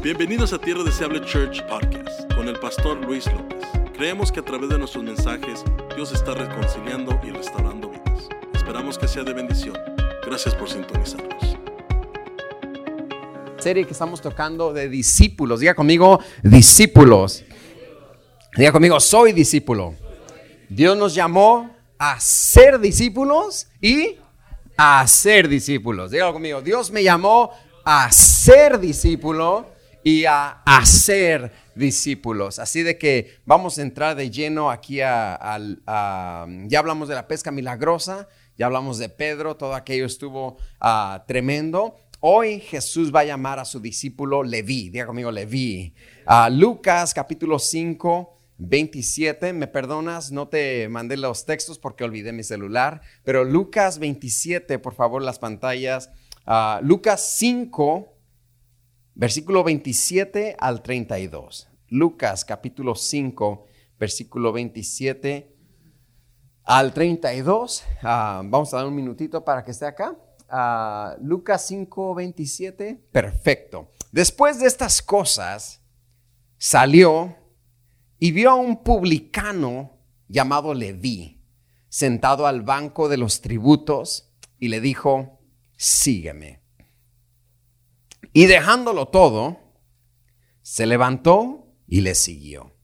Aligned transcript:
Bienvenidos 0.00 0.52
a 0.52 0.60
Tierra 0.60 0.84
Deseable 0.84 1.20
Church 1.22 1.60
Podcast 1.66 2.32
con 2.34 2.46
el 2.46 2.56
pastor 2.60 3.04
Luis 3.04 3.26
López. 3.26 3.58
Creemos 3.94 4.30
que 4.30 4.38
a 4.38 4.44
través 4.44 4.68
de 4.68 4.78
nuestros 4.78 5.02
mensajes 5.02 5.64
Dios 5.96 6.12
está 6.12 6.34
reconciliando 6.34 7.20
y 7.24 7.30
restaurando 7.30 7.90
vidas. 7.90 8.28
Esperamos 8.54 8.96
que 8.96 9.08
sea 9.08 9.24
de 9.24 9.32
bendición. 9.32 9.76
Gracias 10.24 10.54
por 10.54 10.70
sintonizarnos. 10.70 11.58
Serie 13.58 13.84
que 13.86 13.92
estamos 13.92 14.20
tocando 14.20 14.72
de 14.72 14.88
discípulos. 14.88 15.58
Diga 15.58 15.74
conmigo, 15.74 16.20
discípulos. 16.44 17.42
Diga 18.56 18.70
conmigo, 18.70 19.00
soy 19.00 19.32
discípulo. 19.32 19.96
Dios 20.68 20.96
nos 20.96 21.12
llamó 21.12 21.74
a 21.98 22.20
ser 22.20 22.78
discípulos 22.78 23.66
y 23.80 24.16
a 24.76 25.04
ser 25.08 25.48
discípulos. 25.48 26.12
Diga 26.12 26.32
conmigo, 26.32 26.62
Dios 26.62 26.92
me 26.92 27.02
llamó 27.02 27.50
a 27.84 28.12
ser 28.12 28.78
discípulo 28.78 29.76
y 30.08 30.24
a 30.24 30.62
hacer 30.64 31.52
discípulos. 31.74 32.58
Así 32.58 32.82
de 32.82 32.96
que 32.96 33.36
vamos 33.44 33.76
a 33.76 33.82
entrar 33.82 34.16
de 34.16 34.30
lleno 34.30 34.70
aquí 34.70 35.02
a, 35.02 35.38
ya 36.66 36.78
hablamos 36.78 37.08
de 37.08 37.14
la 37.14 37.28
pesca 37.28 37.50
milagrosa, 37.50 38.26
ya 38.56 38.64
hablamos 38.64 38.96
de 38.96 39.10
Pedro, 39.10 39.58
todo 39.58 39.74
aquello 39.74 40.06
estuvo 40.06 40.56
ah, 40.80 41.24
tremendo. 41.28 41.96
Hoy 42.20 42.60
Jesús 42.60 43.14
va 43.14 43.20
a 43.20 43.24
llamar 43.24 43.58
a 43.58 43.66
su 43.66 43.80
discípulo 43.80 44.42
Leví, 44.42 44.88
diga 44.88 45.04
conmigo 45.04 45.30
Leví. 45.30 45.94
Lucas 46.52 47.12
capítulo 47.12 47.58
5, 47.58 48.34
27, 48.56 49.52
me 49.52 49.66
perdonas, 49.66 50.32
no 50.32 50.48
te 50.48 50.88
mandé 50.88 51.18
los 51.18 51.44
textos 51.44 51.78
porque 51.78 52.04
olvidé 52.04 52.32
mi 52.32 52.44
celular, 52.44 53.02
pero 53.24 53.44
Lucas 53.44 53.98
27, 53.98 54.78
por 54.78 54.94
favor, 54.94 55.20
las 55.20 55.38
pantallas. 55.38 56.10
Ah, 56.46 56.80
Lucas 56.82 57.36
5, 57.36 58.17
versículo 59.18 59.64
27 59.64 60.56
al 60.58 60.80
32. 60.80 61.68
Lucas 61.88 62.44
capítulo 62.44 62.94
5, 62.94 63.66
versículo 63.98 64.52
27 64.52 65.56
al 66.62 66.94
32. 66.94 67.84
Ah, 68.02 68.42
vamos 68.44 68.72
a 68.72 68.78
dar 68.78 68.86
un 68.86 68.94
minutito 68.94 69.44
para 69.44 69.64
que 69.64 69.72
esté 69.72 69.86
acá. 69.86 70.16
Ah, 70.48 71.16
Lucas 71.20 71.66
5, 71.66 72.14
27. 72.14 73.08
Perfecto. 73.10 73.92
Después 74.12 74.60
de 74.60 74.68
estas 74.68 75.02
cosas, 75.02 75.82
salió 76.56 77.36
y 78.20 78.30
vio 78.30 78.50
a 78.50 78.54
un 78.54 78.84
publicano 78.84 79.98
llamado 80.28 80.74
Leví 80.74 81.42
sentado 81.88 82.46
al 82.46 82.62
banco 82.62 83.08
de 83.08 83.16
los 83.16 83.40
tributos 83.40 84.30
y 84.60 84.68
le 84.68 84.80
dijo, 84.80 85.40
sígueme. 85.76 86.67
Y 88.32 88.46
dejándolo 88.46 89.08
todo, 89.08 89.58
se 90.62 90.86
levantó 90.86 91.74
y 91.86 92.02
le 92.02 92.14
siguió. 92.14 92.74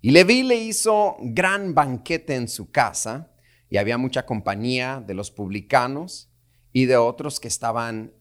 Y 0.00 0.10
Leví 0.10 0.42
le 0.42 0.56
hizo 0.56 1.16
gran 1.20 1.74
banquete 1.74 2.34
en 2.34 2.48
su 2.48 2.70
casa, 2.70 3.32
y 3.70 3.78
había 3.78 3.96
mucha 3.96 4.26
compañía 4.26 5.02
de 5.06 5.14
los 5.14 5.30
publicanos 5.30 6.30
y 6.74 6.84
de 6.84 6.96
otros 6.96 7.40
que 7.40 7.48
estaban 7.48 8.12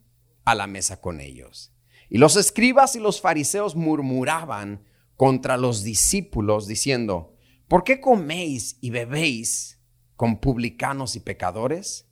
a 0.46 0.56
la 0.56 0.66
mesa 0.66 1.02
con 1.02 1.20
ellos. 1.20 1.74
Y 2.10 2.20
los 2.20 2.38
escribas 2.38 2.96
y 2.96 3.00
los 3.00 3.20
fariseos 3.20 3.76
murmuraban 3.76 4.86
contra 5.18 5.58
los 5.58 5.84
discípulos 5.84 6.68
diciendo, 6.68 7.36
¿por 7.68 7.84
qué 7.84 8.00
coméis 8.00 8.78
y 8.80 8.92
bebéis 8.92 9.82
con 10.16 10.40
publicanos 10.40 11.16
y 11.16 11.20
pecadores? 11.20 12.08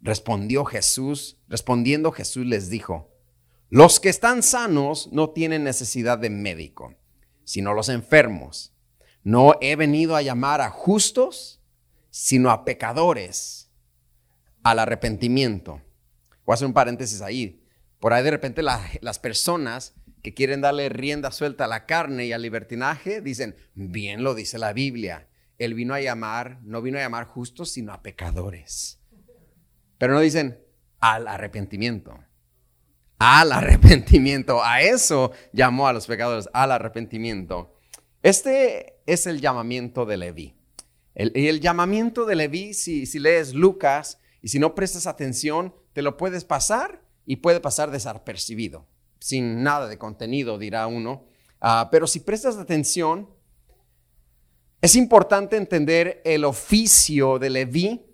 Respondió 0.00 0.64
Jesús, 0.64 1.38
respondiendo 1.48 2.10
Jesús 2.10 2.46
les 2.46 2.70
dijo, 2.70 3.17
los 3.70 4.00
que 4.00 4.08
están 4.08 4.42
sanos 4.42 5.10
no 5.12 5.30
tienen 5.30 5.64
necesidad 5.64 6.18
de 6.18 6.30
médico, 6.30 6.94
sino 7.44 7.74
los 7.74 7.90
enfermos. 7.90 8.74
No 9.22 9.56
he 9.60 9.76
venido 9.76 10.16
a 10.16 10.22
llamar 10.22 10.60
a 10.62 10.70
justos, 10.70 11.60
sino 12.10 12.50
a 12.50 12.64
pecadores 12.64 13.70
al 14.62 14.78
arrepentimiento. 14.78 15.82
Voy 16.46 16.52
a 16.52 16.54
hacer 16.54 16.66
un 16.66 16.72
paréntesis 16.72 17.20
ahí. 17.20 17.62
Por 18.00 18.12
ahí 18.12 18.24
de 18.24 18.30
repente 18.30 18.62
las 18.62 19.18
personas 19.18 19.94
que 20.22 20.34
quieren 20.34 20.60
darle 20.60 20.88
rienda 20.88 21.30
suelta 21.30 21.64
a 21.64 21.68
la 21.68 21.84
carne 21.84 22.26
y 22.26 22.32
al 22.32 22.42
libertinaje, 22.42 23.20
dicen, 23.20 23.56
bien 23.74 24.22
lo 24.22 24.34
dice 24.34 24.58
la 24.58 24.72
Biblia. 24.72 25.28
Él 25.58 25.74
vino 25.74 25.94
a 25.94 26.00
llamar, 26.00 26.60
no 26.62 26.80
vino 26.80 26.98
a 26.98 27.02
llamar 27.02 27.26
justos, 27.26 27.70
sino 27.70 27.92
a 27.92 28.02
pecadores. 28.02 29.00
Pero 29.98 30.14
no 30.14 30.20
dicen 30.20 30.64
al 31.00 31.28
arrepentimiento. 31.28 32.18
Al 33.18 33.52
arrepentimiento. 33.52 34.62
A 34.62 34.82
eso 34.82 35.32
llamó 35.52 35.88
a 35.88 35.92
los 35.92 36.06
pecadores, 36.06 36.48
al 36.52 36.72
arrepentimiento. 36.72 37.74
Este 38.22 39.00
es 39.06 39.26
el 39.26 39.40
llamamiento 39.40 40.06
de 40.06 40.16
Leví. 40.16 40.54
El, 41.14 41.32
el 41.34 41.60
llamamiento 41.60 42.26
de 42.26 42.36
Leví, 42.36 42.74
si, 42.74 43.06
si 43.06 43.18
lees 43.18 43.54
Lucas 43.54 44.18
y 44.40 44.48
si 44.48 44.58
no 44.58 44.74
prestas 44.74 45.06
atención, 45.06 45.74
te 45.92 46.02
lo 46.02 46.16
puedes 46.16 46.44
pasar 46.44 47.02
y 47.26 47.36
puede 47.36 47.60
pasar 47.60 47.90
desapercibido 47.90 48.86
sin 49.18 49.62
nada 49.62 49.88
de 49.88 49.98
contenido, 49.98 50.58
dirá 50.58 50.86
uno. 50.86 51.24
Ah, 51.60 51.88
pero 51.90 52.06
si 52.06 52.20
prestas 52.20 52.56
atención, 52.56 53.28
es 54.80 54.94
importante 54.94 55.56
entender 55.56 56.22
el 56.24 56.44
oficio 56.44 57.38
de 57.38 57.50
Leví 57.50 58.04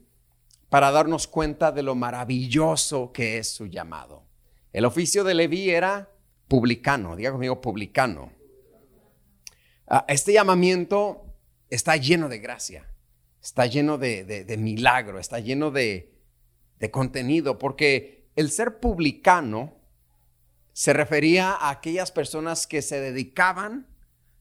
para 0.68 0.90
darnos 0.90 1.26
cuenta 1.26 1.72
de 1.72 1.82
lo 1.82 1.94
maravilloso 1.94 3.12
que 3.12 3.38
es 3.38 3.48
su 3.48 3.66
llamado. 3.66 4.24
El 4.74 4.86
oficio 4.86 5.22
de 5.22 5.34
Leví 5.34 5.70
era 5.70 6.10
publicano, 6.48 7.14
diga 7.14 7.30
conmigo 7.30 7.60
publicano. 7.60 8.32
Ah, 9.86 10.04
este 10.08 10.32
llamamiento 10.32 11.32
está 11.70 11.96
lleno 11.96 12.28
de 12.28 12.40
gracia, 12.40 12.92
está 13.40 13.66
lleno 13.66 13.98
de, 13.98 14.56
milagro, 14.58 15.20
está 15.20 15.38
lleno 15.38 15.70
de, 15.70 16.12
de 16.80 16.90
contenido, 16.90 17.56
porque 17.56 18.26
el 18.34 18.50
ser 18.50 18.80
publicano 18.80 19.76
se 20.72 20.92
refería 20.92 21.52
a 21.52 21.70
aquellas 21.70 22.10
personas 22.10 22.66
que 22.66 22.82
se 22.82 22.98
dedicaban 22.98 23.86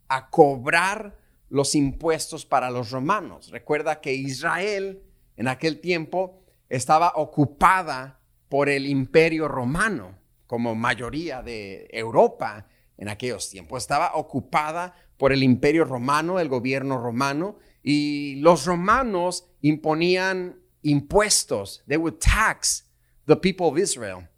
a 0.07 0.31
cobrar 0.31 1.15
los 1.49 1.75
impuestos 1.75 2.43
para 2.43 2.71
los 2.71 2.89
romanos. 2.89 3.51
Recuerda 3.51 4.01
que 4.01 4.15
Israel 4.15 5.03
en 5.37 5.47
aquel 5.47 5.79
tiempo 5.79 6.41
estaba 6.69 7.13
ocupada 7.17 8.19
por 8.49 8.67
el 8.67 8.87
imperio 8.87 9.47
romano, 9.47 10.22
como 10.53 10.75
mayoría 10.75 11.41
de 11.41 11.89
Europa 11.91 12.67
en 12.95 13.09
aquellos 13.09 13.49
tiempos. 13.49 13.81
Estaba 13.81 14.11
ocupada 14.13 14.93
por 15.17 15.33
el 15.33 15.41
imperio 15.41 15.83
romano, 15.83 16.39
el 16.39 16.47
gobierno 16.47 16.99
romano, 16.99 17.57
y 17.81 18.35
los 18.35 18.67
romanos 18.67 19.47
imponían 19.61 20.61
impuestos. 20.83 21.83
They 21.87 21.97
would 21.97 22.19
tax 22.19 22.87
the 23.25 23.35
people 23.35 23.65
of 23.65 23.79
Israel. 23.79 24.29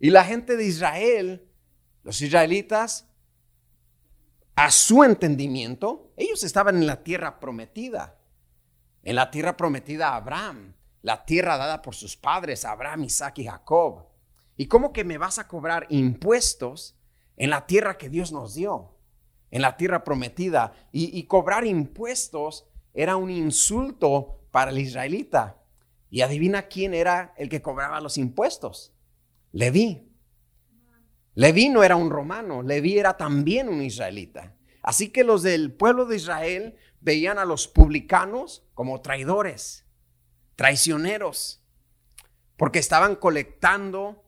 Y 0.00 0.10
la 0.10 0.24
gente 0.24 0.56
de 0.56 0.64
Israel, 0.64 1.48
los 2.02 2.20
israelitas, 2.20 3.08
a 4.56 4.72
su 4.72 5.04
entendimiento, 5.04 6.12
ellos 6.16 6.42
estaban 6.42 6.78
en 6.78 6.88
la 6.88 7.04
tierra 7.04 7.38
prometida, 7.38 8.18
en 9.04 9.14
la 9.14 9.30
tierra 9.30 9.56
prometida 9.56 10.08
a 10.08 10.16
Abraham, 10.16 10.74
la 11.02 11.24
tierra 11.24 11.56
dada 11.56 11.80
por 11.80 11.94
sus 11.94 12.16
padres, 12.16 12.64
Abraham, 12.64 13.04
Isaac 13.04 13.38
y 13.38 13.44
Jacob. 13.44 14.09
¿Y 14.60 14.66
cómo 14.66 14.92
que 14.92 15.04
me 15.04 15.16
vas 15.16 15.38
a 15.38 15.48
cobrar 15.48 15.86
impuestos 15.88 16.94
en 17.38 17.48
la 17.48 17.64
tierra 17.64 17.96
que 17.96 18.10
Dios 18.10 18.30
nos 18.30 18.54
dio, 18.54 18.94
en 19.50 19.62
la 19.62 19.78
tierra 19.78 20.04
prometida? 20.04 20.74
Y, 20.92 21.22
cobrar 21.22 21.66
impuestos 21.66 22.66
era 22.92 23.16
un 23.16 23.30
insulto 23.30 24.42
para 24.50 24.70
el 24.70 24.78
israelita. 24.78 25.56
Y 26.10 26.20
adivina 26.20 26.68
quién 26.68 26.92
era 26.92 27.32
el 27.38 27.48
que 27.48 27.62
cobraba 27.62 28.02
los 28.02 28.18
impuestos. 28.18 28.92
Leví. 29.50 30.12
Leví 31.32 31.70
no 31.70 31.82
era 31.82 31.96
un 31.96 32.10
romano, 32.10 32.62
Leví 32.62 32.98
era 32.98 33.16
también 33.16 33.66
un 33.66 33.80
israelita. 33.80 34.54
Así 34.82 35.08
que 35.08 35.24
los 35.24 35.42
del 35.42 35.72
pueblo 35.72 36.04
de 36.04 36.16
Israel 36.16 36.76
veían 37.00 37.38
a 37.38 37.46
los 37.46 37.66
publicanos 37.66 38.66
como 38.74 39.00
traidores, 39.00 39.86
traicioneros, 40.54 41.64
porque 42.58 42.78
estaban 42.78 43.16
colectando 43.16 44.26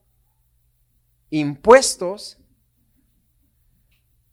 impuestos 1.33 2.39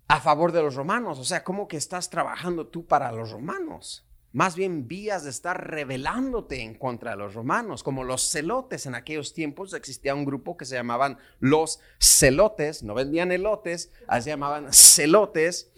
a 0.09 0.19
favor 0.19 0.51
de 0.51 0.61
los 0.61 0.75
romanos. 0.75 1.17
O 1.17 1.23
sea, 1.23 1.45
¿cómo 1.45 1.67
que 1.67 1.77
estás 1.77 2.09
trabajando 2.09 2.67
tú 2.67 2.85
para 2.85 3.11
los 3.13 3.31
romanos? 3.31 4.05
Más 4.33 4.55
bien 4.55 4.87
vías 4.87 5.23
de 5.23 5.29
estar 5.29 5.71
rebelándote 5.71 6.61
en 6.61 6.75
contra 6.75 7.11
de 7.11 7.17
los 7.17 7.35
romanos, 7.35 7.83
como 7.83 8.03
los 8.03 8.29
celotes. 8.29 8.85
En 8.85 8.95
aquellos 8.95 9.33
tiempos 9.33 9.73
existía 9.73 10.13
un 10.13 10.25
grupo 10.25 10.57
que 10.57 10.65
se 10.65 10.75
llamaban 10.75 11.17
los 11.39 11.79
celotes, 11.99 12.83
no 12.83 12.93
vendían 12.93 13.31
elotes, 13.31 13.93
se 14.11 14.29
llamaban 14.29 14.73
celotes. 14.73 15.71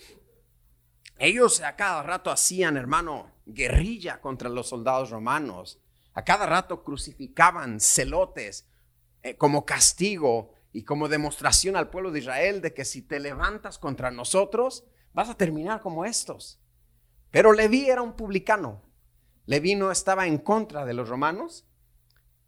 Ellos 1.20 1.62
a 1.62 1.76
cada 1.76 2.02
rato 2.02 2.32
hacían, 2.32 2.78
hermano, 2.78 3.32
guerrilla 3.46 4.22
contra 4.22 4.50
los 4.50 4.70
soldados 4.70 5.12
romanos. 5.12 5.80
A 6.14 6.24
cada 6.24 6.48
rato 6.48 6.84
crucificaban 6.84 7.80
celotes 7.80 8.68
eh, 9.22 9.36
como 9.38 9.66
castigo 9.66 10.56
y 10.74 10.84
como 10.84 11.10
demostración 11.10 11.76
al 11.76 11.90
pueblo 11.90 12.12
de 12.12 12.20
Israel 12.20 12.62
de 12.62 12.74
que 12.74 12.86
si 12.86 13.02
te 13.02 13.20
levantas 13.20 13.78
contra 13.78 14.12
nosotros, 14.12 14.86
vas 15.14 15.30
a 15.30 15.36
terminar 15.36 15.82
como 15.82 16.06
estos. 16.06 16.62
Pero 17.30 17.54
Leví 17.54 17.90
era 17.90 18.02
un 18.02 18.14
publicano. 18.14 18.82
Leví 19.46 19.76
no 19.76 19.92
estaba 19.92 20.28
en 20.28 20.38
contra 20.38 20.86
de 20.86 20.94
los 20.94 21.10
romanos, 21.10 21.68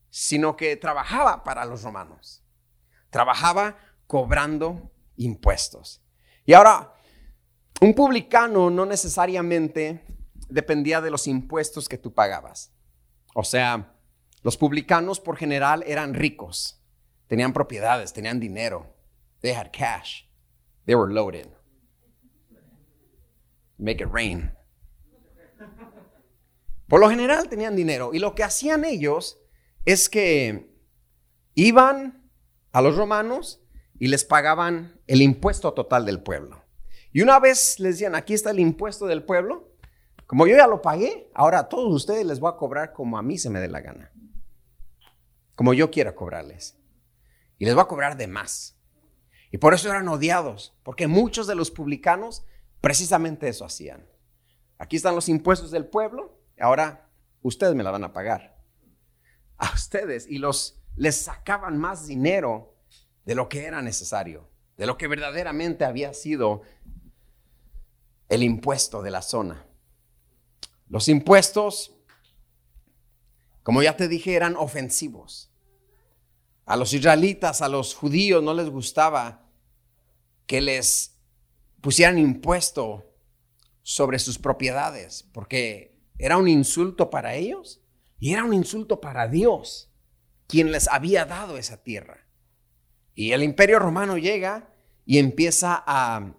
sino 0.10 0.56
que 0.56 0.76
trabajaba 0.78 1.44
para 1.44 1.66
los 1.66 1.84
romanos. 1.84 2.44
Trabajaba 3.10 3.78
cobrando 4.08 4.92
impuestos. 5.16 6.02
Y 6.46 6.54
ahora, 6.54 6.94
un 7.82 7.94
publicano 7.94 8.70
no 8.70 8.86
necesariamente 8.86 10.06
dependía 10.50 11.02
de 11.02 11.12
los 11.12 11.28
impuestos 11.28 11.90
que 11.90 11.98
tú 11.98 12.14
pagabas. 12.14 12.72
O 13.34 13.44
sea, 13.44 13.98
los 14.42 14.58
publicanos 14.58 15.20
por 15.20 15.38
general 15.38 15.84
eran 15.88 16.14
ricos, 16.14 16.83
tenían 17.34 17.52
propiedades, 17.52 18.14
tenían 18.14 18.40
dinero. 18.40 18.96
They 19.42 19.54
had 19.54 19.72
cash. 19.72 20.26
They 20.86 20.94
were 20.94 21.12
loaded. 21.12 21.48
Make 23.80 24.04
it 24.04 24.10
rain. 24.14 24.52
Por 26.88 27.00
lo 27.00 27.10
general 27.10 27.50
tenían 27.50 27.76
dinero 27.76 28.12
y 28.14 28.20
lo 28.20 28.36
que 28.36 28.44
hacían 28.44 28.86
ellos 28.86 29.40
es 29.84 30.10
que 30.10 30.78
iban 31.56 32.30
a 32.72 32.84
los 32.84 32.98
romanos 32.98 33.64
y 33.98 34.10
les 34.10 34.24
pagaban 34.24 35.02
el 35.08 35.24
impuesto 35.24 35.74
total 35.74 36.06
del 36.06 36.22
pueblo. 36.22 36.64
Y 37.12 37.24
una 37.24 37.40
vez 37.40 37.80
les 37.80 37.96
decían, 37.96 38.14
aquí 38.14 38.36
está 38.36 38.52
el 38.52 38.60
impuesto 38.60 39.08
del 39.08 39.24
pueblo, 39.24 39.72
como 40.28 40.46
yo 40.46 40.56
ya 40.56 40.68
lo 40.68 40.84
pagué, 40.84 41.32
ahora 41.34 41.58
a 41.58 41.68
todos 41.68 41.92
ustedes 41.92 42.28
les 42.28 42.40
voy 42.40 42.52
a 42.54 42.58
cobrar 42.58 42.94
como 42.94 43.18
a 43.18 43.24
mí 43.24 43.40
se 43.40 43.50
me 43.50 43.60
dé 43.60 43.70
la 43.70 43.82
gana. 43.82 44.12
Como 45.56 45.74
yo 45.74 45.90
quiera 45.90 46.14
cobrarles. 46.14 46.78
Y 47.64 47.66
les 47.66 47.76
voy 47.76 47.84
a 47.84 47.88
cobrar 47.88 48.18
de 48.18 48.28
más. 48.28 48.76
Y 49.50 49.58
por 49.58 49.74
eso 49.74 49.90
eran 49.90 50.10
odiados, 50.10 50.78
porque 50.84 51.08
muchos 51.08 51.48
de 51.48 51.56
los 51.56 51.72
publicanos 51.72 52.46
precisamente 52.82 53.48
eso 53.48 53.64
hacían. 53.64 54.06
Aquí 54.80 54.98
están 54.98 55.16
los 55.16 55.30
impuestos 55.30 55.72
del 55.72 55.86
pueblo, 55.86 56.42
ahora 56.60 57.10
ustedes 57.42 57.74
me 57.74 57.84
la 57.84 57.92
van 57.92 58.04
a 58.04 58.12
pagar. 58.12 58.62
A 59.56 59.72
ustedes. 59.74 60.28
Y 60.28 60.40
los 60.40 60.84
les 60.98 61.16
sacaban 61.16 61.78
más 61.78 62.06
dinero 62.06 62.76
de 63.24 63.34
lo 63.34 63.48
que 63.48 63.64
era 63.64 63.82
necesario, 63.82 64.50
de 64.76 64.86
lo 64.86 64.98
que 64.98 65.08
verdaderamente 65.08 65.86
había 65.86 66.14
sido 66.14 66.64
el 68.28 68.44
impuesto 68.44 69.02
de 69.02 69.12
la 69.12 69.22
zona. 69.22 69.66
Los 70.90 71.08
impuestos, 71.08 71.96
como 73.64 73.82
ya 73.82 73.96
te 73.96 74.10
dije, 74.10 74.36
eran 74.36 74.58
ofensivos. 74.58 75.53
A 76.66 76.78
los 76.78 76.94
israelitas, 76.94 77.62
a 77.62 77.68
los 77.68 77.94
judíos 77.94 78.42
no 78.42 78.54
les 78.54 78.70
gustaba 78.70 79.50
que 80.46 80.62
les 80.62 81.20
pusieran 81.82 82.18
impuesto 82.18 83.14
sobre 83.82 84.20
sus 84.20 84.40
propiedades, 84.40 85.30
porque 85.34 86.00
era 86.18 86.38
un 86.38 86.48
insulto 86.48 87.10
para 87.10 87.36
ellos 87.36 87.82
y 88.20 88.32
era 88.32 88.46
un 88.46 88.54
insulto 88.54 89.02
para 89.02 89.28
Dios, 89.28 89.92
quien 90.48 90.72
les 90.72 90.88
había 90.88 91.26
dado 91.26 91.58
esa 91.58 91.84
tierra. 91.84 92.26
Y 93.14 93.32
el 93.34 93.44
imperio 93.44 93.80
romano 93.80 94.18
llega 94.18 94.70
y 95.06 95.18
empieza 95.18 95.84
a, 95.86 96.34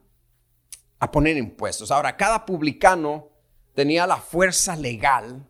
a 0.98 1.10
poner 1.10 1.36
impuestos. 1.36 1.90
Ahora, 1.90 2.16
cada 2.16 2.46
publicano 2.46 3.28
tenía 3.74 4.06
la 4.06 4.16
fuerza 4.16 4.76
legal 4.76 5.46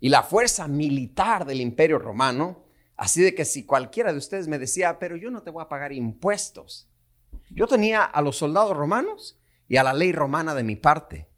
y 0.00 0.08
la 0.08 0.22
fuerza 0.22 0.66
militar 0.66 1.46
del 1.46 1.60
imperio 1.60 1.98
romano, 1.98 2.63
así 2.96 3.22
de 3.22 3.34
que 3.34 3.44
si 3.44 3.64
cualquiera 3.64 4.12
de 4.12 4.18
ustedes 4.18 4.48
me 4.48 4.58
decía, 4.58 4.98
pero 4.98 5.16
yo 5.16 5.30
no 5.30 5.42
te 5.42 5.50
voy 5.50 5.62
a 5.62 5.68
pagar 5.68 5.92
impuestos, 5.92 6.88
yo 7.50 7.66
tenía 7.66 8.02
a 8.02 8.22
los 8.22 8.36
soldados 8.36 8.76
romanos 8.76 9.38
y 9.68 9.76
a 9.76 9.82
la 9.82 9.92
ley 9.92 10.12
romana 10.12 10.54
de 10.54 10.64
mi 10.64 10.76
parte. 10.76 11.28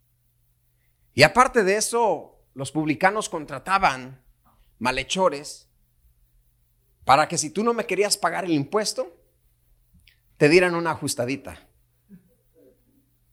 Y 1.14 1.22
aparte 1.22 1.64
de 1.64 1.76
eso, 1.76 2.44
los 2.54 2.72
publicanos 2.72 3.28
contrataban 3.28 4.22
malhechores 4.78 5.68
para 7.04 7.28
que 7.28 7.38
si 7.38 7.50
tú 7.50 7.62
no 7.62 7.72
me 7.72 7.86
querías 7.86 8.16
pagar 8.16 8.44
el 8.44 8.52
impuesto, 8.52 9.16
te 10.36 10.48
dieran 10.48 10.74
una 10.74 10.90
ajustadita. 10.90 11.66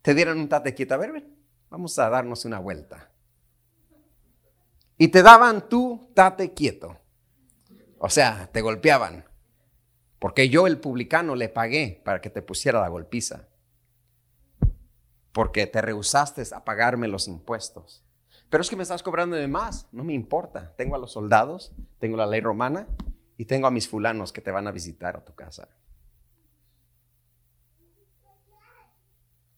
Te 0.02 0.14
dieran 0.14 0.40
un 0.40 0.48
tate 0.48 0.74
quieto. 0.74 0.94
A 0.94 0.98
ver, 0.98 1.28
vamos 1.70 1.98
a 1.98 2.10
darnos 2.10 2.46
una 2.46 2.60
vuelta. 2.60 3.12
Y 4.98 5.08
te 5.08 5.24
daban 5.24 5.68
tú 5.68 6.12
tate 6.14 6.54
quieto. 6.54 7.00
O 8.06 8.10
sea, 8.10 8.50
te 8.52 8.60
golpeaban. 8.60 9.24
Porque 10.20 10.50
yo, 10.50 10.68
el 10.68 10.78
publicano, 10.78 11.38
le 11.38 11.48
pagué 11.48 12.02
para 12.04 12.20
que 12.20 12.30
te 12.30 12.42
pusiera 12.42 12.82
la 12.82 12.90
golpiza. 12.90 13.48
Porque 15.32 15.68
te 15.68 15.82
rehusaste 15.82 16.44
a 16.54 16.66
pagarme 16.66 17.08
los 17.08 17.30
impuestos. 17.30 18.04
Pero 18.50 18.62
es 18.62 18.70
que 18.70 18.76
me 18.76 18.84
estás 18.84 19.04
cobrando 19.04 19.38
de 19.38 19.48
más. 19.48 19.88
No 19.94 20.04
me 20.04 20.12
importa. 20.12 20.76
Tengo 20.76 20.96
a 20.96 20.98
los 20.98 21.14
soldados, 21.14 21.72
tengo 22.00 22.18
la 22.18 22.26
ley 22.26 22.42
romana 22.42 22.88
y 23.38 23.46
tengo 23.46 23.68
a 23.68 23.72
mis 23.72 23.88
fulanos 23.88 24.34
que 24.34 24.42
te 24.42 24.52
van 24.52 24.68
a 24.68 24.72
visitar 24.72 25.16
a 25.16 25.24
tu 25.24 25.34
casa. 25.34 25.70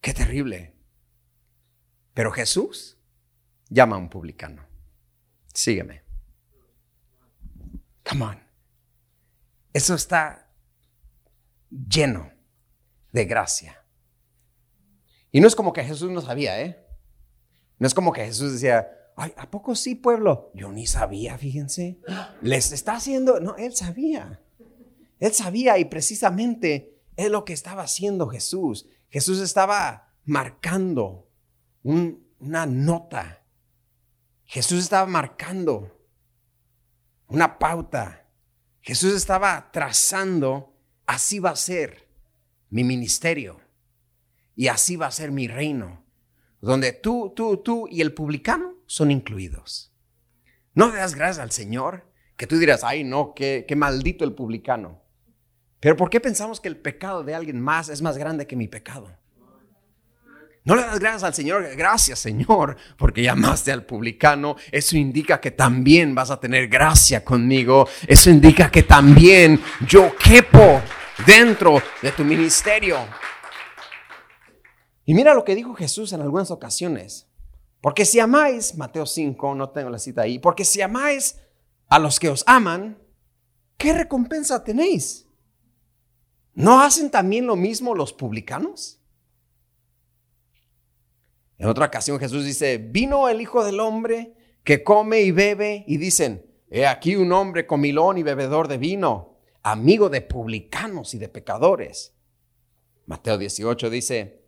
Qué 0.02 0.14
terrible. 0.14 0.76
Pero 2.14 2.32
Jesús 2.32 3.00
llama 3.70 3.96
a 3.96 4.00
un 4.00 4.10
publicano. 4.10 4.68
Sígueme. 5.52 6.05
Come 8.08 8.26
on. 8.26 8.40
Eso 9.74 9.96
está 9.96 10.50
lleno 11.70 12.32
de 13.12 13.26
gracia. 13.26 13.84
Y 15.32 15.42
no 15.42 15.48
es 15.48 15.56
como 15.56 15.74
que 15.74 15.84
Jesús 15.84 16.12
no 16.12 16.22
sabía, 16.22 16.62
¿eh? 16.62 16.86
No 17.78 17.88
es 17.88 17.94
como 17.94 18.14
que 18.14 18.24
Jesús 18.26 18.54
decía, 18.54 18.88
ay, 19.18 19.34
¿a 19.36 19.50
poco 19.50 19.76
sí, 19.76 19.96
pueblo? 19.96 20.52
Yo 20.54 20.72
ni 20.72 20.88
sabía, 20.88 21.38
fíjense. 21.38 22.00
Les 22.42 22.72
está 22.72 22.96
haciendo, 22.96 23.40
no, 23.40 23.56
él 23.58 23.76
sabía. 23.76 24.42
Él 25.20 25.34
sabía 25.34 25.78
y 25.78 25.86
precisamente 25.86 27.02
es 27.18 27.30
lo 27.30 27.44
que 27.44 27.54
estaba 27.54 27.84
haciendo 27.84 28.28
Jesús. 28.28 28.88
Jesús 29.10 29.40
estaba 29.40 30.14
marcando 30.24 31.30
una 31.84 32.66
nota. 32.66 33.44
Jesús 34.46 34.84
estaba 34.84 35.06
marcando 35.06 35.95
una 37.28 37.60
pauta. 37.60 38.28
Jesús 38.82 39.14
estaba 39.14 39.72
trazando 39.72 40.76
así 41.06 41.40
va 41.40 41.52
a 41.52 41.56
ser 41.56 42.08
mi 42.70 42.84
ministerio 42.84 43.60
y 44.56 44.68
así 44.68 44.96
va 44.96 45.08
a 45.08 45.12
ser 45.12 45.32
mi 45.32 45.48
reino, 45.48 46.04
donde 46.62 46.94
tú, 46.94 47.34
tú, 47.36 47.58
tú 47.58 47.88
y 47.90 48.02
el 48.02 48.14
publicano 48.14 48.76
son 48.86 49.12
incluidos. 49.12 49.94
No 50.74 50.90
le 50.90 50.98
das 50.98 51.16
gracias 51.16 51.40
al 51.40 51.52
Señor, 51.52 52.12
que 52.38 52.48
tú 52.48 52.58
dirás, 52.58 52.84
ay 52.84 53.04
no, 53.04 53.34
qué, 53.34 53.66
maldito 53.76 54.26
el 54.26 54.34
publicano. 54.34 55.02
Pero 55.80 55.96
¿por 55.96 56.10
qué 56.10 56.20
pensamos 56.20 56.60
que 56.60 56.68
el 56.68 56.78
pecado 56.78 57.24
de 57.24 57.36
alguien 57.36 57.62
más 57.62 57.90
es 57.90 58.02
más 58.02 58.18
grande 58.18 58.48
que 58.48 58.56
mi 58.56 58.68
pecado? 58.68 59.18
No 60.66 60.76
le 60.76 60.82
das 60.82 61.00
gracias 61.00 61.24
al 61.24 61.34
Señor, 61.36 61.76
gracias 61.78 62.18
Señor, 62.18 62.76
porque 62.98 63.22
llamaste 63.22 63.72
al 63.72 63.86
publicano. 63.86 64.56
Eso 64.72 64.98
indica 64.98 65.40
que 65.40 65.52
también 65.52 66.16
vas 66.16 66.32
a 66.32 66.40
tener 66.40 66.68
gracia 66.68 67.24
conmigo. 67.24 67.88
Eso 68.08 68.32
indica 68.32 68.72
que 68.72 68.82
también 68.82 69.62
yo 69.88 70.16
quepo 70.18 70.82
dentro 71.28 71.82
de 72.02 72.12
tu 72.14 72.24
ministerio. 72.24 72.98
Y 75.06 75.14
mira 75.14 75.36
lo 75.36 75.46
que 75.46 75.54
dijo 75.54 75.76
Jesús 75.76 76.14
en 76.14 76.22
algunas 76.22 76.50
ocasiones. 76.50 77.28
Porque 77.80 78.04
si 78.04 78.20
amáis, 78.20 78.76
Mateo 78.76 79.06
5, 79.06 79.54
no 79.54 79.70
tengo 79.70 79.92
la 79.92 80.00
cita 80.00 80.24
ahí, 80.24 80.40
porque 80.40 80.66
si 80.66 80.82
amáis 80.82 81.40
a 81.90 82.00
los 82.00 82.20
que 82.20 82.30
os 82.30 82.44
aman, 82.48 82.98
¿qué 83.78 83.94
recompensa 83.94 84.64
tenéis? 84.64 85.28
¿No 86.56 86.82
hacen 86.82 87.12
también 87.12 87.46
lo 87.46 87.56
mismo 87.56 87.94
los 87.94 88.14
publicanos? 88.14 89.00
En 91.58 91.68
otra 91.68 91.86
ocasión 91.86 92.20
Jesús 92.20 92.46
dice, 92.46 92.78
vino 92.78 93.30
el 93.30 93.42
Hijo 93.42 93.64
del 93.64 93.80
Hombre 93.80 94.34
que 94.64 94.84
come 94.84 95.22
y 95.22 95.32
bebe 95.32 95.86
y 95.88 95.98
dicen, 95.98 96.46
he 96.70 96.86
aquí 96.86 97.16
un 97.16 97.32
hombre 97.32 97.66
comilón 97.66 98.18
y 98.18 98.24
bebedor 98.24 98.68
de 98.68 98.78
vino, 98.78 99.38
amigo 99.64 100.10
de 100.10 100.22
publicanos 100.22 101.14
y 101.14 101.18
de 101.18 101.30
pecadores. 101.30 102.14
Mateo 103.06 103.38
18 103.38 103.90
dice, 103.90 104.42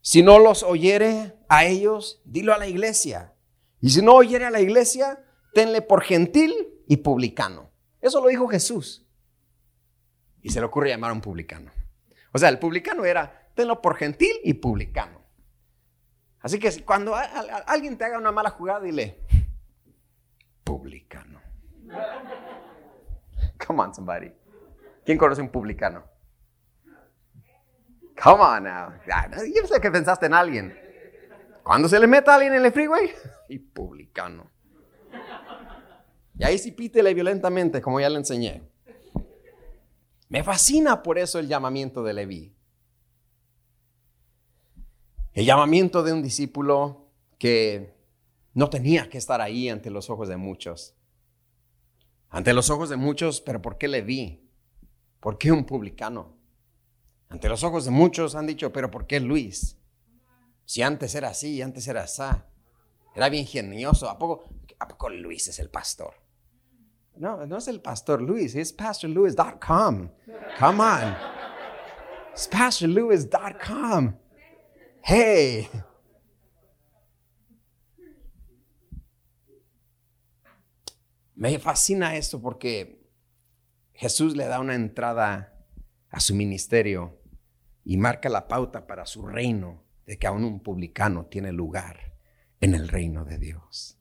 si 0.00 0.22
no 0.22 0.38
los 0.38 0.62
oyere 0.62 1.34
a 1.48 1.64
ellos, 1.64 2.20
dilo 2.24 2.52
a 2.52 2.58
la 2.58 2.66
iglesia. 2.66 3.34
Y 3.80 3.90
si 3.90 4.02
no 4.02 4.14
oyere 4.14 4.44
a 4.44 4.50
la 4.50 4.60
iglesia, 4.60 5.24
tenle 5.54 5.80
por 5.80 6.02
gentil 6.02 6.52
y 6.86 6.98
publicano. 6.98 7.70
Eso 8.00 8.20
lo 8.20 8.28
dijo 8.28 8.48
Jesús. 8.48 9.06
Y 10.42 10.50
se 10.50 10.60
le 10.60 10.66
ocurre 10.66 10.88
llamar 10.88 11.10
a 11.10 11.14
un 11.14 11.20
publicano. 11.20 11.70
O 12.32 12.38
sea, 12.38 12.48
el 12.48 12.58
publicano 12.58 13.04
era, 13.04 13.50
tenlo 13.54 13.80
por 13.80 13.96
gentil 13.96 14.32
y 14.44 14.54
publicano. 14.54 15.21
Así 16.42 16.58
que 16.58 16.84
cuando 16.84 17.14
alguien 17.66 17.96
te 17.96 18.04
haga 18.04 18.18
una 18.18 18.32
mala 18.32 18.50
jugada, 18.50 18.80
dile, 18.80 19.20
publicano. 20.64 21.40
Come 23.66 23.82
on, 23.82 23.94
somebody. 23.94 24.32
¿Quién 25.04 25.18
conoce 25.18 25.40
un 25.40 25.48
publicano? 25.50 26.04
Come 28.20 28.42
on 28.42 28.64
now. 28.64 28.92
Yo 29.54 29.66
sé 29.66 29.80
que 29.80 29.90
pensaste 29.90 30.26
en 30.26 30.34
alguien. 30.34 30.78
Cuando 31.62 31.88
se 31.88 31.98
le 31.98 32.06
meta 32.06 32.32
a 32.32 32.34
alguien 32.36 32.54
en 32.54 32.64
el 32.64 32.72
freeway, 32.72 33.10
y 33.48 33.58
publicano. 33.58 34.50
Y 36.38 36.44
ahí 36.44 36.58
sí 36.58 36.72
pítele 36.72 37.14
violentamente, 37.14 37.80
como 37.80 38.00
ya 38.00 38.08
le 38.08 38.18
enseñé. 38.18 38.62
Me 40.28 40.42
fascina 40.42 41.02
por 41.02 41.18
eso 41.18 41.38
el 41.38 41.46
llamamiento 41.46 42.02
de 42.02 42.14
Leví. 42.14 42.56
El 45.32 45.46
llamamiento 45.46 46.02
de 46.02 46.12
un 46.12 46.22
discípulo 46.22 47.08
que 47.38 47.94
no 48.52 48.68
tenía 48.68 49.08
que 49.08 49.18
estar 49.18 49.40
ahí 49.40 49.68
ante 49.68 49.90
los 49.90 50.10
ojos 50.10 50.28
de 50.28 50.36
muchos. 50.36 50.94
Ante 52.28 52.52
los 52.52 52.68
ojos 52.68 52.90
de 52.90 52.96
muchos, 52.96 53.40
pero 53.40 53.62
¿por 53.62 53.78
qué 53.78 53.88
Leví? 53.88 54.50
¿Por 55.20 55.38
qué 55.38 55.50
un 55.50 55.64
publicano? 55.64 56.36
Ante 57.28 57.48
los 57.48 57.64
ojos 57.64 57.86
de 57.86 57.90
muchos 57.90 58.34
han 58.34 58.46
dicho, 58.46 58.72
pero 58.72 58.90
¿por 58.90 59.06
qué 59.06 59.20
Luis? 59.20 59.78
Si 60.66 60.82
antes 60.82 61.14
era 61.14 61.28
así, 61.28 61.62
antes 61.62 61.88
era 61.88 62.02
así. 62.02 62.22
Era 63.14 63.28
bien 63.30 63.46
genioso. 63.46 64.10
¿A 64.10 64.18
poco, 64.18 64.44
¿A 64.78 64.88
poco 64.88 65.08
Luis 65.08 65.48
es 65.48 65.58
el 65.58 65.70
pastor? 65.70 66.14
No, 67.16 67.46
no 67.46 67.58
es 67.58 67.68
el 67.68 67.80
pastor 67.80 68.20
Luis, 68.20 68.54
es 68.54 68.72
pastorluis.com. 68.72 70.10
Come 70.58 70.80
on. 70.82 71.16
Es 72.34 72.48
pastorluis.com. 72.48 74.21
Hey. 75.04 75.68
Me 81.34 81.58
fascina 81.58 82.14
esto 82.14 82.40
porque 82.40 83.02
Jesús 83.94 84.36
le 84.36 84.46
da 84.46 84.60
una 84.60 84.76
entrada 84.76 85.66
a 86.08 86.20
su 86.20 86.36
ministerio 86.36 87.18
y 87.84 87.96
marca 87.96 88.28
la 88.28 88.46
pauta 88.46 88.86
para 88.86 89.04
su 89.04 89.26
reino 89.26 89.82
de 90.06 90.18
que 90.18 90.28
aún 90.28 90.44
un 90.44 90.60
publicano 90.62 91.26
tiene 91.26 91.50
lugar 91.50 92.14
en 92.60 92.74
el 92.74 92.86
reino 92.86 93.24
de 93.24 93.38
Dios. 93.38 93.98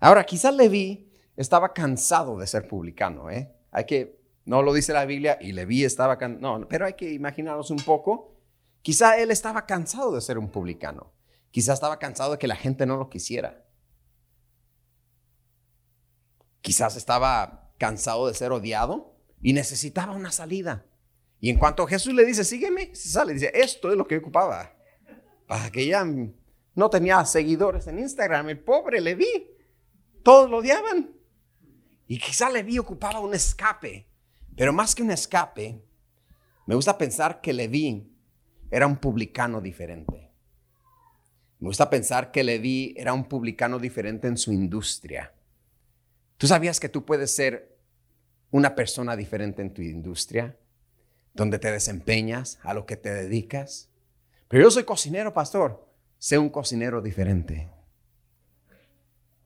Ahora, 0.00 0.24
quizás 0.24 0.54
Leví 0.54 1.12
estaba 1.36 1.74
cansado 1.74 2.38
de 2.38 2.46
ser 2.46 2.66
publicano, 2.66 3.30
¿eh? 3.30 3.52
Hay 3.70 3.84
que, 3.84 4.22
no 4.46 4.62
lo 4.62 4.72
dice 4.72 4.94
la 4.94 5.04
Biblia, 5.04 5.36
y 5.38 5.52
Leví 5.52 5.84
estaba 5.84 6.16
cansado, 6.16 6.60
no, 6.60 6.68
pero 6.68 6.86
hay 6.86 6.94
que 6.94 7.12
imaginarnos 7.12 7.70
un 7.70 7.80
poco 7.80 8.37
Quizá 8.82 9.18
él 9.18 9.30
estaba 9.30 9.66
cansado 9.66 10.14
de 10.14 10.20
ser 10.20 10.38
un 10.38 10.50
publicano. 10.50 11.12
Quizá 11.50 11.72
estaba 11.72 11.98
cansado 11.98 12.32
de 12.32 12.38
que 12.38 12.46
la 12.46 12.56
gente 12.56 12.86
no 12.86 12.96
lo 12.96 13.08
quisiera. 13.08 13.64
Quizás 16.60 16.96
estaba 16.96 17.72
cansado 17.78 18.26
de 18.26 18.34
ser 18.34 18.52
odiado 18.52 19.16
y 19.40 19.52
necesitaba 19.52 20.12
una 20.12 20.32
salida. 20.32 20.86
Y 21.40 21.50
en 21.50 21.58
cuanto 21.58 21.86
Jesús 21.86 22.14
le 22.14 22.24
dice, 22.24 22.44
sígueme, 22.44 22.94
se 22.94 23.08
sale. 23.08 23.32
Dice, 23.32 23.52
esto 23.54 23.90
es 23.90 23.96
lo 23.96 24.06
que 24.06 24.18
ocupaba. 24.18 24.74
Para 25.46 25.70
que 25.70 25.86
ya 25.86 26.04
no 26.74 26.90
tenía 26.90 27.24
seguidores 27.24 27.86
en 27.86 27.98
Instagram. 27.98 28.48
El 28.48 28.58
pobre 28.58 29.00
le 29.00 29.14
vi. 29.14 29.50
Todos 30.22 30.50
lo 30.50 30.58
odiaban. 30.58 31.14
Y 32.06 32.18
quizá 32.18 32.50
vi 32.62 32.78
ocupaba 32.78 33.20
un 33.20 33.34
escape. 33.34 34.08
Pero 34.56 34.72
más 34.72 34.94
que 34.94 35.02
un 35.02 35.10
escape, 35.10 35.84
me 36.66 36.74
gusta 36.74 36.98
pensar 36.98 37.40
que 37.40 37.52
vi 37.68 38.12
era 38.70 38.86
un 38.86 38.96
publicano 38.96 39.60
diferente. 39.60 40.28
Me 41.60 41.68
gusta 41.68 41.90
pensar 41.90 42.30
que 42.30 42.44
Levi 42.44 42.94
era 42.96 43.12
un 43.12 43.24
publicano 43.24 43.78
diferente 43.78 44.28
en 44.28 44.36
su 44.36 44.52
industria. 44.52 45.32
¿Tú 46.36 46.46
sabías 46.46 46.78
que 46.78 46.88
tú 46.88 47.04
puedes 47.04 47.34
ser 47.34 47.76
una 48.50 48.76
persona 48.76 49.16
diferente 49.16 49.60
en 49.62 49.74
tu 49.74 49.82
industria? 49.82 50.56
Donde 51.34 51.58
te 51.58 51.72
desempeñas, 51.72 52.60
a 52.62 52.74
lo 52.74 52.86
que 52.86 52.96
te 52.96 53.12
dedicas. 53.12 53.90
Pero 54.46 54.64
yo 54.64 54.70
soy 54.70 54.84
cocinero, 54.84 55.34
pastor. 55.34 55.88
Sé 56.18 56.38
un 56.38 56.48
cocinero 56.48 57.02
diferente. 57.02 57.68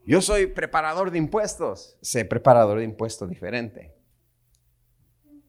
Yo 0.04 0.20
soy 0.20 0.46
preparador 0.46 1.10
de 1.10 1.18
impuestos. 1.18 1.96
Sé 2.02 2.26
preparador 2.26 2.78
de 2.78 2.84
impuestos 2.84 3.28
diferente. 3.28 3.94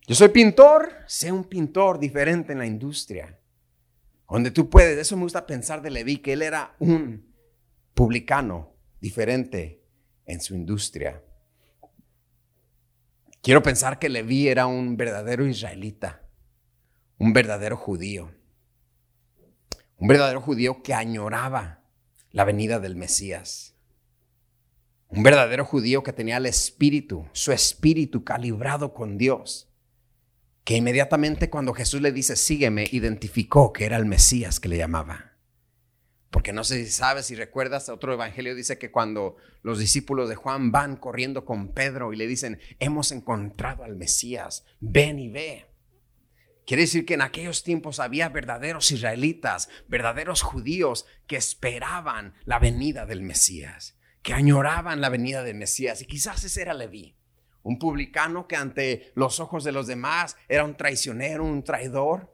Yo 0.07 0.15
soy 0.15 0.29
pintor. 0.29 0.93
Sé 1.07 1.31
un 1.31 1.43
pintor 1.43 1.99
diferente 1.99 2.53
en 2.53 2.59
la 2.59 2.65
industria. 2.65 3.37
Donde 4.33 4.49
tú 4.49 4.67
puedes, 4.67 4.97
eso 4.97 5.15
me 5.15 5.21
gusta 5.21 5.45
pensar 5.45 5.83
de 5.83 5.91
Leví, 5.91 6.17
que 6.17 6.33
él 6.33 6.41
era 6.41 6.75
un 6.79 7.35
publicano 7.93 8.73
diferente 8.99 9.83
en 10.25 10.41
su 10.41 10.55
industria. 10.55 11.21
Quiero 13.43 13.61
pensar 13.61 13.99
que 13.99 14.09
Leví 14.09 14.47
era 14.47 14.65
un 14.65 14.97
verdadero 14.97 15.45
israelita, 15.45 16.23
un 17.19 17.31
verdadero 17.31 17.77
judío, 17.77 18.31
un 19.97 20.07
verdadero 20.07 20.41
judío 20.41 20.81
que 20.81 20.95
añoraba 20.95 21.83
la 22.31 22.43
venida 22.43 22.79
del 22.79 22.95
Mesías, 22.95 23.75
un 25.09 25.21
verdadero 25.21 25.63
judío 25.63 26.01
que 26.01 26.11
tenía 26.11 26.37
el 26.37 26.47
espíritu, 26.47 27.27
su 27.33 27.51
espíritu 27.51 28.23
calibrado 28.23 28.95
con 28.95 29.19
Dios 29.19 29.71
que 30.63 30.77
inmediatamente 30.77 31.49
cuando 31.49 31.73
Jesús 31.73 32.01
le 32.01 32.11
dice, 32.11 32.35
sígueme, 32.35 32.87
identificó 32.91 33.73
que 33.73 33.85
era 33.85 33.97
el 33.97 34.05
Mesías 34.05 34.59
que 34.59 34.69
le 34.69 34.77
llamaba. 34.77 35.33
Porque 36.29 36.53
no 36.53 36.63
sé 36.63 36.83
si 36.83 36.91
sabes, 36.91 37.27
si 37.27 37.35
recuerdas, 37.35 37.89
otro 37.89 38.13
evangelio 38.13 38.55
dice 38.55 38.79
que 38.79 38.89
cuando 38.89 39.35
los 39.61 39.77
discípulos 39.77 40.29
de 40.29 40.35
Juan 40.35 40.71
van 40.71 40.95
corriendo 40.95 41.45
con 41.45 41.73
Pedro 41.73 42.11
y 42.11 42.15
le 42.15 42.27
dicen, 42.27 42.59
hemos 42.79 43.11
encontrado 43.11 43.83
al 43.83 43.95
Mesías, 43.95 44.65
ven 44.79 45.19
y 45.19 45.29
ve. 45.29 45.67
Quiere 46.65 46.83
decir 46.83 47.05
que 47.05 47.15
en 47.15 47.21
aquellos 47.21 47.63
tiempos 47.63 47.99
había 47.99 48.29
verdaderos 48.29 48.89
israelitas, 48.91 49.69
verdaderos 49.89 50.41
judíos 50.41 51.05
que 51.27 51.35
esperaban 51.35 52.35
la 52.45 52.57
venida 52.57 53.05
del 53.05 53.21
Mesías, 53.21 53.97
que 54.21 54.33
añoraban 54.33 55.01
la 55.01 55.09
venida 55.09 55.43
del 55.43 55.57
Mesías. 55.57 56.01
Y 56.01 56.05
quizás 56.05 56.43
ese 56.45 56.61
era 56.61 56.73
Leví 56.73 57.17
un 57.63 57.79
publicano 57.79 58.47
que 58.47 58.55
ante 58.55 59.11
los 59.15 59.39
ojos 59.39 59.63
de 59.63 59.71
los 59.71 59.87
demás 59.87 60.35
era 60.47 60.65
un 60.65 60.75
traicionero, 60.75 61.43
un 61.43 61.63
traidor, 61.63 62.33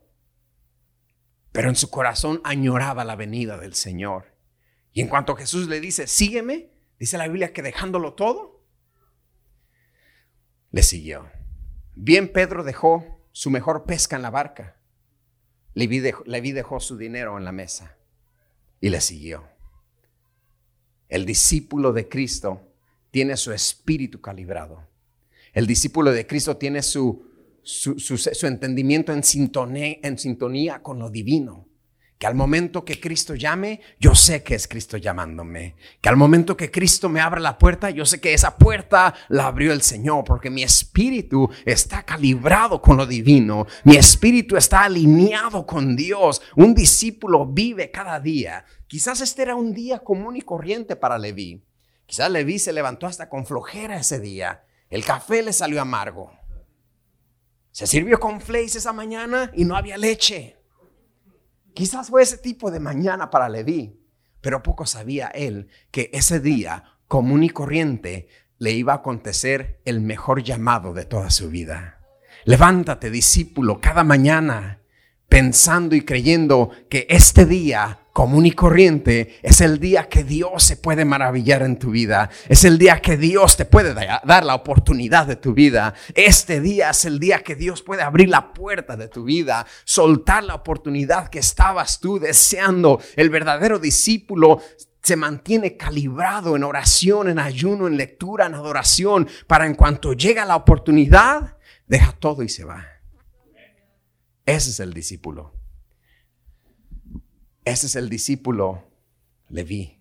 pero 1.52 1.70
en 1.70 1.76
su 1.76 1.90
corazón 1.90 2.42
añoraba 2.44 3.06
la 3.06 3.16
venida 3.16 3.58
del 3.58 3.74
Señor. 3.74 4.36
Y 4.92 5.02
en 5.02 5.08
cuanto 5.08 5.36
Jesús 5.36 5.68
le 5.68 5.80
dice, 5.80 6.08
sígueme, 6.08 6.72
dice 7.00 7.18
la 7.18 7.28
Biblia 7.28 7.54
que 7.54 7.62
dejándolo 7.62 8.14
todo, 8.16 8.66
le 10.72 10.84
siguió. 10.84 11.30
Bien 11.96 12.32
Pedro 12.32 12.64
dejó 12.64 13.26
su 13.32 13.50
mejor 13.50 13.86
pesca 13.86 14.16
en 14.16 14.22
la 14.22 14.30
barca. 14.30 14.78
Dejó, 15.76 16.24
dejó 16.26 16.80
su 16.80 16.98
dinero 16.98 17.38
en 17.38 17.46
la 17.46 17.52
mesa 17.52 17.98
y 18.82 18.90
le 18.90 19.00
siguió. 19.00 19.48
El 21.08 21.26
discípulo 21.26 21.94
de 21.94 22.10
Cristo 22.10 22.74
tiene 23.12 23.38
su 23.38 23.52
espíritu 23.52 24.22
calibrado. 24.22 24.89
El 25.54 25.68
discípulo 25.68 26.12
de 26.12 26.28
Cristo 26.28 26.58
tiene 26.58 26.82
su, 26.82 27.26
su, 27.64 28.48
entendimiento 28.48 29.14
en 29.14 29.24
sintonía, 29.24 29.98
en 30.02 30.18
sintonía 30.18 30.82
con 30.82 31.00
lo 31.00 31.10
divino. 31.10 31.68
Que 32.18 32.28
al 32.28 32.36
momento 32.36 32.84
que 32.84 33.00
Cristo 33.00 33.34
llame, 33.34 33.80
yo 33.98 34.14
sé 34.14 34.44
que 34.44 34.54
es 34.54 34.68
Cristo 34.68 34.98
llamándome. 34.98 35.78
Que 36.02 36.10
al 36.10 36.18
momento 36.18 36.58
que 36.58 36.70
Cristo 36.70 37.08
me 37.08 37.22
abra 37.22 37.40
la 37.40 37.58
puerta, 37.58 37.92
yo 37.92 38.06
sé 38.06 38.20
que 38.20 38.34
esa 38.34 38.58
puerta 38.58 39.14
la 39.30 39.48
abrió 39.48 39.72
el 39.72 39.82
Señor, 39.82 40.26
porque 40.26 40.50
mi 40.50 40.62
espíritu 40.62 41.50
está 41.64 42.04
calibrado 42.04 42.82
con 42.82 42.98
lo 42.98 43.06
divino. 43.06 43.68
Mi 43.86 43.96
espíritu 43.96 44.58
está 44.58 44.84
alineado 44.84 45.66
con 45.66 45.96
Dios. 45.96 46.42
Un 46.58 46.76
discípulo 46.76 47.46
vive 47.46 47.90
cada 47.90 48.20
día. 48.20 48.66
Quizás 48.88 49.22
este 49.22 49.44
era 49.44 49.56
un 49.56 49.74
día 49.74 50.00
común 50.00 50.36
y 50.36 50.42
corriente 50.42 50.98
para 50.98 51.18
Leví. 51.18 51.64
Quizás 52.06 52.30
Leví 52.30 52.60
se 52.60 52.74
levantó 52.74 53.08
hasta 53.08 53.30
con 53.30 53.46
flojera 53.46 53.98
ese 53.98 54.20
día. 54.20 54.64
El 54.90 55.06
café 55.06 55.44
le 55.44 55.54
salió 55.54 55.82
amargo. 55.82 56.32
Se 57.72 57.86
sirvió 57.86 58.20
con 58.20 58.42
flakes 58.42 58.78
esa 58.78 58.92
mañana 58.92 59.52
y 59.54 59.66
no 59.66 59.76
había 59.76 59.98
leche. 59.98 60.58
Quizás 61.74 62.10
fue 62.10 62.24
ese 62.24 62.38
tipo 62.38 62.72
de 62.72 62.80
mañana 62.80 63.30
para 63.30 63.48
Leví, 63.50 64.00
pero 64.42 64.64
poco 64.64 64.86
sabía 64.86 65.28
él 65.28 65.70
que 65.92 66.10
ese 66.14 66.40
día 66.40 66.84
común 67.08 67.44
y 67.44 67.50
corriente 67.50 68.28
le 68.58 68.72
iba 68.72 68.94
a 68.94 68.98
acontecer 68.98 69.80
el 69.86 70.02
mejor 70.02 70.44
llamado 70.44 70.94
de 70.94 71.06
toda 71.06 71.30
su 71.30 71.50
vida. 71.50 72.00
Levántate, 72.46 73.10
discípulo, 73.10 73.80
cada 73.80 74.04
mañana 74.04 74.82
pensando 75.30 75.96
y 75.96 76.02
creyendo 76.02 76.72
que 76.90 77.06
este 77.10 77.46
día 77.46 77.99
común 78.14 78.46
y 78.46 78.52
corriente 78.52 79.40
es 79.42 79.62
el 79.62 79.80
día 79.80 80.10
que 80.10 80.24
Dios 80.24 80.64
se 80.64 80.78
puede 80.78 81.06
maravillar 81.06 81.62
en 81.62 81.78
tu 81.78 81.92
vida. 81.92 82.30
Es 82.48 82.64
el 82.64 82.78
día 82.78 83.02
que 83.02 83.18
Dios 83.18 83.58
te 83.58 83.66
puede 83.66 83.94
dar 83.94 84.44
la 84.44 84.56
oportunidad 84.56 85.28
de 85.28 85.36
tu 85.36 85.54
vida. 85.54 85.94
Este 86.16 86.62
día 86.62 86.90
es 86.90 87.06
el 87.06 87.20
día 87.20 87.40
que 87.44 87.56
Dios 87.56 87.82
puede 87.82 88.02
abrir 88.02 88.30
la 88.30 88.54
puerta 88.54 88.98
de 88.98 89.08
tu 89.08 89.24
vida, 89.24 89.66
soltar 89.84 90.44
la 90.44 90.56
oportunidad 90.56 91.30
que 91.30 91.40
estabas 91.40 92.00
tú 92.00 92.20
deseando. 92.20 93.02
El 93.16 93.30
verdadero 93.30 93.80
discípulo 93.80 94.62
se 95.02 95.16
mantiene 95.16 95.78
calibrado 95.78 96.56
en 96.56 96.64
oración, 96.64 97.30
en 97.30 97.40
ayuno, 97.40 97.88
en 97.88 97.98
lectura, 97.98 98.48
en 98.48 98.56
adoración, 98.56 99.28
para 99.48 99.66
en 99.66 99.76
cuanto 99.76 100.14
llega 100.14 100.46
la 100.46 100.56
oportunidad, 100.56 101.58
deja 101.88 102.12
todo 102.14 102.44
y 102.44 102.50
se 102.50 102.66
va. 102.66 102.86
Ese 104.46 104.72
es 104.72 104.80
el 104.80 104.94
discípulo. 104.94 105.59
Ese 107.66 107.88
es 107.88 107.96
el 107.96 108.10
discípulo 108.10 108.84
Leví. 109.50 110.00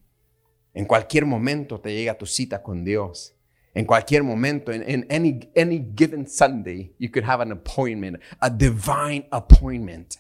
En 0.75 0.85
cualquier 0.85 1.27
momento 1.27 1.81
te 1.81 1.95
llega 1.95 2.17
tu 2.17 2.27
cita 2.27 2.63
con 2.63 2.85
Dios. 2.85 3.35
En 3.75 3.85
cualquier 3.85 4.23
momento, 4.23 4.73
in, 4.73 5.07
any, 5.11 5.51
any 5.57 5.79
given 5.95 6.27
Sunday, 6.27 6.93
you 6.99 7.11
could 7.11 7.25
have 7.25 7.41
an 7.41 7.53
appointment, 7.53 8.21
a 8.41 8.51
divine 8.51 9.27
appointment. 9.31 10.19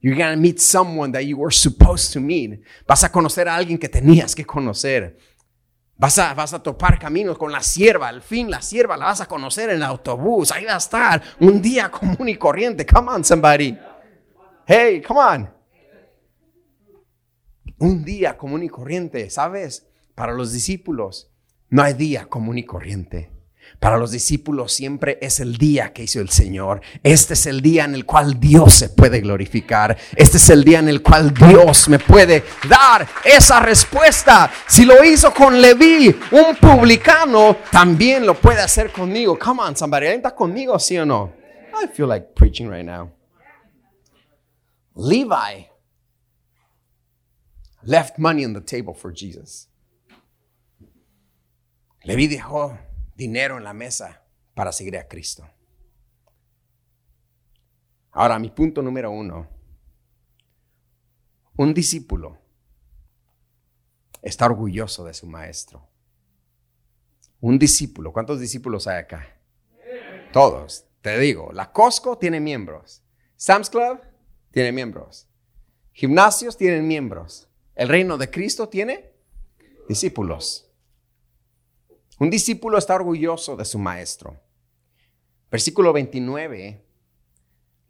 You're 0.00 0.16
going 0.16 0.34
to 0.34 0.40
meet 0.40 0.60
someone 0.60 1.12
that 1.12 1.24
you 1.24 1.36
were 1.36 1.50
supposed 1.50 2.12
to 2.12 2.20
meet. 2.20 2.62
Vas 2.86 3.04
a 3.04 3.10
conocer 3.10 3.48
a 3.48 3.56
alguien 3.56 3.78
que 3.78 3.88
tenías 3.88 4.34
que 4.34 4.44
conocer. 4.44 5.16
Vas 5.96 6.18
a, 6.18 6.34
vas 6.34 6.52
a 6.52 6.62
topar 6.62 6.98
caminos 6.98 7.38
con 7.38 7.50
la 7.50 7.62
sierva. 7.62 8.08
Al 8.08 8.20
fin, 8.20 8.50
la 8.50 8.60
sierva 8.60 8.96
la 8.96 9.06
vas 9.06 9.20
a 9.20 9.26
conocer 9.26 9.70
en 9.70 9.76
el 9.76 9.82
autobús. 9.82 10.52
Ahí 10.52 10.64
va 10.64 10.74
a 10.74 10.78
estar 10.78 11.22
un 11.40 11.62
día 11.62 11.90
común 11.90 12.28
y 12.28 12.36
corriente. 12.36 12.84
Come 12.84 13.10
on, 13.10 13.24
somebody. 13.24 13.78
Hey, 14.66 15.00
come 15.00 15.20
on. 15.20 15.50
Un 17.84 18.02
día 18.02 18.38
común 18.38 18.62
y 18.62 18.70
corriente, 18.70 19.28
¿sabes? 19.28 19.86
Para 20.14 20.32
los 20.32 20.54
discípulos 20.54 21.30
no 21.68 21.82
hay 21.82 21.92
día 21.92 22.24
común 22.24 22.56
y 22.56 22.64
corriente. 22.64 23.30
Para 23.78 23.98
los 23.98 24.10
discípulos 24.10 24.72
siempre 24.72 25.18
es 25.20 25.38
el 25.38 25.58
día 25.58 25.92
que 25.92 26.04
hizo 26.04 26.18
el 26.22 26.30
Señor. 26.30 26.80
Este 27.02 27.34
es 27.34 27.44
el 27.44 27.60
día 27.60 27.84
en 27.84 27.94
el 27.94 28.06
cual 28.06 28.40
Dios 28.40 28.72
se 28.72 28.88
puede 28.88 29.20
glorificar. 29.20 29.98
Este 30.16 30.38
es 30.38 30.48
el 30.48 30.64
día 30.64 30.78
en 30.78 30.88
el 30.88 31.02
cual 31.02 31.34
Dios 31.34 31.90
me 31.90 31.98
puede 31.98 32.42
dar 32.66 33.06
esa 33.22 33.60
respuesta. 33.60 34.50
Si 34.66 34.86
lo 34.86 35.04
hizo 35.04 35.34
con 35.34 35.60
Leví, 35.60 36.08
un 36.30 36.56
publicano, 36.56 37.58
también 37.70 38.24
lo 38.24 38.34
puede 38.34 38.62
hacer 38.62 38.92
conmigo. 38.92 39.38
Come 39.38 39.60
on, 39.60 39.76
somebody. 39.76 40.06
¿Está 40.06 40.34
conmigo, 40.34 40.78
sí 40.78 40.96
o 40.96 41.04
no? 41.04 41.34
I 41.82 41.86
feel 41.88 42.08
like 42.08 42.28
preaching 42.34 42.70
right 42.70 42.86
now. 42.86 43.10
Levi 44.96 45.73
left 47.86 48.18
money 48.18 48.44
on 48.44 48.52
the 48.52 48.60
table 48.60 48.94
for 48.94 49.12
Jesus. 49.12 49.68
Leví 52.04 52.28
dejó 52.28 52.78
dinero 53.16 53.56
en 53.56 53.64
la 53.64 53.72
mesa 53.72 54.22
para 54.54 54.72
seguir 54.72 54.96
a 54.98 55.08
Cristo. 55.08 55.48
Ahora, 58.12 58.38
mi 58.38 58.50
punto 58.50 58.82
número 58.82 59.10
uno. 59.10 59.48
Un 61.56 61.72
discípulo 61.72 62.38
está 64.22 64.46
orgulloso 64.46 65.04
de 65.04 65.14
su 65.14 65.26
maestro. 65.26 65.88
Un 67.40 67.58
discípulo, 67.58 68.12
¿cuántos 68.12 68.40
discípulos 68.40 68.86
hay 68.86 68.98
acá? 68.98 69.40
Todos. 70.32 70.86
Te 71.00 71.18
digo, 71.18 71.52
la 71.52 71.70
Costco 71.70 72.18
tiene 72.18 72.40
miembros. 72.40 73.02
Sam's 73.36 73.68
Club 73.68 74.00
tiene 74.50 74.72
miembros. 74.72 75.28
Gimnasios 75.92 76.56
tienen 76.56 76.88
miembros. 76.88 77.48
El 77.74 77.88
reino 77.88 78.16
de 78.16 78.30
Cristo 78.30 78.68
tiene 78.68 79.10
discípulos. 79.88 80.70
Un 82.18 82.30
discípulo 82.30 82.78
está 82.78 82.94
orgulloso 82.94 83.56
de 83.56 83.64
su 83.64 83.78
maestro. 83.78 84.40
Versículo 85.50 85.92
29, 85.92 86.84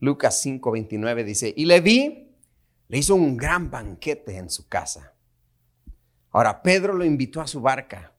Lucas 0.01 0.41
5, 0.41 0.71
29 0.71 1.25
dice, 1.25 1.53
y 1.57 1.67
Leví 1.67 2.35
le 2.89 2.99
hizo 2.99 3.15
un 3.15 3.37
gran 3.37 3.71
banquete 3.71 4.37
en 4.37 4.51
su 4.51 4.69
casa. 4.69 5.15
Ahora 6.31 6.63
Pedro 6.63 6.95
lo 6.95 7.05
invitó 7.05 7.41
a 7.41 7.47
su 7.47 7.61
barca 7.61 8.13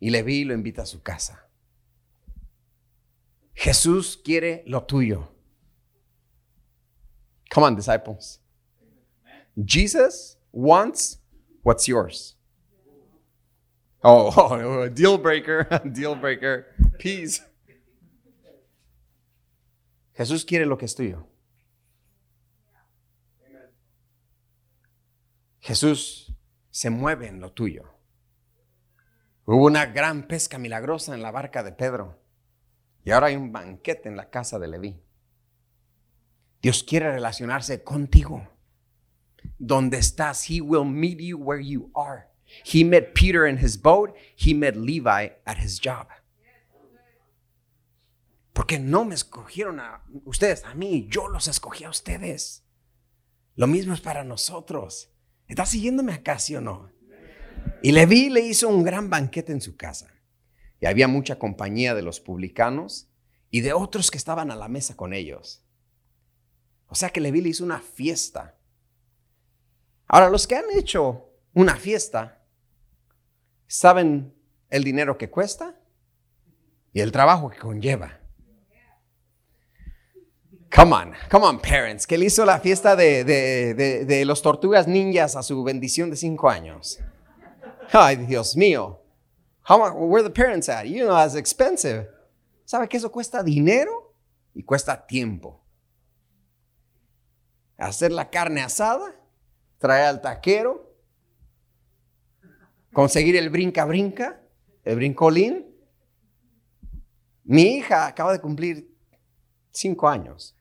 y 0.00 0.10
Leví 0.10 0.44
lo 0.44 0.54
invita 0.54 0.82
a 0.82 0.86
su 0.86 1.02
casa. 1.02 1.48
Jesús 3.54 4.20
quiere 4.22 4.64
lo 4.66 4.84
tuyo. 4.84 5.32
Come 7.52 7.66
on, 7.66 7.76
disciples. 7.76 8.43
Jesus 9.62 10.36
wants 10.52 11.18
what's 11.62 11.86
yours. 11.86 12.36
Oh, 14.02 14.32
oh, 14.36 14.88
deal 14.88 15.18
breaker, 15.18 15.64
deal 15.92 16.14
breaker, 16.14 16.66
peace. 16.98 17.42
Jesús 20.14 20.44
quiere 20.44 20.66
lo 20.66 20.76
que 20.76 20.84
es 20.84 20.94
tuyo. 20.94 21.26
Jesús 25.60 26.36
se 26.70 26.90
mueve 26.90 27.26
en 27.28 27.40
lo 27.40 27.52
tuyo. 27.52 27.94
Hubo 29.46 29.66
una 29.66 29.86
gran 29.86 30.26
pesca 30.28 30.58
milagrosa 30.58 31.14
en 31.14 31.22
la 31.22 31.30
barca 31.30 31.62
de 31.62 31.72
Pedro 31.72 32.20
y 33.02 33.10
ahora 33.10 33.28
hay 33.28 33.36
un 33.36 33.52
banquete 33.52 34.08
en 34.08 34.16
la 34.16 34.30
casa 34.30 34.58
de 34.58 34.68
Leví. 34.68 35.02
Dios 36.62 36.82
quiere 36.82 37.10
relacionarse 37.10 37.82
contigo. 37.82 38.48
Donde 39.58 39.98
estás, 39.98 40.48
He 40.50 40.60
will 40.60 40.84
meet 40.84 41.20
you 41.20 41.38
where 41.38 41.62
you 41.62 41.90
are. 41.94 42.28
He 42.64 42.84
met 42.84 43.14
Peter 43.14 43.46
in 43.46 43.58
his 43.58 43.76
boat, 43.76 44.14
he 44.36 44.54
met 44.54 44.76
Levi 44.76 45.30
at 45.44 45.58
his 45.58 45.80
job. 45.80 46.08
Porque 48.52 48.78
no 48.78 49.04
me 49.04 49.14
escogieron 49.14 49.80
a 49.80 50.04
ustedes, 50.24 50.64
a 50.64 50.74
mí, 50.74 51.08
yo 51.10 51.26
los 51.28 51.48
escogí 51.48 51.84
a 51.84 51.90
ustedes. 51.90 52.64
Lo 53.56 53.66
mismo 53.66 53.94
es 53.94 54.00
para 54.00 54.22
nosotros. 54.22 55.10
¿Estás 55.48 55.70
siguiéndome 55.70 56.12
acá, 56.12 56.38
sí 56.38 56.54
o 56.54 56.60
no? 56.60 56.90
Y 57.82 57.92
Levi 57.92 58.30
le 58.30 58.40
hizo 58.40 58.68
un 58.68 58.84
gran 58.84 59.10
banquete 59.10 59.52
en 59.52 59.60
su 59.60 59.76
casa. 59.76 60.14
Y 60.80 60.86
había 60.86 61.08
mucha 61.08 61.38
compañía 61.38 61.94
de 61.94 62.02
los 62.02 62.20
publicanos 62.20 63.10
y 63.50 63.60
de 63.60 63.72
otros 63.72 64.10
que 64.10 64.18
estaban 64.18 64.50
a 64.50 64.56
la 64.56 64.68
mesa 64.68 64.96
con 64.96 65.12
ellos. 65.12 65.64
O 66.86 66.94
sea 66.94 67.10
que 67.10 67.20
Levi 67.20 67.40
le 67.40 67.48
hizo 67.50 67.64
una 67.64 67.80
fiesta. 67.80 68.56
Ahora, 70.06 70.28
los 70.28 70.46
que 70.46 70.56
han 70.56 70.70
hecho 70.74 71.30
una 71.54 71.76
fiesta 71.76 72.42
saben 73.66 74.34
el 74.70 74.84
dinero 74.84 75.16
que 75.16 75.30
cuesta 75.30 75.78
y 76.92 77.00
el 77.00 77.12
trabajo 77.12 77.50
que 77.50 77.58
conlleva. 77.58 78.20
Come 80.74 80.92
on, 80.92 81.12
come 81.30 81.46
on, 81.46 81.60
parents. 81.60 82.06
Que 82.06 82.18
le 82.18 82.26
hizo 82.26 82.44
la 82.44 82.58
fiesta 82.58 82.96
de, 82.96 83.24
de, 83.24 84.24
los 84.24 84.42
tortugas 84.42 84.88
ninjas 84.88 85.36
a 85.36 85.42
su 85.42 85.62
bendición 85.62 86.10
de 86.10 86.16
cinco 86.16 86.48
años. 86.50 86.98
Ay, 87.92 88.16
Dios 88.16 88.56
mío. 88.56 89.00
How, 89.68 89.92
where 89.92 90.24
the 90.24 90.30
parents 90.30 90.68
at? 90.68 90.84
You 90.86 91.04
know, 91.06 91.16
it's 91.24 91.36
expensive. 91.36 92.08
¿Sabe 92.64 92.88
que 92.88 92.96
eso 92.96 93.10
cuesta 93.12 93.42
dinero 93.42 94.14
y 94.52 94.64
cuesta 94.64 95.06
tiempo? 95.06 95.62
Hacer 97.78 98.10
la 98.10 98.28
carne 98.28 98.62
asada, 98.62 99.14
traer 99.84 100.06
al 100.06 100.22
taquero, 100.22 100.96
conseguir 102.90 103.36
el 103.36 103.50
brinca-brinca, 103.50 104.40
el 104.82 104.96
brincolín. 104.96 105.66
Mi 107.42 107.76
hija 107.76 108.06
acaba 108.06 108.32
de 108.32 108.40
cumplir 108.40 108.90
cinco 109.72 110.08
años. 110.08 110.56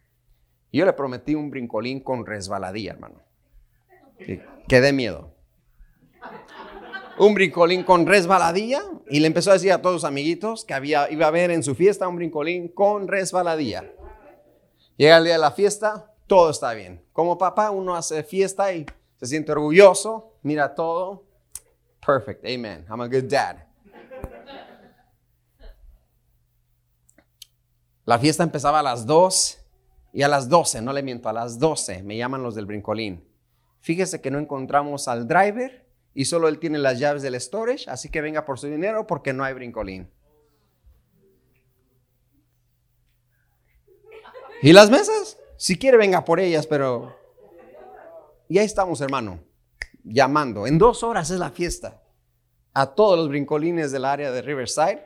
Yo 0.73 0.83
le 0.83 0.91
prometí 0.91 1.35
un 1.35 1.49
brincolín 1.49 2.01
con 2.01 2.25
resbaladilla, 2.25 2.91
hermano. 2.91 3.21
Que, 4.67 4.81
dé 4.81 4.91
miedo. 4.91 5.33
Un 7.17 7.33
brincolín 7.33 7.83
con 7.83 8.05
resbaladilla. 8.05 8.81
Y 9.09 9.21
le 9.21 9.27
empezó 9.27 9.51
a 9.51 9.53
decir 9.53 9.71
a 9.71 9.81
todos 9.81 10.01
sus 10.01 10.03
amiguitos 10.03 10.65
que 10.65 10.73
había, 10.73 11.09
iba 11.09 11.27
a 11.27 11.29
haber 11.29 11.49
en 11.51 11.63
su 11.63 11.75
fiesta 11.75 12.09
un 12.09 12.17
brincolín 12.17 12.67
con 12.67 13.07
resbaladilla. 13.07 13.89
Llega 14.97 15.15
el 15.15 15.23
día 15.23 15.33
de 15.33 15.39
la 15.39 15.51
fiesta, 15.51 16.13
todo 16.27 16.49
está 16.49 16.73
bien. 16.73 17.05
Como 17.13 17.37
papá, 17.37 17.71
uno 17.71 17.95
hace 17.95 18.21
fiesta 18.23 18.73
y 18.73 18.85
se 19.23 19.29
siente 19.29 19.53
orgulloso, 19.53 20.33
mira 20.41 20.75
todo, 20.75 21.23
Perfect. 22.05 22.45
Amen. 22.45 22.85
I'm 22.89 23.01
a 23.01 23.07
good 23.07 23.29
dad. 23.29 23.57
La 28.05 28.19
fiesta 28.19 28.43
empezaba 28.43 28.79
a 28.79 28.83
las 28.83 29.05
2 29.05 29.59
y 30.11 30.23
a 30.23 30.27
las 30.27 30.49
12, 30.49 30.81
no 30.81 30.91
le 30.91 31.01
miento, 31.01 31.29
a 31.29 31.33
las 31.33 31.57
12 31.57 32.03
me 32.03 32.17
llaman 32.17 32.43
los 32.43 32.53
del 32.53 32.65
brincolín. 32.65 33.25
Fíjese 33.79 34.19
que 34.19 34.29
no 34.29 34.39
encontramos 34.39 35.07
al 35.07 35.25
driver 35.25 35.85
y 36.13 36.25
solo 36.25 36.49
él 36.49 36.59
tiene 36.59 36.79
las 36.79 36.99
llaves 36.99 37.21
del 37.21 37.39
storage, 37.39 37.89
así 37.89 38.09
que 38.09 38.19
venga 38.19 38.43
por 38.43 38.59
su 38.59 38.67
dinero 38.67 39.07
porque 39.07 39.31
no 39.31 39.45
hay 39.45 39.53
brincolín. 39.53 40.11
¿Y 44.61 44.73
las 44.73 44.89
mesas? 44.89 45.37
Si 45.55 45.77
quiere 45.77 45.97
venga 45.97 46.25
por 46.25 46.41
ellas, 46.41 46.67
pero... 46.67 47.22
Y 48.53 48.59
ahí 48.59 48.65
estamos, 48.65 49.01
hermano 49.01 49.39
llamando. 50.03 50.67
En 50.67 50.77
dos 50.77 51.03
horas 51.03 51.29
es 51.31 51.39
la 51.39 51.49
fiesta. 51.49 52.01
A 52.73 52.93
todos 52.93 53.17
los 53.17 53.29
brincolines 53.29 53.91
del 53.91 54.05
área 54.05 54.31
de 54.31 54.41
Riverside. 54.41 55.05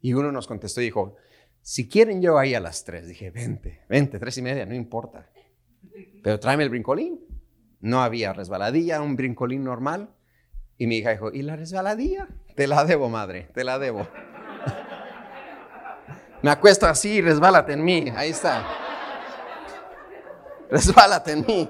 Y 0.00 0.14
uno 0.14 0.32
nos 0.32 0.46
contestó 0.46 0.80
y 0.80 0.84
dijo, 0.84 1.16
si 1.60 1.88
quieren 1.88 2.22
yo 2.22 2.38
ahí 2.38 2.54
a 2.54 2.60
las 2.60 2.84
tres. 2.84 3.06
Dije, 3.06 3.30
vente, 3.30 3.82
vente, 3.88 4.18
tres 4.18 4.38
y 4.38 4.42
media, 4.42 4.66
no 4.66 4.74
importa. 4.74 5.28
Pero 6.22 6.40
tráeme 6.40 6.64
el 6.64 6.70
brincolín. 6.70 7.20
No 7.80 8.02
había 8.02 8.32
resbaladilla, 8.32 9.00
un 9.00 9.16
brincolín 9.16 9.64
normal. 9.64 10.14
Y 10.78 10.86
mi 10.86 10.98
hija 10.98 11.10
dijo, 11.10 11.30
¿y 11.32 11.42
la 11.42 11.56
resbaladilla? 11.56 12.28
Te 12.56 12.66
la 12.66 12.84
debo, 12.84 13.08
madre, 13.08 13.48
te 13.54 13.64
la 13.64 13.78
debo. 13.78 14.06
Me 16.42 16.50
acuesto 16.50 16.86
así, 16.86 17.20
resbálate 17.20 17.72
en 17.72 17.84
mí. 17.84 18.12
Ahí 18.16 18.30
está. 18.30 18.66
Resbálate 20.70 21.32
en 21.32 21.46
mí. 21.46 21.68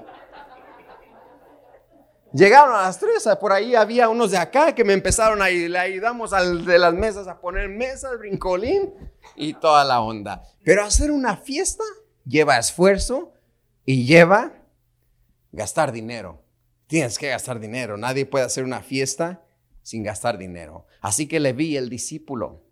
Llegaron 2.33 2.75
a 2.75 2.81
las 2.81 2.99
tres, 2.99 3.29
por 3.39 3.51
ahí 3.51 3.75
había 3.75 4.09
unos 4.09 4.31
de 4.31 4.37
acá 4.37 4.73
que 4.73 4.83
me 4.83 4.93
empezaron 4.93 5.39
a 5.43 5.51
ir, 5.51 5.69
le 5.69 5.77
ayudamos 5.77 6.33
al 6.33 6.65
de 6.65 6.79
las 6.79 6.91
mesas 6.91 7.27
a 7.27 7.39
poner 7.39 7.69
mesas, 7.69 8.17
brincolín 8.17 8.91
y 9.35 9.53
toda 9.53 9.83
la 9.83 10.01
onda. 10.01 10.43
Pero 10.63 10.83
hacer 10.83 11.11
una 11.11 11.37
fiesta 11.37 11.83
lleva 12.25 12.57
esfuerzo 12.57 13.33
y 13.85 14.05
lleva 14.05 14.51
gastar 15.51 15.91
dinero. 15.91 16.43
Tienes 16.87 17.19
que 17.19 17.29
gastar 17.29 17.59
dinero. 17.59 17.97
Nadie 17.97 18.25
puede 18.25 18.45
hacer 18.45 18.63
una 18.63 18.81
fiesta 18.81 19.45
sin 19.83 20.01
gastar 20.01 20.39
dinero. 20.39 20.87
Así 21.01 21.27
que 21.27 21.39
le 21.39 21.53
vi 21.53 21.77
el 21.77 21.87
discípulo. 21.87 22.63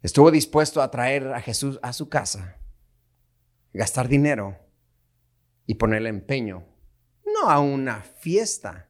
Estuvo 0.00 0.30
dispuesto 0.30 0.80
a 0.80 0.92
traer 0.92 1.32
a 1.32 1.40
Jesús 1.40 1.80
a 1.82 1.92
su 1.92 2.08
casa, 2.08 2.56
gastar 3.72 4.06
dinero 4.06 4.56
y 5.66 5.74
ponerle 5.74 6.08
empeño 6.08 6.69
no 7.34 7.50
a 7.50 7.60
una 7.60 8.02
fiesta, 8.02 8.88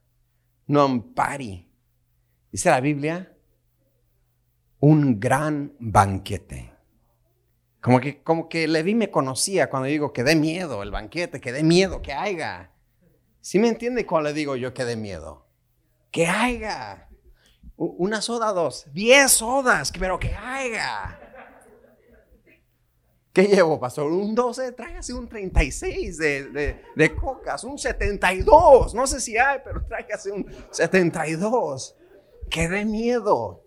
no 0.66 0.80
a 0.80 0.86
un 0.86 1.14
party. 1.14 1.68
Dice 2.50 2.70
la 2.70 2.80
Biblia, 2.80 3.36
un 4.80 5.20
gran 5.20 5.74
banquete. 5.78 6.72
Como 7.80 8.00
que, 8.00 8.22
como 8.22 8.48
que 8.48 8.68
Levi 8.68 8.94
me 8.94 9.10
conocía 9.10 9.70
cuando 9.70 9.88
digo 9.88 10.12
que 10.12 10.24
dé 10.24 10.36
miedo 10.36 10.82
el 10.82 10.90
banquete, 10.90 11.40
que 11.40 11.52
dé 11.52 11.62
miedo, 11.62 12.02
que 12.02 12.12
haya. 12.12 12.72
¿Sí 13.40 13.58
me 13.58 13.68
entiende 13.68 14.04
cuando 14.04 14.28
le 14.28 14.34
digo 14.34 14.56
yo 14.56 14.74
que 14.74 14.84
dé 14.84 14.96
miedo? 14.96 15.46
Que 16.10 16.26
haya. 16.26 17.08
Una 17.76 18.20
soda, 18.20 18.52
dos, 18.52 18.86
diez 18.92 19.32
sodas, 19.32 19.92
pero 19.98 20.18
que 20.18 20.34
haya. 20.34 21.19
¿Qué 23.40 23.46
llevo, 23.48 23.80
pastor? 23.80 24.12
Un 24.12 24.34
12, 24.34 24.72
tráigase 24.72 25.14
un 25.14 25.26
36 25.26 26.18
de, 26.18 26.82
de, 26.94 27.14
cocas, 27.14 27.64
un 27.64 27.78
72. 27.78 28.94
No 28.94 29.06
sé 29.06 29.18
si 29.18 29.38
hay, 29.38 29.60
pero 29.64 29.82
tráigase 29.86 30.30
un 30.30 30.46
72. 30.70 31.96
Que 32.50 32.68
dé 32.68 32.84
miedo. 32.84 33.64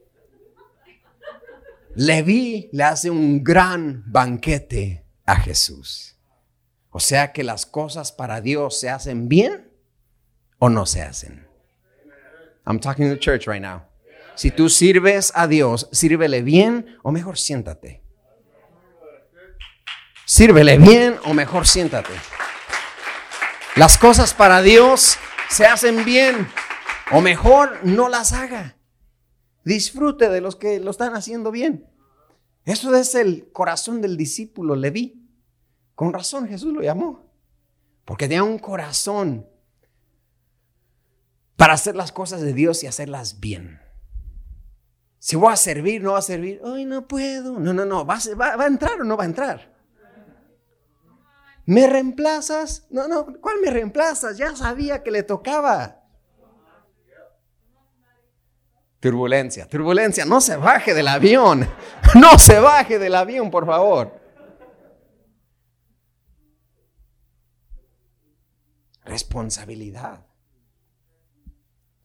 Leví 1.96 2.70
le 2.72 2.84
hace 2.84 3.10
un 3.10 3.44
gran 3.44 4.04
banquete 4.06 5.04
a 5.26 5.38
Jesús. 5.38 6.20
O 6.92 7.00
sea 7.00 7.32
que 7.32 7.44
las 7.44 7.66
cosas 7.66 8.12
para 8.12 8.42
Dios 8.42 8.80
se 8.80 8.92
hacen 8.92 9.28
bien 9.28 9.72
o 10.60 10.70
no 10.70 10.86
se 10.86 11.02
hacen. 11.02 11.48
I'm 12.68 12.80
talking 12.80 13.10
to 13.10 13.18
church 13.18 13.48
right 13.48 13.62
now. 13.62 13.82
Si 14.36 14.52
tú 14.52 14.70
sirves 14.70 15.32
a 15.34 15.48
Dios, 15.48 15.90
sírvele 15.92 16.44
bien 16.44 16.96
o 17.02 17.12
mejor 17.12 17.40
siéntate. 17.40 18.03
Sírvele 20.26 20.78
bien 20.78 21.20
o 21.26 21.34
mejor 21.34 21.68
siéntate. 21.68 22.14
Las 23.76 23.98
cosas 23.98 24.34
para 24.34 24.62
Dios 24.62 25.18
se 25.50 25.66
hacen 25.66 26.06
bien 26.06 26.48
o 27.12 27.22
mejor 27.22 27.80
no 27.84 28.08
las 28.08 28.32
haga. 28.32 28.78
Disfrute 29.66 30.30
de 30.30 30.42
los 30.42 30.56
que 30.56 30.80
lo 30.80 30.92
están 30.92 31.16
haciendo 31.16 31.52
bien. 31.52 31.90
Eso 32.66 32.96
es 32.96 33.16
el 33.16 33.52
corazón 33.52 34.02
del 34.02 34.16
discípulo 34.16 34.76
Leví. 34.76 35.28
Con 35.96 36.14
razón 36.14 36.48
Jesús 36.48 36.74
lo 36.74 36.82
llamó. 36.82 37.30
Porque 38.06 38.28
tenía 38.28 38.44
un 38.44 38.60
corazón 38.60 39.48
para 41.56 41.74
hacer 41.74 41.96
las 41.96 42.12
cosas 42.12 42.42
de 42.42 42.54
Dios 42.54 42.84
y 42.84 42.88
hacerlas 42.88 43.40
bien. 43.40 43.80
Si 45.20 45.36
voy 45.36 45.54
a 45.54 45.58
servir, 45.58 46.02
no 46.02 46.14
va 46.14 46.20
a 46.20 46.24
servir. 46.24 46.62
Ay, 46.66 46.86
no 46.86 47.08
puedo. 47.08 47.60
No, 47.60 47.74
no, 47.74 47.86
no. 47.86 48.06
¿Va, 48.06 48.20
va, 48.40 48.56
va 48.56 48.64
a 48.64 48.68
entrar 48.68 49.00
o 49.00 49.04
no 49.04 49.16
va 49.16 49.24
a 49.24 49.28
entrar? 49.28 49.73
¿Me 51.66 51.88
reemplazas? 51.88 52.86
No, 52.90 53.08
no, 53.08 53.26
¿cuál 53.40 53.62
me 53.62 53.70
reemplazas? 53.70 54.38
Ya 54.38 54.56
sabía 54.56 55.02
que 55.02 55.12
le 55.12 55.24
tocaba. 55.24 56.02
Turbulencia, 59.00 59.68
turbulencia, 59.68 60.26
no 60.26 60.40
se 60.40 60.56
baje 60.56 60.94
del 60.94 61.08
avión. 61.08 61.68
No 62.16 62.38
se 62.38 62.60
baje 62.60 63.00
del 63.00 63.16
avión, 63.16 63.50
por 63.50 63.66
favor. 63.66 64.22
Responsabilidad. 69.04 70.28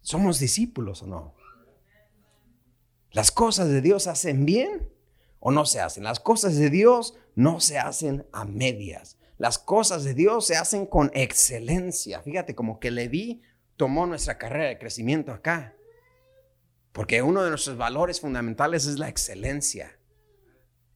¿Somos 0.01 0.39
discípulos 0.39 1.03
o 1.03 1.07
no? 1.07 1.35
¿Las 3.11 3.31
cosas 3.31 3.69
de 3.69 3.83
Dios 3.83 4.07
hacen 4.07 4.47
bien 4.47 4.91
o 5.41 5.51
no 5.51 5.67
se 5.67 5.81
hacen? 5.81 6.05
Las 6.05 6.21
cosas 6.21 6.57
de 6.57 6.71
Dios 6.71 7.19
no 7.35 7.61
se 7.61 7.79
hacen 7.79 8.27
a 8.33 8.47
medias. 8.47 9.18
Las 9.39 9.59
cosas 9.59 10.05
de 10.05 10.15
Dios 10.15 10.47
se 10.47 10.57
hacen 10.57 10.85
con 10.85 11.11
excelencia. 11.15 12.21
Fíjate, 12.23 12.55
como 12.55 12.81
que 12.81 12.91
Leví 12.91 13.41
tomó 13.77 14.05
nuestra 14.07 14.37
carrera 14.37 14.69
de 14.69 14.79
crecimiento 14.79 15.33
acá. 15.33 15.77
Porque 16.93 17.23
uno 17.23 17.45
de 17.45 17.51
nuestros 17.51 17.77
valores 17.77 18.21
fundamentales 18.21 18.87
es 18.87 18.99
la 18.99 19.09
excelencia. 19.09 19.97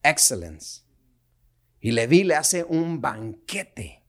Excellence. 0.02 0.82
Y 1.80 1.92
Leví 1.92 2.24
le 2.24 2.34
hace 2.34 2.64
un 2.64 3.00
banquete 3.00 4.02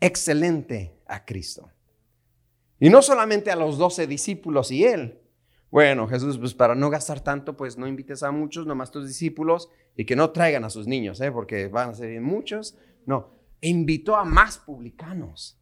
excelente 0.00 0.98
a 1.06 1.24
Cristo. 1.24 1.70
Y 2.80 2.88
no 2.88 3.02
solamente 3.02 3.50
a 3.50 3.56
los 3.56 3.76
doce 3.76 4.06
discípulos 4.06 4.70
y 4.70 4.84
él. 4.84 5.20
Bueno, 5.70 6.08
Jesús, 6.08 6.38
pues 6.38 6.54
para 6.54 6.74
no 6.74 6.88
gastar 6.88 7.20
tanto, 7.20 7.56
pues 7.56 7.76
no 7.76 7.86
invites 7.86 8.22
a 8.22 8.30
muchos, 8.30 8.66
nomás 8.66 8.90
tus 8.90 9.06
discípulos, 9.06 9.68
y 9.96 10.06
que 10.06 10.16
no 10.16 10.30
traigan 10.30 10.64
a 10.64 10.70
sus 10.70 10.86
niños, 10.86 11.20
¿eh? 11.20 11.30
porque 11.30 11.68
van 11.68 11.90
a 11.90 11.94
ser 11.94 12.18
muchos. 12.22 12.78
No, 13.08 13.30
invitó 13.62 14.16
a 14.16 14.24
más 14.26 14.58
publicanos. 14.58 15.58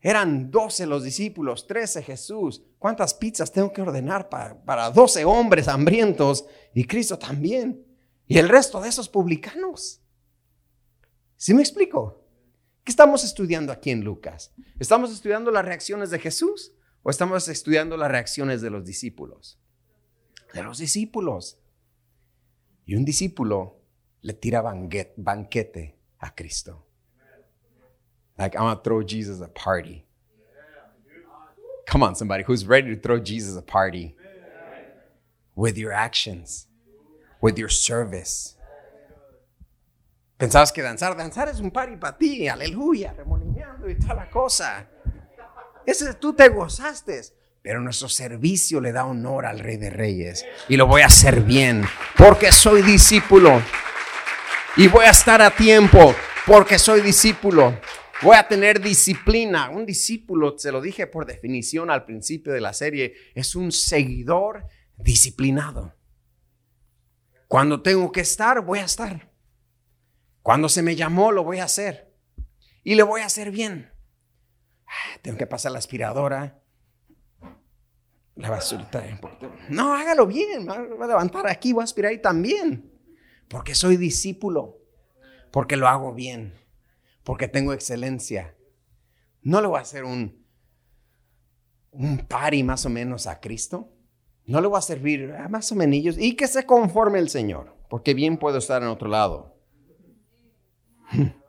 Eran 0.00 0.52
12 0.52 0.86
los 0.86 1.02
discípulos, 1.02 1.66
13 1.66 2.00
Jesús. 2.00 2.62
¿Cuántas 2.78 3.12
pizzas 3.12 3.50
tengo 3.50 3.72
que 3.72 3.82
ordenar 3.82 4.28
para, 4.28 4.62
para 4.64 4.88
12 4.92 5.24
hombres 5.24 5.66
hambrientos? 5.66 6.46
Y 6.74 6.84
Cristo 6.84 7.18
también. 7.18 7.84
Y 8.28 8.38
el 8.38 8.48
resto 8.48 8.80
de 8.80 8.88
esos 8.88 9.08
publicanos. 9.08 10.00
¿Sí 11.34 11.52
me 11.52 11.62
explico? 11.62 12.24
¿Qué 12.84 12.92
estamos 12.92 13.24
estudiando 13.24 13.72
aquí 13.72 13.90
en 13.90 14.04
Lucas? 14.04 14.54
¿Estamos 14.78 15.10
estudiando 15.10 15.50
las 15.50 15.64
reacciones 15.64 16.10
de 16.10 16.20
Jesús 16.20 16.72
o 17.02 17.10
estamos 17.10 17.48
estudiando 17.48 17.96
las 17.96 18.12
reacciones 18.12 18.62
de 18.62 18.70
los 18.70 18.84
discípulos? 18.84 19.58
De 20.54 20.62
los 20.62 20.78
discípulos. 20.78 21.58
Y 22.84 22.94
un 22.94 23.04
discípulo 23.04 23.80
le 24.20 24.34
tira 24.34 24.62
banquete 24.62 25.95
a 26.20 26.30
Cristo. 26.30 26.82
Like, 28.38 28.54
I'm 28.54 28.62
going 28.62 28.76
to 28.76 28.82
throw 28.82 29.02
Jesus 29.02 29.40
a 29.40 29.48
party. 29.48 30.04
Come 31.86 32.02
on, 32.02 32.14
somebody 32.14 32.42
who's 32.42 32.66
ready 32.66 32.94
to 32.94 33.00
throw 33.00 33.18
Jesus 33.18 33.56
a 33.56 33.62
party 33.62 34.14
with 35.54 35.78
your 35.78 35.92
actions, 35.92 36.66
with 37.40 37.58
your 37.58 37.70
service. 37.70 38.56
Pensabas 40.38 40.70
que 40.72 40.82
danzar, 40.82 41.16
danzar 41.16 41.48
es 41.48 41.60
un 41.60 41.70
party 41.70 41.96
para 41.96 42.18
ti, 42.18 42.46
aleluya, 42.46 43.14
remolineando 43.14 43.88
y 43.88 43.94
toda 43.94 44.14
la 44.16 44.28
cosa. 44.28 44.86
Ese 45.86 46.12
tú 46.14 46.34
te 46.34 46.48
gozaste, 46.48 47.22
pero 47.62 47.80
nuestro 47.80 48.08
servicio 48.08 48.80
le 48.80 48.92
da 48.92 49.06
honor 49.06 49.46
al 49.46 49.60
Rey 49.60 49.78
de 49.78 49.88
Reyes 49.88 50.44
y 50.68 50.76
lo 50.76 50.86
voy 50.86 51.02
a 51.02 51.06
hacer 51.06 51.40
bien 51.40 51.84
porque 52.18 52.52
soy 52.52 52.82
discípulo 52.82 53.62
y 54.76 54.88
voy 54.88 55.06
a 55.06 55.10
estar 55.10 55.40
a 55.40 55.50
tiempo 55.50 56.14
porque 56.46 56.78
soy 56.78 57.00
discípulo. 57.00 57.78
Voy 58.22 58.36
a 58.36 58.46
tener 58.46 58.80
disciplina. 58.80 59.70
Un 59.70 59.86
discípulo, 59.86 60.58
se 60.58 60.70
lo 60.70 60.80
dije 60.80 61.06
por 61.06 61.24
definición 61.24 61.90
al 61.90 62.04
principio 62.04 62.52
de 62.52 62.60
la 62.60 62.72
serie, 62.72 63.14
es 63.34 63.54
un 63.54 63.72
seguidor 63.72 64.66
disciplinado. 64.96 65.94
Cuando 67.48 67.80
tengo 67.80 68.12
que 68.12 68.20
estar, 68.20 68.60
voy 68.60 68.80
a 68.80 68.84
estar. 68.84 69.32
Cuando 70.42 70.68
se 70.68 70.82
me 70.82 70.94
llamó, 70.94 71.32
lo 71.32 71.42
voy 71.42 71.58
a 71.58 71.64
hacer. 71.64 72.14
Y 72.82 72.94
le 72.94 73.02
voy 73.02 73.22
a 73.22 73.26
hacer 73.26 73.50
bien. 73.50 73.90
Ah, 74.86 75.18
tengo 75.22 75.38
que 75.38 75.46
pasar 75.46 75.72
la 75.72 75.78
aspiradora. 75.78 76.62
La 78.34 78.50
basurita. 78.50 79.02
No, 79.70 79.94
hágalo 79.94 80.26
bien. 80.26 80.66
Voy 80.66 80.76
a 80.76 81.06
levantar 81.06 81.48
aquí, 81.48 81.72
voy 81.72 81.80
a 81.80 81.84
aspirar 81.84 82.10
ahí 82.10 82.20
también. 82.20 82.95
Porque 83.48 83.74
soy 83.74 83.96
discípulo, 83.96 84.78
porque 85.50 85.76
lo 85.76 85.88
hago 85.88 86.14
bien, 86.14 86.54
porque 87.22 87.48
tengo 87.48 87.72
excelencia. 87.72 88.56
No 89.42 89.60
le 89.60 89.68
voy 89.68 89.78
a 89.78 89.82
hacer 89.82 90.04
un, 90.04 90.44
un 91.92 92.18
pari 92.26 92.62
más 92.62 92.84
o 92.86 92.90
menos 92.90 93.26
a 93.26 93.40
Cristo. 93.40 93.92
No 94.44 94.60
le 94.60 94.68
voy 94.68 94.78
a 94.78 94.82
servir 94.82 95.32
a 95.32 95.48
más 95.48 95.72
o 95.72 95.74
menos 95.74 96.18
y 96.18 96.36
que 96.36 96.46
se 96.46 96.66
conforme 96.66 97.18
el 97.18 97.28
Señor, 97.28 97.76
porque 97.88 98.14
bien 98.14 98.38
puedo 98.38 98.58
estar 98.58 98.82
en 98.82 98.88
otro 98.88 99.08
lado. 99.08 99.56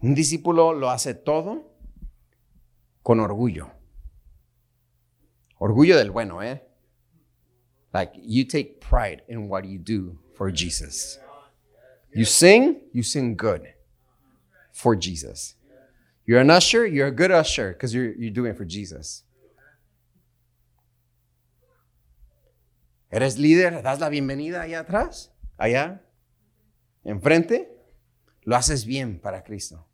Un 0.00 0.14
discípulo 0.14 0.74
lo 0.74 0.90
hace 0.90 1.14
todo 1.14 1.74
con 3.02 3.20
orgullo. 3.20 3.70
Orgullo 5.58 5.96
del 5.96 6.10
bueno, 6.10 6.42
¿eh? 6.42 6.65
Like 7.96 8.12
you 8.20 8.44
take 8.44 8.78
pride 8.78 9.22
in 9.26 9.48
what 9.48 9.64
you 9.64 9.78
do 9.78 10.18
for 10.34 10.50
Jesus. 10.52 11.18
You 12.12 12.26
sing, 12.26 12.82
you 12.92 13.02
sing 13.02 13.36
good 13.36 13.72
for 14.70 14.94
Jesus. 14.94 15.54
You're 16.26 16.40
an 16.40 16.50
usher, 16.50 16.86
you're 16.86 17.06
a 17.06 17.10
good 17.10 17.30
usher 17.30 17.72
because 17.72 17.94
you're, 17.94 18.12
you're 18.12 18.30
doing 18.30 18.50
it 18.50 18.58
for 18.58 18.66
Jesus. 18.66 19.22
¿Eres 23.10 23.38
líder? 23.38 23.80
¿Das 23.82 23.98
la 23.98 24.10
bienvenida 24.10 24.60
allá 24.60 24.84
atrás? 24.84 25.30
Allá, 25.58 26.02
enfrente. 27.02 27.66
Lo 28.44 28.56
haces 28.56 28.84
bien 28.84 29.18
para 29.22 29.42
Cristo. 29.42 29.86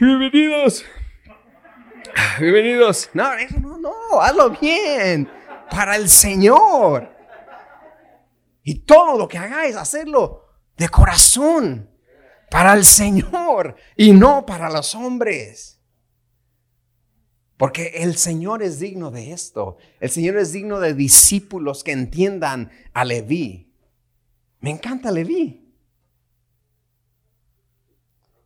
Bienvenidos. 0.00 0.84
Bienvenidos. 2.40 3.08
No, 3.14 3.32
eso 3.34 3.60
no, 3.60 3.78
no, 3.78 4.20
hazlo 4.20 4.50
bien. 4.60 5.30
Para 5.70 5.96
el 5.96 6.08
Señor. 6.08 7.14
Y 8.62 8.80
todo 8.80 9.16
lo 9.16 9.28
que 9.28 9.38
hagáis, 9.38 9.76
hacerlo 9.76 10.44
de 10.76 10.88
corazón. 10.88 11.90
Para 12.50 12.74
el 12.74 12.84
Señor 12.84 13.76
y 13.96 14.12
no 14.12 14.44
para 14.44 14.68
los 14.70 14.94
hombres. 14.96 15.80
Porque 17.56 17.88
el 17.96 18.16
Señor 18.16 18.62
es 18.62 18.80
digno 18.80 19.10
de 19.10 19.32
esto. 19.32 19.76
El 20.00 20.10
Señor 20.10 20.38
es 20.38 20.52
digno 20.52 20.80
de 20.80 20.94
discípulos 20.94 21.84
que 21.84 21.92
entiendan 21.92 22.72
a 22.92 23.04
Leví. 23.04 23.72
Me 24.60 24.70
encanta 24.70 25.12
Leví. 25.12 25.70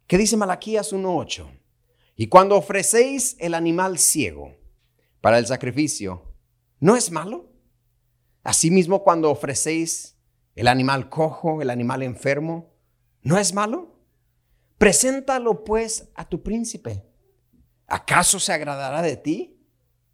¿Qué 0.06 0.18
dice 0.18 0.36
Malaquías 0.36 0.92
1.8? 0.92 1.48
Y 2.16 2.26
cuando 2.26 2.56
ofrecéis 2.56 3.36
el 3.38 3.54
animal 3.54 3.98
ciego 3.98 4.54
para 5.20 5.38
el 5.38 5.46
sacrificio, 5.46 6.33
¿no 6.84 6.96
es 6.96 7.10
malo? 7.10 7.50
Asimismo, 8.42 9.02
cuando 9.02 9.30
ofrecéis 9.30 10.18
el 10.54 10.68
animal 10.68 11.08
cojo, 11.08 11.62
el 11.62 11.70
animal 11.70 12.02
enfermo, 12.02 12.74
¿no 13.22 13.38
es 13.38 13.54
malo? 13.54 13.98
Preséntalo 14.76 15.64
pues 15.64 16.10
a 16.14 16.28
tu 16.28 16.42
príncipe. 16.42 17.02
¿Acaso 17.86 18.38
se 18.38 18.52
agradará 18.52 19.00
de 19.00 19.16
ti? 19.16 19.66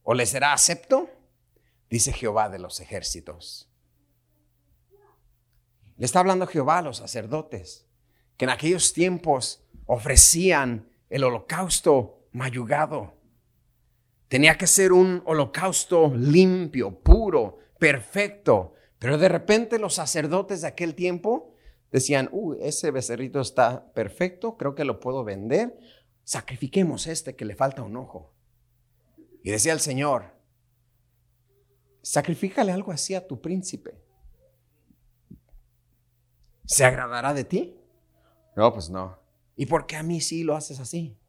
¿O 0.05 0.15
le 0.15 0.25
será 0.27 0.53
acepto? 0.53 1.11
Dice 1.89 2.13
Jehová 2.13 2.49
de 2.49 2.61
los 2.61 2.79
ejércitos. 2.79 3.69
Le 5.97 6.07
está 6.07 6.21
hablando 6.21 6.47
Jehová 6.47 6.79
a 6.79 6.83
los 6.83 6.99
sacerdotes, 6.99 7.89
que 8.37 8.45
en 8.45 8.51
aquellos 8.51 8.93
tiempos 8.93 9.65
ofrecían 9.87 10.89
el 11.09 11.25
holocausto 11.25 12.29
mayugado. 12.31 13.20
Tenía 14.31 14.57
que 14.57 14.69
ser 14.69 14.93
un 14.93 15.25
holocausto 15.27 16.15
limpio, 16.15 17.01
puro, 17.01 17.59
perfecto. 17.81 18.75
Pero 19.01 19.19
de 19.19 19.29
repente 19.29 19.81
los 19.81 19.95
sacerdotes 19.95 20.61
de 20.61 20.69
aquel 20.69 20.95
tiempo 20.95 21.57
decían, 21.91 22.29
uh, 22.31 22.55
ese 22.61 22.93
becerrito 22.93 23.41
está 23.41 23.93
perfecto, 23.93 24.57
creo 24.57 24.77
que 24.77 24.85
lo 24.85 25.01
puedo 25.01 25.25
vender. 25.25 25.77
Sacrifiquemos 26.23 27.09
este 27.09 27.35
que 27.35 27.45
le 27.45 27.57
falta 27.57 27.83
un 27.83 27.97
ojo. 27.97 28.33
Y 29.43 29.51
decía 29.51 29.73
el 29.73 29.81
Señor, 29.81 30.37
sacrifícale 32.01 32.71
algo 32.71 32.93
así 32.93 33.17
a 33.17 33.27
tu 33.27 33.41
príncipe. 33.41 34.01
¿Se 36.67 36.85
agradará 36.85 37.35
de 37.35 37.43
ti? 37.43 37.77
No, 38.55 38.73
pues 38.73 38.91
no. 38.91 39.19
¿Y 39.57 39.67
por 39.67 39.87
qué 39.87 39.97
a 39.97 40.05
mí 40.05 40.21
sí 40.21 40.45
lo 40.45 40.55
haces 40.55 40.79
así? 40.79 41.20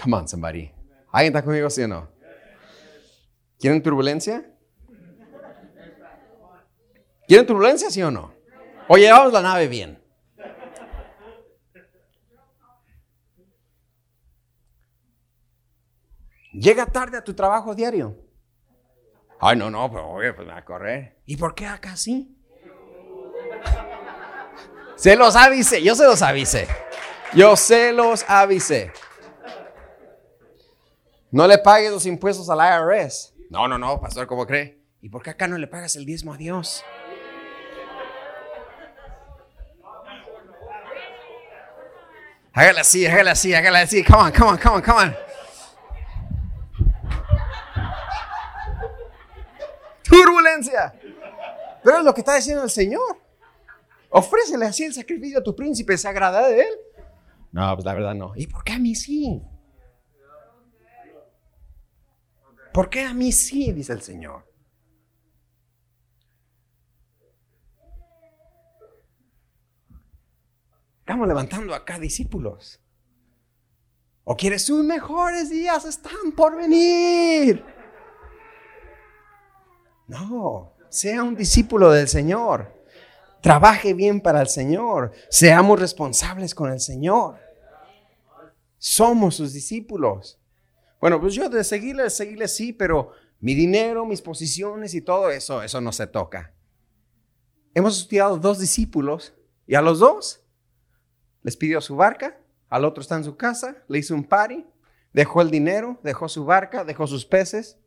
Come 0.00 0.16
on, 0.16 0.28
somebody. 0.28 0.72
¿Alguien 1.12 1.34
está 1.34 1.44
conmigo, 1.44 1.68
sí 1.68 1.82
o 1.82 1.88
no? 1.88 2.08
¿Quieren 3.58 3.82
turbulencia? 3.82 4.50
¿Quieren 7.26 7.46
turbulencia, 7.46 7.90
sí 7.90 8.02
o 8.02 8.10
no? 8.10 8.32
O 8.88 8.96
llevamos 8.96 9.32
la 9.32 9.42
nave 9.42 9.68
bien. 9.68 10.02
Llega 16.52 16.86
tarde 16.86 17.18
a 17.18 17.24
tu 17.24 17.34
trabajo 17.34 17.74
diario. 17.74 18.16
Ay, 19.38 19.56
no, 19.56 19.70
no, 19.70 19.90
pero 19.90 20.08
oye, 20.10 20.32
pues 20.32 20.46
me 20.46 20.52
va 20.52 20.58
a 20.58 20.64
correr. 20.64 21.18
¿Y 21.26 21.36
por 21.36 21.54
qué 21.54 21.66
acá 21.66 21.96
sí? 21.96 22.36
Se 24.96 25.16
los 25.16 25.36
avisé, 25.36 25.82
yo 25.82 25.94
se 25.94 26.04
los 26.04 26.20
avisé. 26.22 26.66
Yo 27.34 27.56
se 27.56 27.92
los 27.92 28.28
avisé. 28.28 28.92
No 31.32 31.46
le 31.46 31.58
pagues 31.58 31.92
los 31.92 32.06
impuestos 32.06 32.50
al 32.50 32.58
IRS. 32.58 33.34
No, 33.50 33.68
no, 33.68 33.78
no, 33.78 34.00
pastor, 34.00 34.26
¿cómo 34.26 34.46
cree? 34.46 34.80
¿Y 35.00 35.08
por 35.08 35.22
qué 35.22 35.30
acá 35.30 35.46
no 35.46 35.58
le 35.58 35.66
pagas 35.66 35.94
el 35.96 36.04
diezmo 36.04 36.34
a 36.34 36.36
Dios? 36.36 36.84
Hágala 42.52 42.80
así, 42.80 43.06
hágala 43.06 43.30
así, 43.30 43.54
hágala 43.54 43.80
así. 43.80 44.04
Come 44.04 44.22
on, 44.22 44.32
come 44.32 44.50
on, 44.50 44.58
come 44.58 44.76
on, 44.76 44.82
come 44.82 45.02
on. 45.02 45.16
Turbulencia. 50.02 50.92
Pero 51.84 51.98
es 51.98 52.04
lo 52.04 52.12
que 52.12 52.20
está 52.20 52.34
diciendo 52.34 52.64
el 52.64 52.70
Señor. 52.70 53.16
Ofrécele 54.10 54.66
así 54.66 54.84
el 54.84 54.92
sacrificio 54.92 55.38
a 55.38 55.42
tu 55.42 55.54
príncipe, 55.54 55.96
¿se 55.96 56.08
agrada 56.08 56.48
de 56.48 56.62
él? 56.62 56.74
No, 57.52 57.72
pues 57.74 57.84
la 57.84 57.94
verdad 57.94 58.14
no. 58.14 58.32
¿Y 58.34 58.48
por 58.48 58.64
qué 58.64 58.72
a 58.72 58.78
mí 58.80 58.96
sí? 58.96 59.40
¿Por 62.72 62.88
qué 62.88 63.02
a 63.02 63.14
mí 63.14 63.32
sí? 63.32 63.72
Dice 63.72 63.92
el 63.92 64.02
Señor. 64.02 64.46
Estamos 71.00 71.26
levantando 71.26 71.74
acá 71.74 71.98
discípulos. 71.98 72.80
¿O 74.22 74.36
quieres 74.36 74.64
sus 74.64 74.84
mejores 74.84 75.50
días 75.50 75.84
están 75.84 76.32
por 76.36 76.56
venir? 76.56 77.64
No, 80.06 80.74
sea 80.88 81.22
un 81.22 81.34
discípulo 81.34 81.90
del 81.90 82.06
Señor. 82.06 82.80
Trabaje 83.40 83.94
bien 83.94 84.20
para 84.20 84.40
el 84.40 84.48
Señor. 84.48 85.12
Seamos 85.28 85.80
responsables 85.80 86.54
con 86.54 86.70
el 86.70 86.80
Señor. 86.80 87.38
Somos 88.78 89.36
sus 89.36 89.52
discípulos. 89.52 90.39
Bueno, 91.00 91.20
pues 91.20 91.34
yo 91.34 91.48
de 91.48 91.64
seguirle, 91.64 92.10
seguirle 92.10 92.46
sí, 92.46 92.72
pero 92.72 93.12
mi 93.40 93.54
dinero, 93.54 94.04
mis 94.04 94.20
posiciones 94.20 94.94
y 94.94 95.00
todo 95.00 95.30
eso, 95.30 95.62
eso 95.62 95.80
no 95.80 95.92
se 95.92 96.06
toca. 96.06 96.54
Hemos 97.74 97.98
estudiado 97.98 98.36
dos 98.36 98.58
discípulos 98.58 99.32
y 99.66 99.74
a 99.74 99.82
los 99.82 99.98
dos 99.98 100.44
les 101.42 101.56
pidió 101.56 101.80
su 101.80 101.96
barca, 101.96 102.38
al 102.68 102.84
otro 102.84 103.00
está 103.00 103.16
en 103.16 103.24
su 103.24 103.36
casa, 103.36 103.82
le 103.88 103.98
hizo 103.98 104.14
un 104.14 104.24
party, 104.24 104.66
dejó 105.12 105.40
el 105.40 105.50
dinero, 105.50 105.98
dejó 106.02 106.28
su 106.28 106.44
barca, 106.44 106.84
dejó 106.84 107.06
sus 107.06 107.24
peces. 107.24 107.78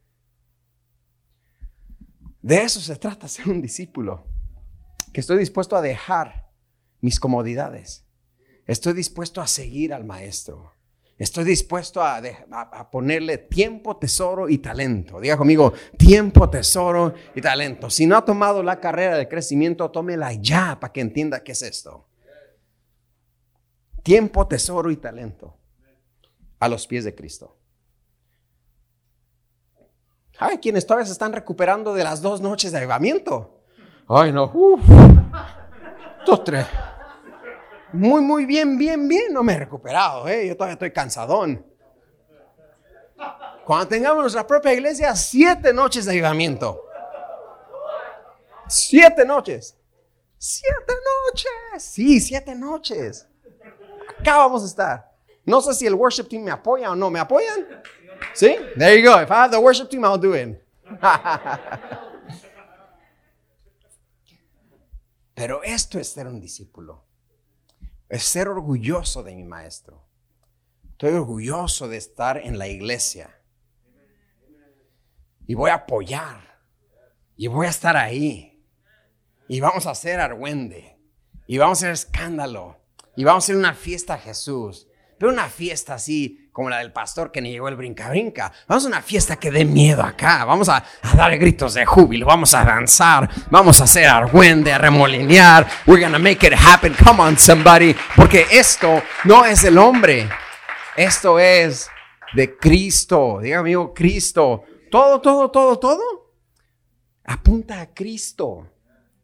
De 2.41 2.63
eso 2.63 2.79
se 2.79 2.95
trata 2.95 3.27
ser 3.27 3.47
un 3.47 3.61
discípulo 3.61 4.25
que 5.13 5.21
estoy 5.21 5.37
dispuesto 5.37 5.75
a 5.75 5.81
dejar 5.81 6.49
mis 6.99 7.19
comodidades. 7.19 8.05
Estoy 8.65 8.93
dispuesto 8.93 9.39
a 9.41 9.47
seguir 9.47 9.93
al 9.93 10.03
maestro. 10.03 10.73
Estoy 11.17 11.43
dispuesto 11.43 12.01
a, 12.01 12.21
ponerle 12.91 13.37
tiempo, 13.37 13.97
tesoro 13.97 14.49
y 14.49 14.57
talento. 14.57 15.19
Diga 15.19 15.37
conmigo, 15.37 15.73
tiempo, 15.97 16.49
tesoro 16.49 17.13
y 17.35 17.41
talento. 17.41 17.89
Si 17.89 18.07
no 18.07 18.17
ha 18.17 18.25
tomado 18.25 18.63
la 18.63 18.79
carrera 18.79 19.17
de 19.17 19.27
crecimiento, 19.27 19.89
tómela 19.91 20.33
ya 20.33 20.79
para 20.79 20.91
que 20.91 21.01
entienda 21.01 21.43
qué 21.43 21.51
es 21.51 21.61
esto. 21.61 22.07
Tiempo, 24.01 24.47
tesoro 24.47 24.89
y 24.89 24.97
talento 24.97 25.55
a 26.59 26.67
los 26.67 26.87
pies 26.87 27.03
de 27.05 27.13
Cristo. 27.13 27.57
Hay 30.39 30.57
quienes 30.57 30.85
todavía 30.85 31.05
se 31.05 31.11
están 31.11 31.31
recuperando 31.31 31.93
de 31.93 32.03
las 32.03 32.21
dos 32.21 32.41
noches 32.41 32.71
de 32.71 32.79
avivamiento. 32.79 33.61
Ay, 34.07 34.31
no. 34.31 34.51
Dos, 36.25 36.43
tres. 36.43 36.65
Muy, 37.93 38.21
muy 38.21 38.45
bien, 38.45 38.77
bien, 38.77 39.07
bien. 39.07 39.31
No 39.31 39.43
me 39.43 39.53
he 39.53 39.59
recuperado, 39.59 40.27
¿eh? 40.27 40.47
Yo 40.47 40.55
todavía 40.55 40.73
estoy 40.73 40.91
cansadón. 40.91 41.65
Cuando 43.65 43.87
tengamos 43.87 44.21
nuestra 44.21 44.45
propia 44.45 44.73
iglesia, 44.73 45.15
siete 45.15 45.71
noches 45.73 46.05
de 46.05 46.11
ayudamiento. 46.13 46.83
Siete 48.67 49.23
noches. 49.25 49.77
Siete 50.37 50.93
noches. 51.29 51.83
Sí, 51.83 52.19
siete 52.19 52.55
noches. 52.55 53.27
Acá 54.19 54.37
vamos 54.37 54.63
a 54.63 54.65
estar. 54.65 55.11
No 55.45 55.61
sé 55.61 55.73
si 55.73 55.85
el 55.85 55.93
worship 55.93 56.27
team 56.27 56.43
me 56.43 56.51
apoya 56.51 56.91
o 56.91 56.95
no. 56.95 57.09
¿Me 57.09 57.19
apoyan? 57.19 57.83
¿Sí? 58.33 58.55
There 58.77 58.99
you 58.99 59.09
go. 59.09 59.21
If 59.21 59.29
I 59.29 59.35
have 59.35 59.51
the 59.51 59.59
worship 59.59 59.89
team, 59.89 60.03
I'll 60.03 60.19
do 60.19 60.33
it. 60.33 60.59
Pero 65.35 65.61
esto 65.63 65.99
es 65.99 66.11
ser 66.11 66.27
un 66.27 66.39
discípulo. 66.39 67.02
Es 68.13 68.25
ser 68.25 68.47
orgulloso 68.47 69.23
de 69.23 69.33
mi 69.33 69.43
maestro. 69.43 70.05
Estoy 70.91 71.13
orgulloso 71.13 71.87
de 71.87 71.97
estar 71.97 72.37
en 72.37 72.59
la 72.59 72.67
iglesia. 72.67 73.41
Y 75.47 75.55
voy 75.55 75.71
a 75.71 75.73
apoyar. 75.73 76.61
Y 77.35 77.47
voy 77.47 77.65
a 77.65 77.71
estar 77.71 77.97
ahí. 77.97 78.63
Y 79.47 79.61
vamos 79.61 79.87
a 79.87 79.89
hacer 79.89 80.19
argüende. 80.19 80.95
Y 81.47 81.57
vamos 81.57 81.79
a 81.79 81.89
hacer 81.89 81.91
escándalo. 81.93 82.79
Y 83.15 83.23
vamos 83.23 83.43
a 83.43 83.45
hacer 83.45 83.55
una 83.55 83.73
fiesta 83.73 84.13
a 84.13 84.19
Jesús. 84.19 84.87
Pero 85.23 85.31
una 85.31 85.47
fiesta 85.47 85.93
así 85.93 86.49
como 86.51 86.69
la 86.69 86.79
del 86.79 86.91
pastor 86.91 87.31
que 87.31 87.39
ni 87.39 87.49
llegó 87.49 87.69
el 87.69 87.77
brinca-brinca. 87.77 88.51
Vamos 88.67 88.83
a 88.83 88.87
una 88.89 89.01
fiesta 89.01 89.37
que 89.37 89.51
dé 89.51 89.63
miedo 89.63 90.03
acá. 90.03 90.43
Vamos 90.43 90.67
a, 90.67 90.83
dar 91.15 91.37
gritos 91.37 91.75
de 91.75 91.85
júbilo. 91.85 92.25
Vamos 92.25 92.53
a 92.53 92.65
danzar. 92.65 93.29
Vamos 93.49 93.79
a 93.79 93.85
hacer 93.85 94.05
argüende, 94.05 94.73
a 94.73 94.77
remolinear. 94.79 95.65
We're 95.87 96.03
gonna 96.03 96.19
make 96.19 96.45
it 96.45 96.53
happen. 96.53 96.93
Come 96.93 97.21
on, 97.21 97.37
somebody. 97.37 97.95
Porque 98.17 98.47
esto 98.51 99.01
no 99.23 99.45
es 99.45 99.63
el 99.63 99.77
hombre. 99.77 100.27
Esto 100.97 101.39
es 101.39 101.89
de 102.33 102.57
Cristo. 102.57 103.39
Diga 103.41 103.59
amigo, 103.59 103.93
Cristo. 103.93 104.65
Todo, 104.91 105.21
todo, 105.21 105.49
todo, 105.49 105.79
todo. 105.79 106.33
Apunta 107.23 107.79
a 107.79 107.93
Cristo. 107.93 108.67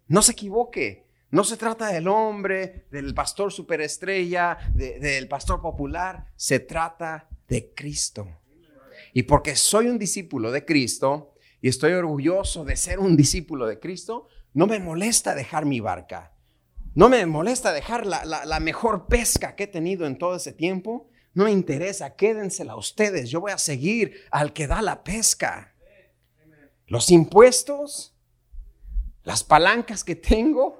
No 0.07 0.21
se 0.21 0.31
equivoque. 0.31 1.08
No 1.31 1.43
se 1.43 1.57
trata 1.57 1.87
del 1.87 2.07
hombre, 2.07 2.87
del 2.89 3.13
pastor 3.13 3.51
superestrella, 3.51 4.57
del 4.73 5.27
pastor 5.27 5.61
popular. 5.61 6.25
Se 6.35 6.59
trata 6.59 7.27
de 7.47 7.73
Cristo. 7.73 8.27
Y 9.13 9.23
porque 9.23 9.55
soy 9.55 9.87
un 9.87 9.99
discípulo 9.99 10.51
de 10.51 10.65
Cristo 10.65 11.33
y 11.61 11.69
estoy 11.69 11.93
orgulloso 11.93 12.63
de 12.63 12.75
ser 12.75 12.99
un 12.99 13.15
discípulo 13.17 13.67
de 13.67 13.79
Cristo, 13.79 14.27
no 14.53 14.65
me 14.65 14.79
molesta 14.79 15.35
dejar 15.35 15.65
mi 15.65 15.79
barca. 15.79 16.33
No 16.95 17.09
me 17.09 17.25
molesta 17.25 17.71
dejar 17.71 18.05
la, 18.05 18.25
la 18.25 18.59
mejor 18.59 19.07
pesca 19.07 19.55
que 19.55 19.65
he 19.65 19.67
tenido 19.67 20.07
en 20.07 20.17
todo 20.17 20.35
ese 20.35 20.53
tiempo. 20.53 21.09
No 21.33 21.43
me 21.43 21.51
interesa, 21.51 22.15
quédensela 22.15 22.75
ustedes. 22.75 23.29
Yo 23.29 23.41
voy 23.41 23.51
a 23.51 23.57
seguir 23.57 24.23
al 24.31 24.53
que 24.53 24.67
da 24.67 24.81
la 24.81 25.03
pesca. 25.03 25.75
Los 26.87 27.11
impuestos, 27.11 28.15
las 29.23 29.43
palancas 29.43 30.03
que 30.03 30.15
tengo, 30.15 30.78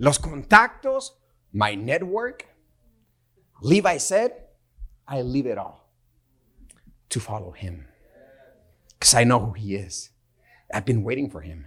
los 0.00 0.18
contactos, 0.18 1.20
my 1.52 1.76
network. 1.76 2.46
Levi 3.60 3.98
said, 3.98 4.32
I 5.06 5.20
leave 5.20 5.46
it 5.46 5.58
all 5.58 5.90
to 7.10 7.20
follow 7.20 7.52
him. 7.52 7.86
Because 8.98 9.14
I 9.14 9.24
know 9.24 9.38
who 9.38 9.52
he 9.52 9.76
is. 9.76 10.12
I've 10.72 10.86
been 10.86 11.04
waiting 11.04 11.30
for 11.30 11.42
him. 11.42 11.66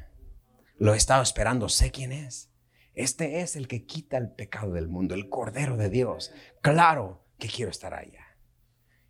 Lo 0.80 0.94
he 0.94 0.98
estado 0.98 1.22
esperando, 1.22 1.70
sé 1.70 1.92
quién 1.92 2.12
es. 2.12 2.50
Este 2.96 3.42
es 3.42 3.56
el 3.56 3.68
que 3.68 3.86
quita 3.86 4.18
el 4.18 4.32
pecado 4.32 4.74
del 4.74 4.88
mundo, 4.88 5.14
el 5.14 5.30
Cordero 5.30 5.78
de 5.78 5.90
Dios. 5.90 6.32
Claro 6.64 7.28
que 7.38 7.48
quiero 7.48 7.70
estar 7.70 7.94
allá. 7.94 8.38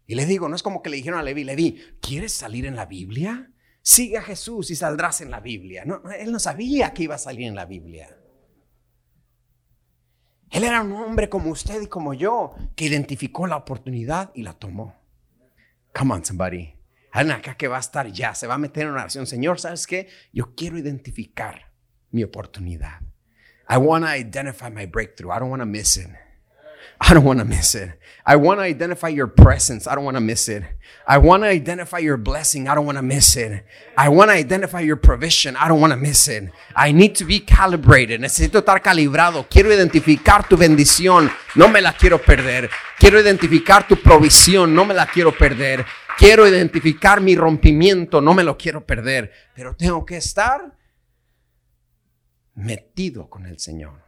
Y 0.06 0.16
le 0.16 0.26
digo, 0.26 0.50
no 0.50 0.56
es 0.58 0.64
como 0.64 0.82
que 0.82 0.90
le 0.90 0.98
dijeron 0.98 1.20
a 1.20 1.24
Levi, 1.24 1.46
Levi, 1.46 1.82
¿quieres 2.02 2.34
salir 2.34 2.66
en 2.66 2.76
la 2.76 2.88
Biblia? 2.88 3.54
Sigue 3.82 4.18
a 4.18 4.22
Jesús 4.22 4.70
y 4.70 4.76
saldrás 4.76 5.22
en 5.22 5.32
la 5.32 5.40
Biblia. 5.40 5.86
No, 5.86 6.02
él 6.12 6.30
no 6.34 6.40
sabía 6.40 6.94
que 6.94 7.04
iba 7.04 7.16
a 7.16 7.20
salir 7.20 7.48
en 7.48 7.56
la 7.56 7.66
Biblia. 7.66 8.20
Él 10.54 10.63
era 10.63 10.84
un 10.84 10.94
hombre 10.94 11.30
como 11.30 11.50
usted 11.50 11.82
y 11.82 11.88
como 11.88 12.13
yo, 12.13 12.56
que 12.76 12.86
identificó 12.86 13.48
la 13.48 13.58
oportunidad 13.58 14.30
y 14.36 14.44
la 14.44 14.54
tomó. 14.54 14.96
Come 15.96 16.13
on, 16.13 16.24
somebody. 16.24 16.76
Alguien 17.12 17.38
acá 17.38 17.58
que 17.58 17.68
va 17.68 17.78
a 17.78 17.80
estar 17.80 18.08
ya, 18.12 18.36
se 18.36 18.46
va 18.46 18.54
a 18.54 18.60
meter 18.60 18.84
en 18.84 18.89
una 18.89 19.02
oración. 19.02 19.26
Señor, 19.26 19.60
¿sabes 19.60 19.88
qué? 19.88 20.10
Yo 20.32 20.54
quiero 20.54 20.78
identificar 20.78 21.72
mi 22.12 22.24
oportunidad. 22.24 23.02
I 23.68 23.78
want 23.78 24.06
to 24.06 24.16
identify 24.16 24.70
my 24.70 24.86
breakthrough. 24.86 25.32
I 25.32 25.39
don't 25.39 25.50
want 25.50 25.62
to 25.62 25.66
miss 25.66 25.98
it. 25.98 26.10
I 27.00 27.13
don't 27.13 27.24
want 27.24 27.39
to 27.39 27.46
miss 27.46 27.76
it. 27.76 27.91
I 28.26 28.38
want 28.38 28.60
to 28.60 28.63
identify 28.63 29.10
your 29.10 29.28
presence. 29.28 29.86
I 29.86 29.96
don't 29.96 30.06
want 30.06 30.15
to 30.15 30.22
miss 30.22 30.48
it. 30.48 30.63
I 31.06 31.17
want 31.17 31.43
to 31.43 31.50
identify 31.50 32.00
your 32.00 32.15
blessing. 32.15 32.69
I 32.69 32.76
don't 32.76 32.86
want 32.86 32.98
to 32.98 33.02
miss 33.02 33.36
it. 33.36 33.65
I 33.98 34.08
want 34.08 34.32
to 34.32 34.36
identify 34.36 34.80
your 34.80 34.96
provision. 34.96 35.58
I 35.58 35.67
don't 35.67 35.82
want 35.82 35.91
to 35.91 35.98
miss 35.98 36.30
it. 36.30 36.50
I 36.74 36.93
need 36.93 37.15
to 37.15 37.26
be 37.26 37.41
calibrated. 37.41 38.22
Necesito 38.22 38.60
estar 38.60 38.82
calibrado. 38.82 39.46
Quiero 39.50 39.74
identificar 39.74 40.48
tu 40.48 40.56
bendición. 40.56 41.30
No 41.56 41.67
me 41.67 41.82
la 41.82 41.91
quiero 41.93 42.22
perder. 42.22 42.69
Quiero 42.98 43.19
identificar 43.19 43.88
tu 43.88 44.02
provisión. 44.02 44.74
No 44.74 44.86
me 44.86 44.93
la 44.93 45.06
quiero 45.06 45.38
perder. 45.38 45.86
Quiero 46.17 46.48
identificar 46.48 47.19
mi 47.19 47.36
rompimiento. 47.36 48.22
No 48.22 48.34
me 48.34 48.43
lo 48.43 48.58
quiero 48.58 48.86
perder. 48.86 49.34
Pero 49.54 49.76
tengo 49.76 50.06
que 50.06 50.15
estar 50.15 50.78
metido 52.56 53.30
con 53.30 53.46
el 53.48 53.60
Señor. 53.60 54.03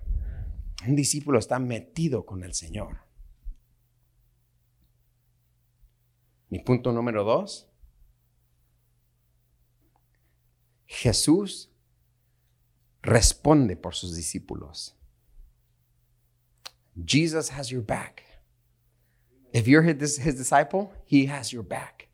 Un 0.88 0.96
discípulo 0.96 1.40
está 1.40 1.60
metido 1.60 2.26
con 2.26 2.44
el 2.44 2.54
Señor. 2.54 3.00
Mi 6.50 6.60
punto 6.60 6.92
número 6.92 7.24
dos. 7.24 7.68
Jesús 10.86 11.72
responde 13.02 13.76
por 13.76 13.96
sus 13.96 14.16
discípulos. 14.16 14.96
Jesus 17.04 17.52
has 17.52 17.70
your 17.70 17.82
back. 17.82 18.24
If 19.52 19.68
you're 19.68 19.84
his, 19.84 20.18
his 20.18 20.36
disciple, 20.36 20.94
he 21.06 21.28
has 21.28 21.52
your 21.52 21.64
back. 21.64 22.10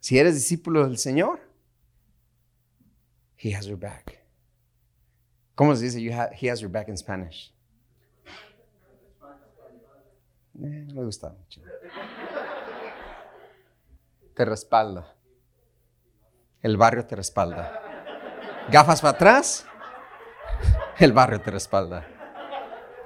Si 0.00 0.18
eres 0.18 0.34
discípulo 0.34 0.84
del 0.84 0.98
Señor, 0.98 1.40
he 3.36 3.52
has 3.52 3.66
your 3.66 3.78
back. 3.78 4.24
¿Cómo 5.56 5.74
se 5.76 5.84
dice? 5.84 6.00
You 6.00 6.12
he 6.32 6.48
has 6.48 6.60
your 6.60 6.70
back 6.70 6.88
in 6.88 6.96
Spanish. 6.96 7.52
Eh, 10.54 10.84
no 10.88 10.94
me 10.94 11.04
gusta 11.04 11.30
mucho. 11.30 11.62
Te 14.34 14.44
respalda. 14.44 15.14
El 16.60 16.76
barrio 16.76 17.06
te 17.06 17.16
respalda. 17.16 17.80
Gafas 18.70 19.00
para 19.00 19.14
atrás. 19.14 19.66
El 20.98 21.12
barrio 21.12 21.40
te 21.40 21.50
respalda. 21.50 22.06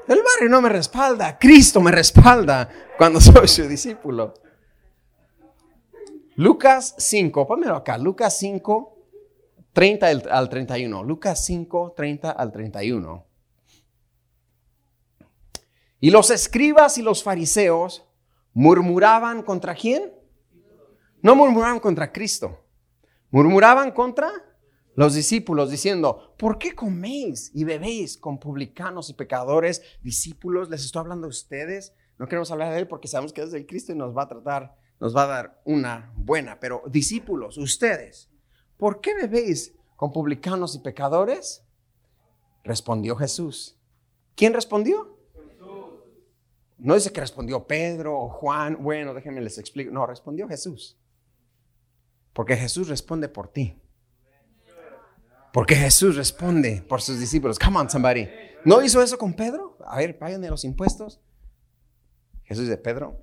El 0.06 0.22
barrio 0.22 0.50
no 0.50 0.60
me 0.60 0.68
respalda. 0.68 1.38
Cristo 1.38 1.80
me 1.80 1.90
respalda 1.90 2.68
cuando 2.96 3.20
soy 3.20 3.48
su 3.48 3.66
discípulo. 3.66 4.34
Lucas 6.36 6.94
5, 6.98 7.46
pónmelo 7.46 7.76
acá. 7.76 7.96
Lucas 7.96 8.36
5, 8.38 8.96
30 9.72 10.06
al 10.30 10.48
31. 10.48 11.02
Lucas 11.02 11.44
5, 11.44 11.94
30 11.96 12.30
al 12.30 12.52
31. 12.52 13.26
Y 16.06 16.10
los 16.12 16.30
escribas 16.30 16.98
y 16.98 17.02
los 17.02 17.24
fariseos 17.24 18.04
murmuraban 18.52 19.42
contra 19.42 19.74
quién? 19.74 20.14
No 21.20 21.34
murmuraban 21.34 21.80
contra 21.80 22.12
Cristo. 22.12 22.64
Murmuraban 23.32 23.90
contra 23.90 24.30
los 24.94 25.14
discípulos 25.14 25.68
diciendo, 25.68 26.32
¿por 26.38 26.58
qué 26.58 26.76
coméis 26.76 27.50
y 27.52 27.64
bebéis 27.64 28.18
con 28.18 28.38
publicanos 28.38 29.10
y 29.10 29.14
pecadores? 29.14 29.82
Discípulos, 30.00 30.70
les 30.70 30.84
estoy 30.84 31.00
hablando 31.00 31.26
a 31.26 31.30
ustedes. 31.30 31.92
No 32.18 32.28
queremos 32.28 32.52
hablar 32.52 32.72
de 32.72 32.78
él 32.78 32.86
porque 32.86 33.08
sabemos 33.08 33.32
que 33.32 33.42
es 33.42 33.52
el 33.52 33.66
Cristo 33.66 33.90
y 33.90 33.96
nos 33.96 34.16
va 34.16 34.22
a 34.22 34.28
tratar, 34.28 34.76
nos 35.00 35.16
va 35.16 35.24
a 35.24 35.26
dar 35.26 35.60
una 35.64 36.12
buena. 36.14 36.60
Pero 36.60 36.84
discípulos, 36.86 37.58
ustedes, 37.58 38.30
¿por 38.76 39.00
qué 39.00 39.12
bebéis 39.12 39.74
con 39.96 40.12
publicanos 40.12 40.76
y 40.76 40.78
pecadores? 40.78 41.64
Respondió 42.62 43.16
Jesús. 43.16 43.76
¿Quién 44.36 44.54
respondió? 44.54 45.15
No 46.78 46.94
dice 46.94 47.12
que 47.12 47.20
respondió 47.20 47.66
Pedro 47.66 48.18
o 48.18 48.28
Juan. 48.28 48.82
Bueno, 48.82 49.14
déjenme 49.14 49.40
les 49.40 49.58
explico. 49.58 49.90
No, 49.90 50.06
respondió 50.06 50.46
Jesús. 50.48 50.98
Porque 52.32 52.56
Jesús 52.56 52.88
responde 52.88 53.28
por 53.28 53.48
ti. 53.48 53.80
Porque 55.52 55.74
Jesús 55.74 56.16
responde 56.16 56.84
por 56.86 57.00
sus 57.00 57.18
discípulos. 57.18 57.58
Come 57.58 57.78
on, 57.78 57.88
somebody. 57.88 58.28
¿No 58.64 58.82
hizo 58.82 59.02
eso 59.02 59.16
con 59.16 59.32
Pedro? 59.32 59.78
A 59.86 59.96
ver, 59.96 60.18
páganme 60.18 60.50
los 60.50 60.64
impuestos. 60.64 61.20
Jesús 62.44 62.64
dice, 62.64 62.76
Pedro, 62.76 63.22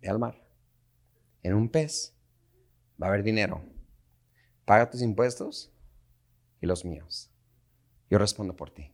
ve 0.00 0.08
al 0.08 0.18
mar. 0.18 0.46
En 1.42 1.54
un 1.54 1.70
pez 1.70 2.14
va 3.00 3.06
a 3.06 3.08
haber 3.08 3.22
dinero. 3.22 3.64
Paga 4.66 4.90
tus 4.90 5.00
impuestos 5.00 5.72
y 6.60 6.66
los 6.66 6.84
míos. 6.84 7.30
Yo 8.10 8.18
respondo 8.18 8.54
por 8.54 8.70
ti. 8.70 8.92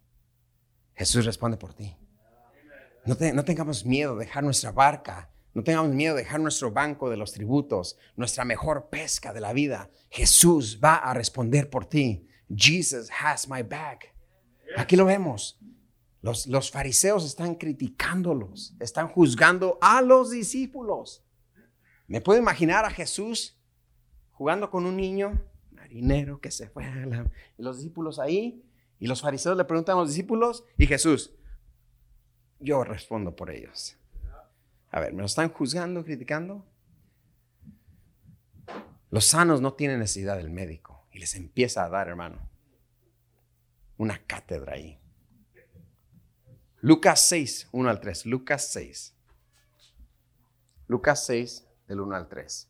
Jesús 0.94 1.24
responde 1.24 1.56
por 1.56 1.74
ti. 1.74 1.96
No, 3.08 3.42
tengamos 3.42 3.86
miedo 3.86 4.16
de 4.16 4.26
dejar 4.26 4.44
nuestra 4.44 4.70
barca. 4.70 5.30
No 5.54 5.64
tengamos 5.64 5.94
miedo 5.94 6.14
de 6.14 6.24
dejar 6.24 6.40
nuestro 6.40 6.70
banco 6.70 7.08
de 7.08 7.16
los 7.16 7.32
tributos, 7.32 7.96
nuestra 8.16 8.44
mejor 8.44 8.90
pesca 8.90 9.32
de 9.32 9.40
la 9.40 9.54
vida. 9.54 9.90
Jesús 10.10 10.78
va 10.84 10.96
a 10.96 11.14
responder 11.14 11.70
por 11.70 11.86
ti. 11.86 12.28
Jesus 12.54 13.08
has 13.10 13.48
my 13.48 13.62
back. 13.62 14.14
Aquí 14.76 14.94
lo 14.94 15.06
vemos. 15.06 15.58
Los, 16.20 16.46
los 16.48 16.70
fariseos 16.70 17.24
están 17.24 17.54
criticándolos, 17.54 18.74
están 18.78 19.08
juzgando 19.08 19.78
a 19.80 20.02
los 20.02 20.30
discípulos. 20.30 21.24
Me 22.08 22.20
puedo 22.20 22.38
imaginar 22.38 22.84
a 22.84 22.90
Jesús 22.90 23.58
jugando 24.32 24.70
con 24.70 24.84
un 24.84 24.96
niño 24.96 25.42
marinero 25.70 26.40
que 26.40 26.50
se 26.50 26.68
fue 26.68 26.84
a 26.84 27.06
la, 27.06 27.30
y 27.56 27.62
los 27.62 27.78
discípulos 27.78 28.18
ahí 28.18 28.62
y 28.98 29.06
los 29.06 29.22
fariseos 29.22 29.56
le 29.56 29.64
preguntan 29.64 29.96
a 29.96 30.00
los 30.00 30.08
discípulos 30.08 30.64
y 30.76 30.86
Jesús, 30.86 31.32
yo 32.60 32.84
respondo 32.84 33.34
por 33.34 33.50
ellos. 33.50 33.96
A 34.90 35.00
ver, 35.00 35.12
¿me 35.12 35.20
lo 35.20 35.26
están 35.26 35.50
juzgando, 35.50 36.04
criticando? 36.04 36.64
Los 39.10 39.26
sanos 39.26 39.60
no 39.60 39.74
tienen 39.74 40.00
necesidad 40.00 40.36
del 40.36 40.50
médico 40.50 41.06
y 41.12 41.18
les 41.18 41.34
empieza 41.34 41.84
a 41.84 41.88
dar, 41.88 42.08
hermano, 42.08 42.48
una 43.96 44.18
cátedra 44.26 44.74
ahí. 44.74 44.98
Lucas 46.80 47.20
6, 47.20 47.68
1 47.72 47.90
al 47.90 48.00
3. 48.00 48.26
Lucas 48.26 48.68
6. 48.70 49.14
Lucas 50.86 51.26
6, 51.26 51.66
del 51.88 52.00
1 52.00 52.16
al 52.16 52.28
3. 52.28 52.68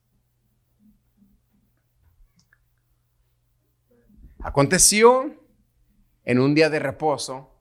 Aconteció 4.41 5.34
en 6.24 6.39
un 6.39 6.55
día 6.55 6.70
de 6.70 6.78
reposo 6.78 7.57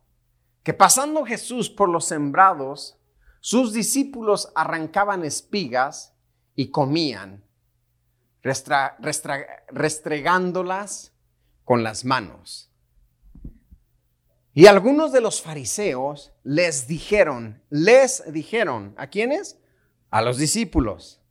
que 0.68 0.74
pasando 0.74 1.24
Jesús 1.24 1.70
por 1.70 1.88
los 1.88 2.04
sembrados, 2.04 2.98
sus 3.40 3.72
discípulos 3.72 4.52
arrancaban 4.54 5.24
espigas 5.24 6.14
y 6.56 6.72
comían, 6.72 7.46
restregándolas 8.42 11.14
con 11.64 11.84
las 11.84 12.04
manos. 12.04 12.70
Y 14.54 14.66
algunos 14.66 15.14
de 15.14 15.22
los 15.22 15.42
fariseos 15.42 16.34
les 16.44 16.86
dijeron, 16.86 17.64
les 17.70 18.30
dijeron, 18.34 18.94
¿a 18.98 19.08
quiénes? 19.08 19.58
A 20.10 20.22
los 20.22 20.38
discípulos. 20.38 21.22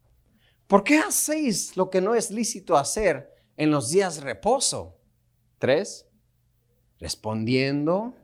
¿Por 0.67 0.83
qué 0.83 1.01
hacéis 1.01 1.77
lo 1.77 1.91
que 1.91 2.01
no 2.01 2.15
es 2.15 2.31
lícito 2.31 2.79
hacer 2.79 3.37
en 3.59 3.71
los 3.71 3.91
días 3.91 4.17
de 4.17 4.23
reposo? 4.23 4.97
Tres. 5.59 6.07
Respondiendo 6.99 8.15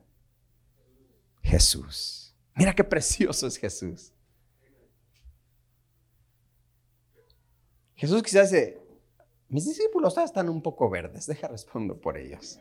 Jesús. 1.43 2.35
Mira 2.55 2.73
qué 2.73 2.83
precioso 2.83 3.45
es 3.47 3.57
Jesús. 3.57 4.13
Jesús 7.95 8.23
quizás 8.23 8.51
dice, 8.51 8.81
mis 9.49 9.65
discípulos 9.65 10.17
están 10.17 10.49
un 10.49 10.61
poco 10.61 10.89
verdes, 10.89 11.27
deja 11.27 11.47
respondo 11.47 11.99
por 11.99 12.17
ellos. 12.17 12.59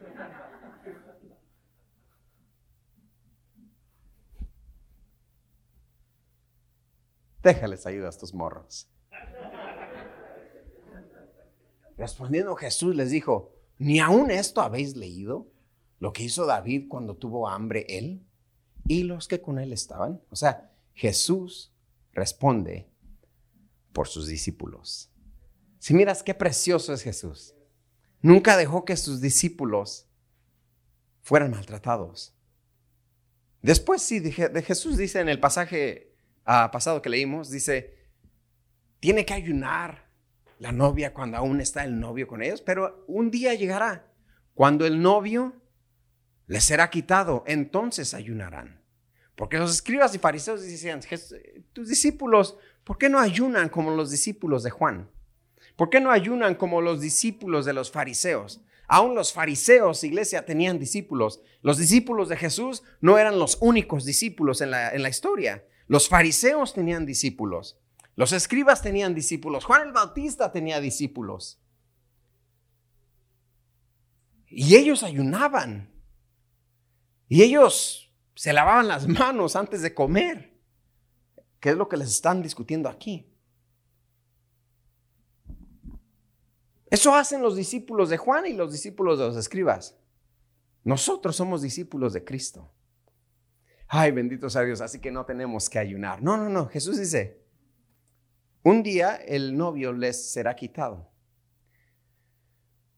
Déjales 7.43 7.87
ayuda 7.87 8.07
a 8.07 8.11
estos 8.11 8.35
morros. 8.35 8.89
Respondiendo 11.97 12.55
Jesús 12.57 12.95
les 12.95 13.11
dijo, 13.11 13.53
¿ni 13.79 14.01
aún 14.01 14.31
esto 14.31 14.61
habéis 14.61 14.97
leído? 14.97 15.49
Lo 15.99 16.13
que 16.13 16.25
hizo 16.25 16.47
David 16.47 16.89
cuando 16.89 17.17
tuvo 17.17 17.49
hambre 17.49 17.85
él 17.89 18.25
y 18.87 19.05
los 19.05 19.29
que 19.29 19.41
con 19.41 19.59
él 19.59 19.73
estaban. 19.73 20.21
O 20.31 20.37
sea, 20.37 20.73
Jesús 20.95 21.73
responde 22.13 22.89
por 23.93 24.09
sus 24.09 24.27
discípulos. 24.27 25.11
Si 25.79 25.95
miras 25.95 26.23
qué 26.23 26.35
precioso 26.35 26.93
es 26.93 27.03
Jesús. 27.03 27.55
Nunca 28.21 28.57
dejó 28.57 28.85
que 28.85 28.97
sus 28.97 29.21
discípulos 29.21 30.07
fueran 31.23 31.51
maltratados. 31.51 32.35
Después 33.63 34.03
sí, 34.03 34.21
de 34.21 34.63
Jesús 34.63 34.97
dice 34.97 35.21
en 35.21 35.29
el 35.29 35.41
pasaje 35.41 36.13
ah, 36.45 36.71
pasado 36.73 37.03
que 37.03 37.11
leímos, 37.11 37.51
dice, 37.51 37.97
tiene 39.01 39.25
que 39.25 39.35
ayunar 39.35 40.09
la 40.59 40.73
novia 40.73 41.13
cuando 41.13 41.37
aún 41.37 41.61
está 41.61 41.85
el 41.85 41.99
novio 41.99 42.27
con 42.27 42.43
ellos, 42.43 42.61
pero 42.61 43.05
un 43.09 43.31
día 43.31 43.55
llegará 43.55 44.13
cuando 44.55 44.87
el 44.87 45.03
novio 45.03 45.55
les 46.53 46.65
será 46.65 46.91
quitado, 46.91 47.45
entonces 47.47 48.13
ayunarán. 48.13 48.79
Porque 49.37 49.57
los 49.57 49.71
escribas 49.71 50.15
y 50.15 50.19
fariseos 50.19 50.61
decían, 50.61 51.01
tus 51.73 51.89
discípulos, 51.89 52.59
¿por 52.85 52.99
qué 52.99 53.09
no 53.09 53.19
ayunan 53.19 53.71
como 53.71 53.91
los 53.93 54.11
discípulos 54.11 54.63
de 54.63 54.69
Juan? 54.69 55.11
¿Por 55.77 55.89
qué 55.89 55.99
no 55.99 56.11
ayunan 56.11 56.55
como 56.57 56.83
los 56.83 57.01
discípulos 57.01 57.65
de 57.65 57.73
los 57.73 57.91
fariseos? 57.91 58.61
Aún 58.87 59.15
los 59.15 59.33
fariseos, 59.33 60.05
iglesia, 60.05 60.45
tenían 60.45 60.79
discípulos. 60.79 61.41
Los 61.63 61.79
discípulos 61.79 62.29
de 62.29 62.37
Jesús 62.37 62.83
no 63.01 63.17
eran 63.17 63.39
los 63.39 63.57
únicos 63.63 64.05
discípulos 64.05 64.61
en 64.61 64.73
la, 64.73 64.91
en 64.91 65.03
la 65.03 65.09
historia. 65.09 65.65
Los 65.87 66.11
fariseos 66.11 66.75
tenían 66.75 67.07
discípulos. 67.07 67.81
Los 68.15 68.33
escribas 68.33 68.83
tenían 68.83 69.15
discípulos. 69.15 69.65
Juan 69.65 69.87
el 69.87 69.93
Bautista 69.95 70.53
tenía 70.53 70.81
discípulos. 70.81 71.63
Y 74.49 74.77
ellos 74.77 75.03
ayunaban. 75.03 75.92
Y 77.33 77.43
ellos 77.43 78.13
se 78.35 78.53
lavaban 78.53 78.89
las 78.89 79.09
manos 79.09 79.57
antes 79.57 79.81
de 79.81 79.95
comer. 79.95 80.53
¿Qué 81.61 81.71
es 81.71 81.77
lo 81.79 81.89
que 81.89 81.97
les 81.97 82.11
están 82.11 82.43
discutiendo 82.43 82.91
aquí? 82.91 83.27
Eso 86.91 87.15
hacen 87.15 87.41
los 87.41 87.57
discípulos 87.57 88.11
de 88.11 88.19
Juan 88.19 88.45
y 88.45 88.53
los 88.53 88.71
discípulos 88.71 89.19
de 89.19 89.29
los 89.29 89.39
escribas. 89.39 89.97
Nosotros 90.85 91.35
somos 91.35 91.63
discípulos 91.63 92.13
de 92.13 92.23
Cristo. 92.23 92.71
Ay, 93.89 94.11
bendito 94.11 94.51
sea 94.51 94.61
Dios, 94.61 94.83
así 94.83 94.99
que 94.99 95.11
no 95.11 95.25
tenemos 95.25 95.71
que 95.71 95.79
ayunar. 95.79 96.23
No, 96.23 96.37
no, 96.37 96.51
no. 96.51 96.67
Jesús 96.69 96.99
dice, 96.99 97.47
un 98.63 98.83
día 98.83 99.17
el 99.17 99.57
novio 99.57 99.95
les 99.95 100.33
será 100.33 100.55
quitado. 100.55 101.11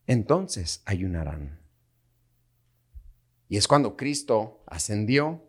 Entonces 0.09 0.82
ayunarán. 0.87 1.64
Es 3.57 3.69
cuando 3.69 3.97
Cristo 3.97 4.63
ascendió, 4.67 5.43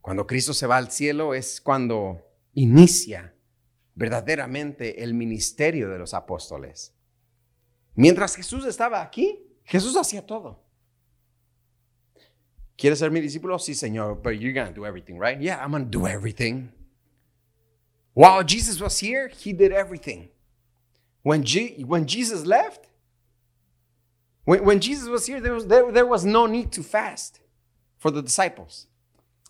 cuando 0.00 0.26
Cristo 0.26 0.52
se 0.52 0.66
va 0.66 0.76
al 0.76 0.90
cielo, 0.90 1.34
es 1.34 1.60
cuando 1.60 2.20
inicia 2.54 3.34
verdaderamente 3.94 5.02
el 5.02 5.14
ministerio 5.14 5.88
de 5.88 5.98
los 5.98 6.14
apóstoles. 6.14 6.94
Mientras 7.94 8.34
Jesús 8.34 8.64
estaba 8.64 9.02
aquí, 9.02 9.46
Jesús 9.64 9.96
hacía 9.96 10.24
todo. 10.24 10.64
¿Quieres 12.76 12.98
ser 12.98 13.10
mi 13.10 13.20
discípulo? 13.20 13.58
Sí, 13.58 13.74
Señor, 13.74 14.20
but 14.22 14.32
you're 14.32 14.52
going 14.52 14.68
to 14.68 14.74
do 14.74 14.86
everything, 14.86 15.18
right? 15.18 15.38
Yeah, 15.38 15.62
I'm 15.62 15.70
going 15.70 15.84
to 15.84 15.90
do 15.90 16.06
everything. 16.06 16.72
While 18.14 18.42
Jesus 18.42 18.80
was 18.80 18.98
here, 19.00 19.28
he 19.28 19.52
did 19.52 19.72
everything. 19.72 20.30
When 21.22 21.44
Jesus 21.44 22.46
left, 22.46 22.89
when, 24.50 24.64
when 24.64 24.80
Jesus 24.80 25.08
was 25.08 25.28
here, 25.28 25.40
there 25.40 26.06
was, 26.06 26.24
no 26.24 26.46
need 26.46 26.72
to 26.72 26.82
fast 26.82 27.40
for 27.98 28.10
the 28.10 28.20
disciples. 28.20 28.88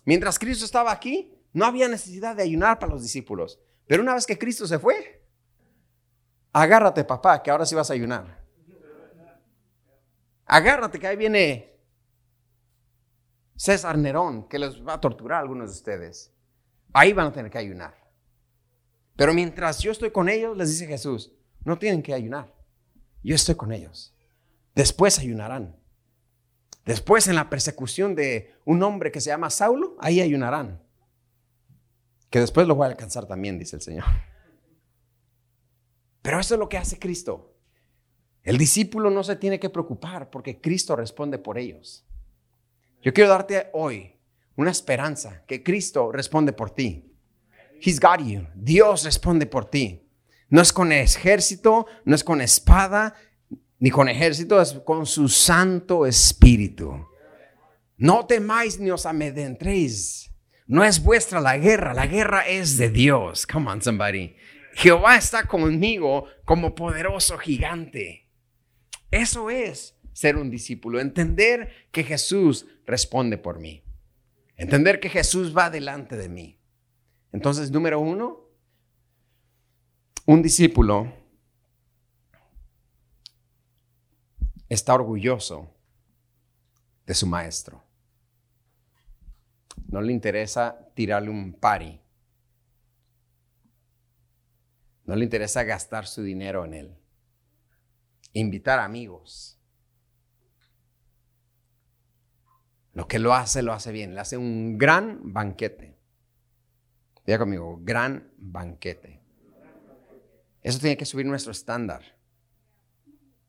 Mientras 0.05 0.37
Cristo 0.37 0.63
estaba 0.63 0.91
aquí, 0.91 1.31
no 1.53 1.65
había 1.65 1.87
necesidad 1.87 2.35
de 2.35 2.43
ayunar 2.43 2.77
para 2.77 2.91
los 2.93 3.01
discípulos. 3.01 3.57
Pero 3.87 4.03
una 4.03 4.13
vez 4.13 4.27
que 4.27 4.37
Cristo 4.37 4.67
se 4.67 4.77
fue, 4.77 5.25
agárrate 6.53 7.03
papá, 7.03 7.41
que 7.41 7.49
ahora 7.49 7.65
sí 7.65 7.73
vas 7.73 7.89
a 7.89 7.93
ayunar. 7.93 8.45
Agárrate 10.45 10.99
que 10.99 11.07
ahí 11.07 11.17
viene 11.17 11.79
César 13.55 13.97
Nerón, 13.97 14.47
que 14.47 14.59
les 14.59 14.85
va 14.85 14.93
a 14.93 15.01
torturar 15.01 15.39
a 15.39 15.41
algunos 15.41 15.71
de 15.71 15.77
ustedes. 15.77 16.31
Ahí 16.93 17.11
van 17.11 17.27
a 17.27 17.31
tener 17.31 17.49
que 17.49 17.57
ayunar. 17.57 17.95
Pero 19.15 19.33
mientras 19.33 19.79
yo 19.79 19.91
estoy 19.91 20.11
con 20.11 20.29
ellos, 20.29 20.55
les 20.55 20.69
dice 20.69 20.85
Jesús, 20.85 21.33
no 21.63 21.79
tienen 21.79 22.03
que 22.03 22.13
ayunar. 22.13 22.53
Yo 23.23 23.33
estoy 23.33 23.55
con 23.55 23.71
ellos. 23.71 24.13
Después 24.75 25.19
ayunarán. 25.19 25.75
Después 26.85 27.27
en 27.27 27.35
la 27.35 27.49
persecución 27.49 28.15
de 28.15 28.53
un 28.65 28.81
hombre 28.83 29.11
que 29.11 29.21
se 29.21 29.29
llama 29.29 29.49
Saulo, 29.49 29.95
ahí 29.99 30.21
ayunarán 30.21 30.81
que 32.31 32.39
después 32.39 32.65
lo 32.65 32.75
voy 32.75 32.85
a 32.85 32.89
alcanzar 32.89 33.27
también, 33.27 33.59
dice 33.59 33.75
el 33.75 33.81
Señor. 33.81 34.05
Pero 36.21 36.39
eso 36.39 36.55
es 36.55 36.59
lo 36.59 36.69
que 36.69 36.77
hace 36.77 36.97
Cristo. 36.97 37.53
El 38.41 38.57
discípulo 38.57 39.11
no 39.11 39.23
se 39.23 39.35
tiene 39.35 39.59
que 39.59 39.69
preocupar 39.69 40.29
porque 40.31 40.61
Cristo 40.61 40.95
responde 40.95 41.37
por 41.37 41.57
ellos. 41.57 42.05
Yo 43.01 43.13
quiero 43.13 43.29
darte 43.29 43.69
hoy 43.73 44.15
una 44.55 44.71
esperanza 44.71 45.43
que 45.45 45.61
Cristo 45.61 46.11
responde 46.11 46.53
por 46.53 46.71
ti. 46.71 47.13
He's 47.81 47.99
got 47.99 48.21
you. 48.21 48.47
Dios 48.55 49.03
responde 49.03 49.45
por 49.45 49.69
ti. 49.69 50.07
No 50.47 50.61
es 50.61 50.71
con 50.71 50.93
ejército, 50.93 51.85
no 52.05 52.15
es 52.15 52.23
con 52.23 52.39
espada, 52.39 53.13
ni 53.81 53.91
con 53.91 54.07
ejército, 54.07 54.61
es 54.61 54.71
con 54.85 55.05
su 55.05 55.27
Santo 55.27 56.05
Espíritu. 56.05 57.05
No 57.97 58.25
temáis 58.25 58.79
ni 58.79 58.91
os 58.91 59.05
amedrentéis 59.05 60.31
no 60.71 60.85
es 60.85 61.03
vuestra 61.03 61.41
la 61.41 61.57
guerra, 61.57 61.93
la 61.93 62.07
guerra 62.07 62.47
es 62.47 62.77
de 62.77 62.89
Dios. 62.89 63.45
Come 63.45 63.69
on, 63.69 63.81
somebody. 63.81 64.37
Jehová 64.73 65.17
está 65.17 65.43
conmigo 65.43 66.27
como 66.45 66.75
poderoso 66.75 67.37
gigante. 67.37 68.29
Eso 69.11 69.49
es 69.49 69.99
ser 70.13 70.37
un 70.37 70.49
discípulo, 70.49 71.01
entender 71.01 71.89
que 71.91 72.05
Jesús 72.05 72.67
responde 72.85 73.37
por 73.37 73.59
mí. 73.59 73.83
Entender 74.55 75.01
que 75.01 75.09
Jesús 75.09 75.53
va 75.53 75.69
delante 75.69 76.15
de 76.15 76.29
mí. 76.29 76.57
Entonces, 77.33 77.69
número 77.69 77.99
uno, 77.99 78.47
un 80.25 80.41
discípulo 80.41 81.13
está 84.73 84.93
orgulloso 84.93 85.69
de 87.05 87.13
su 87.13 87.27
maestro. 87.27 87.83
No 89.87 89.99
le 90.01 90.13
interesa 90.13 90.87
tirarle 90.93 91.29
un 91.29 91.53
pari. 91.53 91.99
No 95.03 95.15
le 95.15 95.25
interesa 95.25 95.63
gastar 95.63 96.07
su 96.07 96.23
dinero 96.23 96.63
en 96.63 96.73
él. 96.73 96.97
Invitar 98.31 98.79
amigos. 98.79 99.59
Lo 102.93 103.09
que 103.09 103.19
lo 103.19 103.33
hace, 103.33 103.61
lo 103.63 103.73
hace 103.73 103.91
bien. 103.91 104.15
Le 104.15 104.21
hace 104.21 104.37
un 104.37 104.77
gran 104.77 105.33
banquete. 105.33 105.97
Diga 107.25 107.39
conmigo, 107.39 107.77
gran 107.81 108.31
banquete. 108.37 109.21
Eso 110.61 110.79
tiene 110.79 110.95
que 110.95 111.05
subir 111.05 111.25
nuestro 111.25 111.51
estándar. 111.51 112.17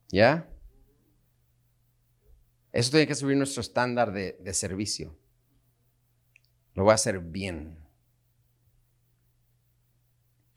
¿Ya? 0.09 0.49
Eso 2.73 2.89
tiene 2.89 3.05
que 3.05 3.13
subir 3.13 3.37
nuestro 3.37 3.61
estándar 3.61 4.11
de, 4.11 4.53
servicio. 4.53 5.15
Lo 6.73 6.83
voy 6.83 6.91
a 6.91 6.95
hacer 6.95 7.19
bien. 7.19 7.77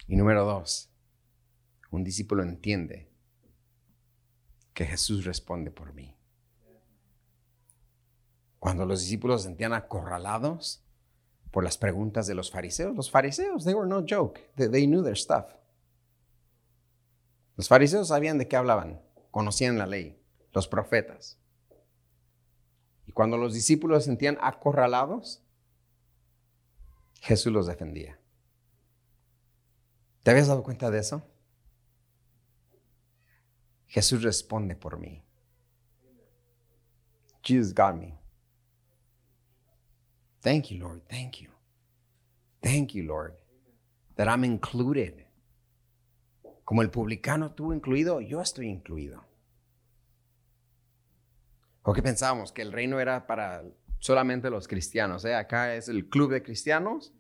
Y 0.09 0.17
número 0.17 0.47
dos, 0.47 0.89
un 1.91 2.03
discípulo 2.03 2.43
entiende 2.43 3.12
que 4.73 4.87
Jesús 4.87 5.27
responde 5.27 5.71
por 5.71 5.93
mí. 5.93 6.17
Cuando 8.59 8.87
los 8.87 9.01
discípulos 9.01 9.43
se 9.43 9.49
sentían 9.49 9.75
acorralados 9.75 10.83
por 11.51 11.64
las 11.64 11.77
preguntas 11.77 12.27
de 12.27 12.35
los 12.35 12.51
fariseos, 12.51 12.97
los 12.97 13.11
fariseos, 13.11 13.64
they 13.64 13.75
were 13.75 13.89
no 13.89 14.05
joke, 14.09 14.41
they, 14.57 14.69
they 14.69 14.87
knew 14.87 15.03
their 15.03 15.19
stuff. 15.19 15.53
Los 17.57 17.69
fariseos 17.69 18.09
sabían 18.09 18.39
de 18.39 18.49
qué 18.49 18.57
hablaban, 18.57 19.03
conocían 19.31 19.77
la 19.77 19.87
ley, 19.87 20.19
los 20.53 20.67
profetas. 20.67 21.39
Cuando 23.17 23.39
los 23.39 23.55
discípulos 23.55 24.03
se 24.03 24.11
sentían 24.11 24.37
acorralados, 24.43 25.43
Jesús 27.23 27.51
los 27.51 27.67
defendía. 27.67 28.21
¿Te 30.23 30.33
habías 30.33 30.49
dado 30.49 30.62
cuenta 30.62 30.91
de 30.91 30.99
eso? 30.99 31.27
Jesús 33.87 34.23
responde 34.23 34.77
por 34.77 34.99
mí. 34.99 35.23
Jesus 37.43 37.73
got 37.75 37.95
me. 37.95 38.19
Thank 40.43 40.67
you, 40.67 40.79
Lord. 40.87 41.01
Thank 41.09 41.37
you. 41.37 41.51
Thank 42.61 42.93
you, 42.93 43.05
Lord, 43.05 43.33
that 44.17 44.29
I'm 44.29 44.45
included. 44.45 45.25
Como 46.67 46.83
el 46.83 46.91
publicano 46.91 47.47
estuvo 47.47 47.73
incluido, 47.73 48.21
yo 48.21 48.43
estoy 48.43 48.69
incluido. 48.69 49.26
¿O 51.89 51.93
qué 51.93 52.03
pensábamos? 52.03 52.51
Que 52.51 52.62
el 52.62 52.72
reino 52.72 52.99
era 52.99 53.28
para 53.28 53.62
solamente 54.01 54.51
los 54.51 54.66
cristianos. 54.66 55.24
¿eh? 55.24 55.37
Acá 55.37 55.76
es 55.76 55.89
el 55.89 56.09
club 56.09 56.32
de 56.32 56.43
cristianos. 56.43 57.14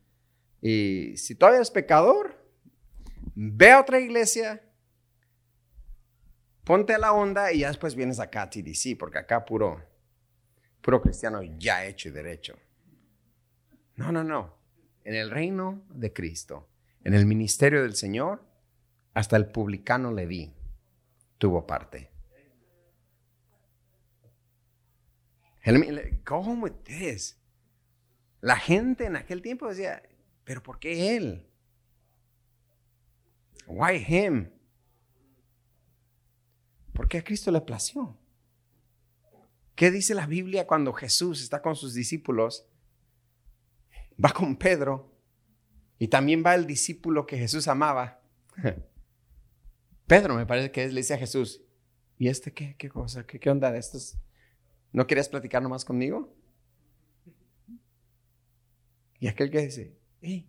Y 0.60 1.16
si 1.16 1.36
todavía 1.36 1.58
eres 1.58 1.70
pecador, 1.70 2.36
ve 3.36 3.70
a 3.70 3.80
otra 3.80 4.00
iglesia, 4.00 4.60
ponte 6.64 6.94
a 6.94 6.98
la 6.98 7.12
onda 7.12 7.52
y 7.52 7.60
ya 7.60 7.68
después 7.68 7.94
vienes 7.94 8.18
acá 8.18 8.42
a 8.42 8.50
TDC, 8.50 8.98
porque 8.98 9.18
acá 9.18 9.44
puro, 9.44 9.80
puro 10.80 11.00
cristiano 11.00 11.44
ya 11.44 11.84
hecho 11.86 12.08
y 12.08 12.12
derecho. 12.12 12.58
No, 13.94 14.10
no, 14.10 14.24
no. 14.24 14.56
En 15.04 15.14
el 15.14 15.30
reino 15.30 15.84
de 15.90 16.12
Cristo, 16.12 16.68
en 17.04 17.14
el 17.14 17.24
ministerio 17.24 17.82
del 17.82 17.94
Señor, 17.94 18.42
hasta 19.14 19.36
el 19.36 19.46
publicano 19.46 20.10
Leví 20.10 20.52
tuvo 21.38 21.68
parte. 21.68 22.15
Go 26.24 26.36
home 26.36 26.62
with 26.62 26.84
this. 26.84 27.36
La 28.40 28.56
gente 28.56 29.06
en 29.06 29.16
aquel 29.16 29.42
tiempo 29.42 29.68
decía, 29.68 30.02
pero 30.44 30.62
¿por 30.62 30.78
qué 30.78 31.16
él? 31.16 31.46
Why 33.66 34.04
him? 34.06 34.50
Porque 36.92 37.18
a 37.18 37.24
Cristo 37.24 37.50
le 37.50 37.60
plació. 37.60 38.16
¿Qué 39.74 39.90
dice 39.90 40.14
la 40.14 40.26
Biblia 40.26 40.66
cuando 40.66 40.92
Jesús 40.92 41.42
está 41.42 41.60
con 41.60 41.74
sus 41.74 41.94
discípulos? 41.94 42.66
Va 44.24 44.30
con 44.30 44.56
Pedro 44.56 45.12
y 45.98 46.08
también 46.08 46.42
va 46.44 46.54
el 46.54 46.66
discípulo 46.66 47.26
que 47.26 47.38
Jesús 47.38 47.68
amaba. 47.68 48.22
Pedro 50.06 50.36
me 50.36 50.46
parece 50.46 50.70
que 50.70 50.86
le 50.88 51.00
dice 51.00 51.14
a 51.14 51.18
Jesús, 51.18 51.60
¿y 52.18 52.28
este 52.28 52.52
qué, 52.52 52.76
qué 52.78 52.88
cosa? 52.88 53.26
¿Qué, 53.26 53.40
qué 53.40 53.50
onda 53.50 53.70
de 53.72 53.78
estos? 53.78 54.16
¿No 54.96 55.06
querías 55.06 55.28
platicar 55.28 55.62
nomás 55.62 55.84
conmigo? 55.84 56.34
Y 59.20 59.28
aquel 59.28 59.50
que 59.50 59.60
dice, 59.60 59.94
hey, 60.22 60.46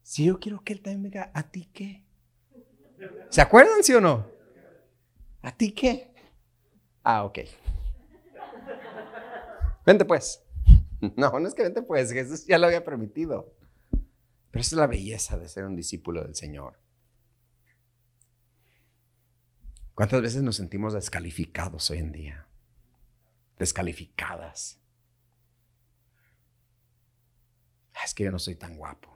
si 0.00 0.26
yo 0.26 0.38
quiero 0.38 0.62
que 0.62 0.74
él 0.74 0.80
también 0.80 1.10
venga, 1.10 1.32
¿a 1.34 1.42
ti 1.42 1.68
qué? 1.72 2.04
¿Se 3.28 3.40
acuerdan, 3.40 3.82
sí 3.82 3.92
o 3.94 4.00
no? 4.00 4.28
¿A 5.42 5.50
ti 5.50 5.72
qué? 5.72 6.14
Ah, 7.02 7.24
ok. 7.24 7.40
Vente 9.84 10.04
pues. 10.04 10.40
No, 11.16 11.40
no 11.40 11.48
es 11.48 11.54
que 11.54 11.64
vente 11.64 11.82
pues, 11.82 12.12
Jesús 12.12 12.46
ya 12.46 12.58
lo 12.58 12.66
había 12.66 12.84
permitido. 12.84 13.52
Pero 14.52 14.60
esa 14.60 14.76
es 14.76 14.78
la 14.78 14.86
belleza 14.86 15.36
de 15.36 15.48
ser 15.48 15.64
un 15.64 15.74
discípulo 15.74 16.22
del 16.22 16.36
Señor. 16.36 16.78
¿Cuántas 19.96 20.22
veces 20.22 20.44
nos 20.44 20.54
sentimos 20.54 20.94
descalificados 20.94 21.90
hoy 21.90 21.98
en 21.98 22.12
día? 22.12 22.45
Descalificadas. 23.58 24.76
Ah, 27.94 28.04
es 28.04 28.12
que 28.12 28.24
yo 28.24 28.30
no 28.30 28.38
soy 28.38 28.54
tan 28.54 28.76
guapo. 28.76 29.08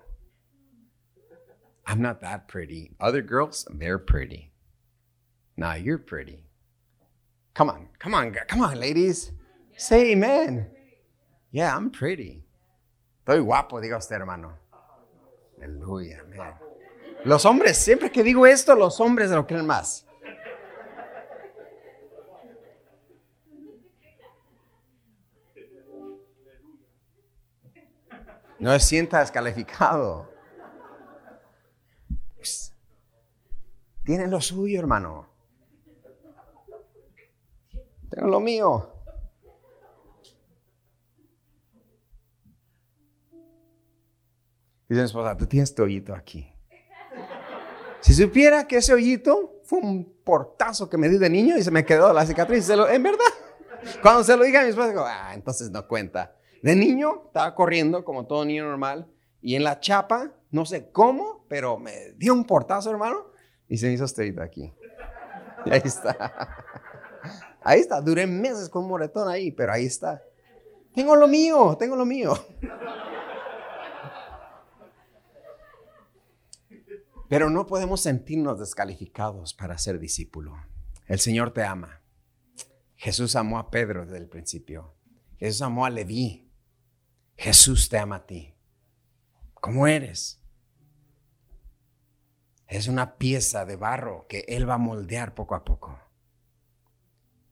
I'm 1.86 2.01
not 2.01 2.20
that 2.20 2.49
pretty. 2.49 2.93
Other 3.01 3.20
girls, 3.22 3.66
they're 3.70 3.99
pretty. 3.99 4.53
Nah, 5.57 5.74
you're 5.74 5.99
pretty. 5.99 6.45
Come 7.53 7.68
on, 7.68 7.88
come 7.99 8.14
on, 8.14 8.32
come 8.49 8.62
on, 8.62 8.78
ladies. 8.78 9.32
Say 9.76 10.12
amen. 10.12 10.70
Yeah, 11.51 11.76
I'm 11.76 11.91
pretty. 11.91 12.45
Estoy 13.26 13.45
guapo, 13.45 13.80
diga 13.80 13.99
usted, 13.99 14.16
hermano. 14.16 14.53
Aleluya. 15.61 16.20
Los 17.24 17.45
hombres, 17.45 17.76
siempre 17.76 18.11
que 18.11 18.22
digo 18.22 18.47
esto, 18.47 18.74
los 18.74 18.99
hombres 19.01 19.30
lo 19.30 19.47
creen 19.47 19.66
más. 19.66 20.05
No 28.61 28.73
se 28.73 28.81
sienta 28.81 29.21
descalificado. 29.21 30.29
Tienen 34.05 34.31
lo 34.31 34.41
suyo, 34.41 34.79
hermano. 34.79 35.27
Tengo 38.11 38.29
lo 38.29 38.41
mío. 38.41 38.93
Dice 44.89 45.01
mi 45.01 45.07
esposa, 45.07 45.37
tú 45.37 45.47
tienes 45.47 45.75
tu 45.75 45.85
hoyito 45.85 46.15
aquí. 46.15 46.53
Si 48.01 48.13
supiera 48.13 48.67
que 48.67 48.79
ese 48.79 48.93
hoyito 48.93 49.61
fue 49.65 49.79
un 49.79 50.21
portazo 50.25 50.91
que 50.91 50.99
me 50.99 51.09
di 51.09 51.17
de 51.17 51.31
niño 51.31 51.57
y 51.57 51.63
se 51.63 51.71
me 51.71 51.85
quedó 51.85 52.13
la 52.13 52.27
cicatriz, 52.27 52.69
en 52.69 53.03
verdad. 53.03 53.25
Cuando 54.03 54.25
se 54.25 54.37
lo 54.37 54.45
diga 54.45 54.61
a 54.61 54.65
mi 54.65 54.71
esposa, 54.71 54.89
digo, 54.89 55.05
ah, 55.07 55.33
entonces 55.33 55.71
no 55.71 55.87
cuenta. 55.87 56.35
De 56.63 56.77
niño 56.77 57.23
estaba 57.27 57.55
corriendo 57.55 58.05
como 58.05 58.27
todo 58.27 58.45
niño 58.45 58.65
normal 58.65 59.11
y 59.41 59.55
en 59.55 59.65
la 59.65 59.81
chapa, 59.81 60.33
no 60.51 60.67
sé 60.67 60.91
cómo, 60.91 61.47
pero 61.49 61.79
me 61.79 62.13
dio 62.17 62.35
un 62.35 62.45
portazo, 62.45 62.91
hermano, 62.91 63.27
y 63.69 63.79
se 63.79 63.87
me 63.87 63.93
hizo 63.95 64.05
este 64.05 64.35
aquí. 64.43 64.73
Y 65.65 65.71
ahí 65.71 65.83
está. 65.85 66.65
Ahí 67.63 67.81
está. 67.81 68.01
Duré 68.01 68.27
meses 68.27 68.69
con 68.69 68.85
un 68.85 68.91
moretón 68.91 69.29
ahí, 69.29 69.53
pero 69.53 69.73
ahí 69.73 69.87
está. 69.87 70.23
Tengo 70.95 71.17
lo 71.17 71.29
mío, 71.29 71.77
tengo 71.79 71.97
lo 71.97 72.05
mío. 72.05 72.33
Pero 77.29 77.49
no 77.49 77.67
podemos 77.67 78.01
sentirnos 78.01 78.59
descalificados 78.59 79.55
para 79.55 79.79
ser 79.79 80.01
discípulo. 80.01 80.57
El 81.07 81.21
Señor 81.21 81.53
te 81.53 81.63
ama. 81.63 82.03
Jesús 82.97 83.37
amó 83.37 83.59
a 83.59 83.71
Pedro 83.71 84.05
desde 84.05 84.19
el 84.19 84.29
principio. 84.29 84.95
Jesús 85.39 85.63
amó 85.63 85.87
a 85.87 85.91
Leví. 85.91 86.49
Jesús 87.41 87.88
te 87.88 87.97
ama 87.97 88.16
a 88.16 88.26
ti. 88.26 88.55
¿Cómo 89.55 89.86
eres? 89.86 90.43
Es 92.68 92.86
una 92.86 93.16
pieza 93.16 93.64
de 93.64 93.76
barro 93.76 94.26
que 94.28 94.45
Él 94.47 94.68
va 94.68 94.74
a 94.74 94.78
moldear 94.78 95.34
poco 95.34 95.55
a 95.55 95.64
poco. 95.64 95.99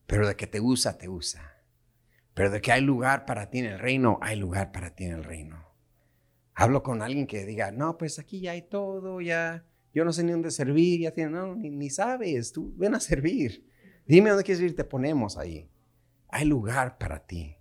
Pero 0.07 0.29
de 0.29 0.37
que 0.37 0.47
te 0.47 0.61
usa, 0.61 0.99
te 0.99 1.09
usa. 1.09 1.65
Pero 2.35 2.51
de 2.51 2.61
que 2.61 2.71
hay 2.71 2.83
lugar 2.83 3.25
para 3.25 3.49
ti 3.49 3.61
en 3.61 3.65
el 3.65 3.79
reino, 3.79 4.19
hay 4.21 4.37
lugar 4.37 4.73
para 4.73 4.95
ti 4.95 5.05
en 5.05 5.13
el 5.13 5.25
reino. 5.25 5.65
Hablo 6.53 6.83
con 6.83 7.01
alguien 7.01 7.27
que 7.27 7.47
diga, 7.47 7.71
no, 7.71 7.97
pues 7.97 8.19
aquí 8.19 8.41
ya 8.41 8.51
hay 8.51 8.69
todo, 8.69 9.23
ya, 9.23 9.65
yo 9.95 10.05
no 10.05 10.13
sé 10.13 10.23
ni 10.23 10.33
dónde 10.33 10.51
servir, 10.51 11.01
ya 11.01 11.13
tiene, 11.13 11.31
no, 11.31 11.55
ni, 11.55 11.71
ni 11.71 11.89
sabes, 11.89 12.53
tú 12.53 12.75
ven 12.77 12.95
a 12.95 13.01
servir. 13.01 13.67
Dime 14.05 14.29
dónde 14.29 14.45
quieres 14.45 14.63
ir, 14.63 14.77
te 14.77 14.85
ponemos 14.85 15.39
ahí. 15.39 15.71
Hay 16.29 16.45
lugar 16.45 16.99
para 16.99 17.27
ti, 17.27 17.57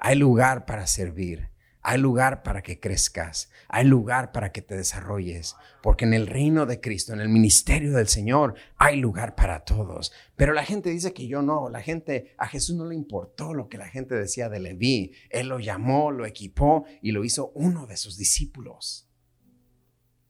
hay 0.00 0.16
lugar 0.16 0.66
para 0.66 0.84
servir. 0.88 1.56
Hay 1.82 1.98
lugar 1.98 2.42
para 2.42 2.62
que 2.62 2.80
crezcas, 2.80 3.50
hay 3.68 3.84
lugar 3.84 4.32
para 4.32 4.50
que 4.50 4.62
te 4.62 4.76
desarrolles, 4.76 5.56
porque 5.82 6.04
en 6.04 6.12
el 6.12 6.26
reino 6.26 6.66
de 6.66 6.80
Cristo, 6.80 7.12
en 7.12 7.20
el 7.20 7.28
ministerio 7.28 7.92
del 7.92 8.08
Señor, 8.08 8.54
hay 8.76 8.96
lugar 8.96 9.34
para 9.36 9.64
todos. 9.64 10.12
Pero 10.36 10.52
la 10.52 10.64
gente 10.64 10.90
dice 10.90 11.12
que 11.12 11.28
yo 11.28 11.40
no, 11.40 11.68
la 11.70 11.80
gente, 11.80 12.34
a 12.36 12.46
Jesús 12.48 12.76
no 12.76 12.84
le 12.84 12.94
importó 12.94 13.54
lo 13.54 13.68
que 13.68 13.78
la 13.78 13.88
gente 13.88 14.14
decía 14.16 14.48
de 14.48 14.60
Leví. 14.60 15.12
Él 15.30 15.48
lo 15.48 15.60
llamó, 15.60 16.10
lo 16.10 16.26
equipó 16.26 16.84
y 17.00 17.12
lo 17.12 17.24
hizo 17.24 17.52
uno 17.54 17.86
de 17.86 17.96
sus 17.96 18.16
discípulos. 18.16 19.08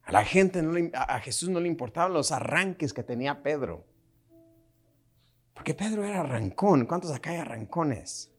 A 0.03 0.13
la 0.13 0.25
gente, 0.25 0.63
no 0.63 0.73
a 0.95 1.21
Jesús 1.21 1.49
no 1.49 1.61
le 1.61 1.69
importaban 1.69 2.13
los 2.13 2.33
arranques 2.33 2.93
que 2.93 3.03
tenía 3.03 3.43
Pedro. 3.43 3.87
Porque 5.55 5.75
Pedro 5.75 6.05
era 6.05 6.21
arrancón. 6.21 6.87
¿Cuántos 6.87 7.11
acá 7.11 7.31
hay 7.31 7.39
arrancones? 7.39 8.31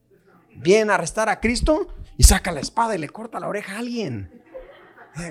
Viene 0.56 0.92
a 0.92 0.96
arrestar 0.96 1.30
a 1.30 1.40
Cristo 1.40 1.94
y 2.20 2.24
saca 2.24 2.52
la 2.52 2.60
espada 2.60 2.96
y 2.96 2.98
le 2.98 3.08
corta 3.08 3.40
la 3.40 3.48
oreja 3.48 3.76
a 3.76 3.80
alguien. 3.80 4.44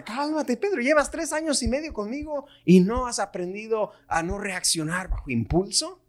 Cálmate, 0.07 0.57
Pedro, 0.57 0.81
llevas 0.81 1.11
tres 1.11 1.35
años 1.35 1.63
y 1.63 1.69
medio 1.69 1.93
conmigo 1.93 2.47
y 2.65 2.81
no 2.81 3.07
has 3.07 3.19
aprendido 3.19 3.93
a 4.09 4.23
no 4.23 4.39
reaccionar 4.39 5.11
bajo 5.11 5.31
impulso. 5.31 6.01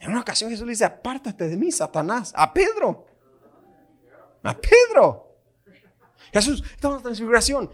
En 0.00 0.10
una 0.12 0.22
ocasión 0.22 0.48
Jesús 0.48 0.64
le 0.64 0.72
dice, 0.72 0.86
apártate 0.86 1.48
de 1.48 1.56
mí, 1.58 1.70
Satanás, 1.70 2.32
a 2.34 2.50
Pedro. 2.54 3.04
A 4.42 4.58
Pedro. 4.58 5.36
Jesús, 6.32 6.64
estamos 6.74 6.96
en 6.96 7.02
transfiguración. 7.02 7.70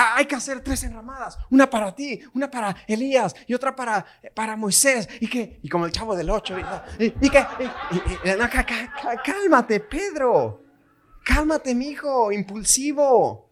Ah, 0.00 0.14
hay 0.14 0.26
que 0.26 0.36
hacer 0.36 0.60
tres 0.60 0.84
enramadas, 0.84 1.36
una 1.50 1.68
para 1.68 1.92
ti, 1.92 2.20
una 2.32 2.48
para 2.48 2.76
Elías 2.86 3.34
y 3.48 3.54
otra 3.54 3.74
para, 3.74 4.06
para 4.32 4.54
Moisés. 4.54 5.08
Y 5.18 5.28
que, 5.28 5.58
y 5.60 5.68
como 5.68 5.86
el 5.86 5.90
chavo 5.90 6.14
del 6.14 6.30
ocho, 6.30 6.56
y, 7.00 7.28
que, 7.28 7.44
cálmate, 9.24 9.80
Pedro, 9.80 10.62
cálmate, 11.24 11.74
mi 11.74 11.88
hijo, 11.88 12.30
impulsivo. 12.30 13.50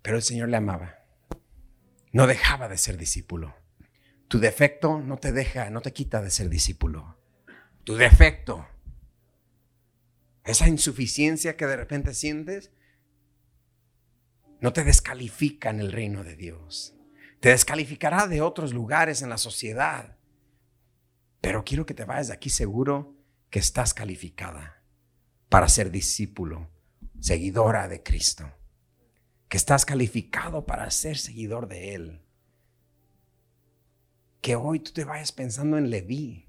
Pero 0.00 0.16
el 0.18 0.22
Señor 0.22 0.50
le 0.50 0.58
amaba, 0.58 1.00
no 2.12 2.28
dejaba 2.28 2.68
de 2.68 2.78
ser 2.78 2.98
discípulo. 2.98 3.52
Tu 4.28 4.38
defecto 4.38 5.00
no 5.00 5.16
te 5.16 5.32
deja, 5.32 5.70
no 5.70 5.80
te 5.80 5.92
quita 5.92 6.22
de 6.22 6.30
ser 6.30 6.48
discípulo. 6.48 7.16
Tu 7.82 7.96
defecto, 7.96 8.64
esa 10.44 10.68
insuficiencia 10.68 11.56
que 11.56 11.66
de 11.66 11.76
repente 11.76 12.14
sientes, 12.14 12.70
no 14.62 14.72
te 14.72 14.84
descalifica 14.84 15.70
en 15.70 15.80
el 15.80 15.90
reino 15.90 16.22
de 16.22 16.36
Dios. 16.36 16.94
Te 17.40 17.48
descalificará 17.48 18.28
de 18.28 18.40
otros 18.40 18.72
lugares 18.72 19.20
en 19.20 19.28
la 19.28 19.36
sociedad. 19.36 20.16
Pero 21.40 21.64
quiero 21.64 21.84
que 21.84 21.94
te 21.94 22.04
vayas 22.04 22.28
de 22.28 22.34
aquí 22.34 22.48
seguro 22.48 23.16
que 23.50 23.58
estás 23.58 23.92
calificada 23.92 24.84
para 25.48 25.68
ser 25.68 25.90
discípulo, 25.90 26.70
seguidora 27.18 27.88
de 27.88 28.04
Cristo. 28.04 28.48
Que 29.48 29.56
estás 29.56 29.84
calificado 29.84 30.64
para 30.64 30.88
ser 30.92 31.18
seguidor 31.18 31.66
de 31.66 31.96
Él. 31.96 32.22
Que 34.40 34.54
hoy 34.54 34.78
tú 34.78 34.92
te 34.92 35.04
vayas 35.04 35.32
pensando 35.32 35.76
en 35.76 35.90
Leví. 35.90 36.46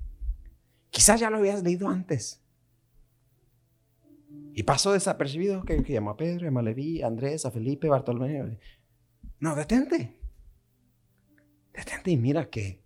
Quizás 0.91 1.19
ya 1.19 1.31
lo 1.31 1.37
habías 1.37 1.63
leído 1.63 1.89
antes. 1.89 2.42
Y 4.53 4.63
pasó 4.63 4.91
desapercibido 4.93 5.63
que, 5.65 5.81
que 5.83 5.93
llamó 5.93 6.11
a 6.11 6.17
Pedro, 6.17 6.45
llamó 6.45 6.59
a 6.59 6.63
Leví, 6.63 7.01
a 7.01 7.07
Andrés, 7.07 7.45
a 7.45 7.51
Felipe, 7.51 7.87
a 7.87 7.91
Bartolomé. 7.91 8.59
No, 9.39 9.55
detente. 9.55 10.19
Detente 11.73 12.11
y 12.11 12.17
mira 12.17 12.49
que 12.49 12.83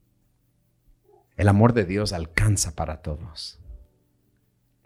el 1.36 1.48
amor 1.50 1.74
de 1.74 1.86
Dios 1.86 2.14
alcanza 2.14 2.76
para 2.76 3.02
todos. 3.02 3.60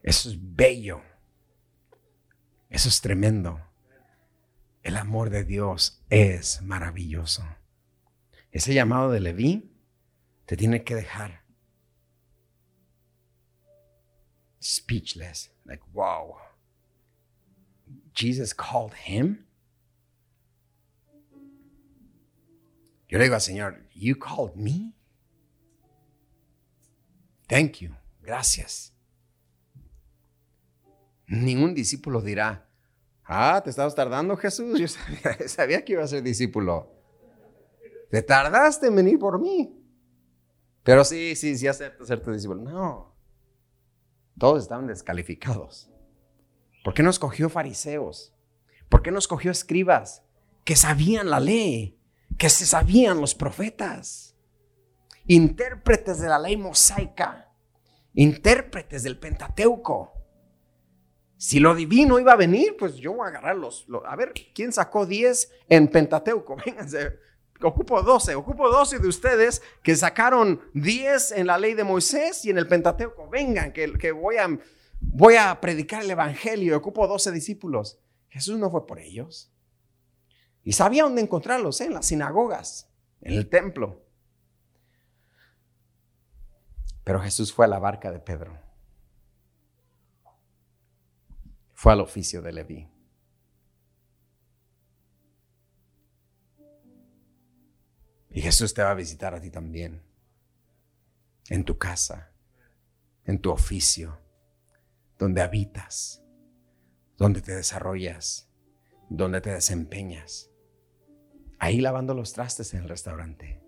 Eso 0.04 0.30
es 0.30 0.38
bello. 0.40 1.02
Eso 2.70 2.90
es 2.90 3.02
tremendo. 3.02 3.62
El 4.82 4.98
amor 4.98 5.30
de 5.30 5.44
Dios 5.44 6.04
es 6.10 6.62
maravilloso. 6.62 7.44
Ese 8.52 8.74
llamado 8.74 9.12
de 9.12 9.20
Leví 9.20 9.72
te 10.46 10.58
tiene 10.58 10.84
que 10.84 10.96
dejar 10.96 11.42
speechless, 14.62 15.52
like 15.66 15.84
wow. 15.94 16.36
Jesus 18.14 18.54
called 18.54 18.94
him? 19.08 19.46
Yo 23.08 23.18
le 23.18 23.26
digo 23.26 23.36
al 23.36 23.42
Señor, 23.42 23.88
You 23.94 24.18
called 24.18 24.56
me? 24.56 24.94
Thank 27.48 27.82
you. 27.82 27.94
Gracias. 28.22 28.94
Ningún 31.28 31.74
discípulo 31.74 32.22
dirá, 32.22 32.72
Ah, 33.34 33.62
te 33.64 33.70
estabas 33.70 33.96
tardando, 33.96 34.36
Jesús. 34.36 34.80
Yo 34.80 34.88
sabía, 35.48 35.84
que 35.86 35.94
iba 35.94 36.04
a 36.04 36.08
ser 36.08 36.24
discípulo. 36.24 36.92
Te 38.10 38.22
tardaste 38.22 38.88
en 38.88 38.96
venir 38.96 39.20
por 39.20 39.40
mí. 39.40 39.78
Pero 40.84 41.06
sí, 41.06 41.36
sí, 41.36 41.58
sí 41.58 41.68
acepto 41.68 42.06
ser 42.06 42.22
tu 42.22 42.32
discípulo. 42.32 42.62
No. 42.62 43.16
Todos 44.38 44.64
estaban 44.64 44.88
descalificados. 44.88 45.91
¿Por 46.84 46.94
qué 46.94 47.04
no 47.04 47.10
escogió 47.10 47.50
fariseos? 47.50 48.34
¿Por 48.90 49.02
qué 49.02 49.12
no 49.12 49.20
escogió 49.20 49.52
escribas 49.52 50.24
que 50.66 50.76
sabían 50.76 51.30
la 51.30 51.40
ley, 51.40 51.98
que 52.38 52.50
se 52.50 52.66
sabían 52.66 53.22
los 53.22 53.36
profetas? 53.36 54.36
Intérpretes 55.28 56.20
de 56.20 56.28
la 56.28 56.40
ley 56.40 56.58
mosaica, 56.58 57.52
intérpretes 58.14 59.04
del 59.04 59.20
Pentateuco. 59.20 60.14
Si 61.38 61.60
lo 61.60 61.74
divino 61.74 62.20
iba 62.20 62.34
a 62.34 62.38
venir, 62.38 62.76
pues 62.78 62.96
yo 62.98 63.14
voy 63.14 63.26
a 63.26 63.30
agarrar 63.30 63.56
los, 63.56 63.88
a 64.06 64.16
ver, 64.16 64.34
¿quién 64.54 64.74
sacó 64.74 65.06
10 65.06 65.52
en 65.70 65.88
Pentateuco? 65.88 66.56
Vénganse, 66.66 67.18
ocupo 67.62 68.02
12, 68.02 68.36
ocupo 68.36 68.70
12 68.70 69.00
de 69.00 69.08
ustedes 69.08 69.62
que 69.84 69.96
sacaron 69.96 70.62
10 70.74 71.32
en 71.34 71.48
la 71.48 71.58
ley 71.58 71.76
de 71.76 71.84
Moisés 71.84 72.44
y 72.46 72.50
en 72.50 72.58
el 72.58 72.68
Pentateuco. 72.68 73.30
Vengan, 73.30 73.72
que, 73.72 73.94
que 73.94 74.12
voy 74.12 74.38
a 74.38 74.50
voy 75.02 75.36
a 75.36 75.60
predicar 75.60 76.04
el 76.04 76.12
Evangelio, 76.12 76.78
ocupo 76.78 77.08
12 77.08 77.32
discípulos. 77.32 78.00
Jesús 78.30 78.58
no 78.58 78.70
fue 78.70 78.88
por 78.88 79.00
ellos. 79.00 79.52
Y 80.64 80.74
sabía 80.74 81.04
dónde 81.04 81.22
encontrarlos, 81.22 81.82
¿eh? 81.82 81.86
en 81.86 81.94
las 81.94 82.06
sinagogas, 82.06 82.90
en 83.22 83.34
el 83.34 83.50
templo. 83.50 84.06
Pero 87.04 87.20
Jesús 87.20 87.52
fue 87.52 87.66
a 87.66 87.68
la 87.68 87.80
barca 87.80 88.12
de 88.12 88.20
Pedro. 88.20 88.58
Fue 91.74 91.92
al 91.92 92.00
oficio 92.00 92.42
de 92.44 92.54
Leví. 92.54 92.88
Y 98.30 98.42
Jesús 98.42 98.74
te 98.74 98.84
va 98.84 98.92
a 98.92 98.96
visitar 98.96 99.34
a 99.34 99.42
ti 99.42 99.50
también. 99.50 100.04
En 101.50 101.66
tu 101.66 101.78
casa, 101.78 102.32
en 103.26 103.42
tu 103.42 103.52
oficio 103.52 104.18
donde 105.22 105.42
habitas, 105.42 106.26
donde 107.16 107.44
te 107.44 107.56
desarrollas, 107.56 108.50
donde 109.08 109.40
te 109.40 109.52
desempeñas. 109.52 110.50
Ahí 111.60 111.80
lavando 111.80 112.16
los 112.16 112.34
trastes 112.34 112.74
en 112.74 112.82
el 112.82 112.90
restaurante. 112.90 113.62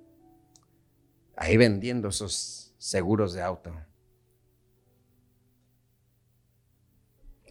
Ahí 1.36 1.56
vendiendo 1.56 2.08
esos 2.08 2.74
seguros 2.80 3.34
de 3.34 3.44
auto. 3.44 3.72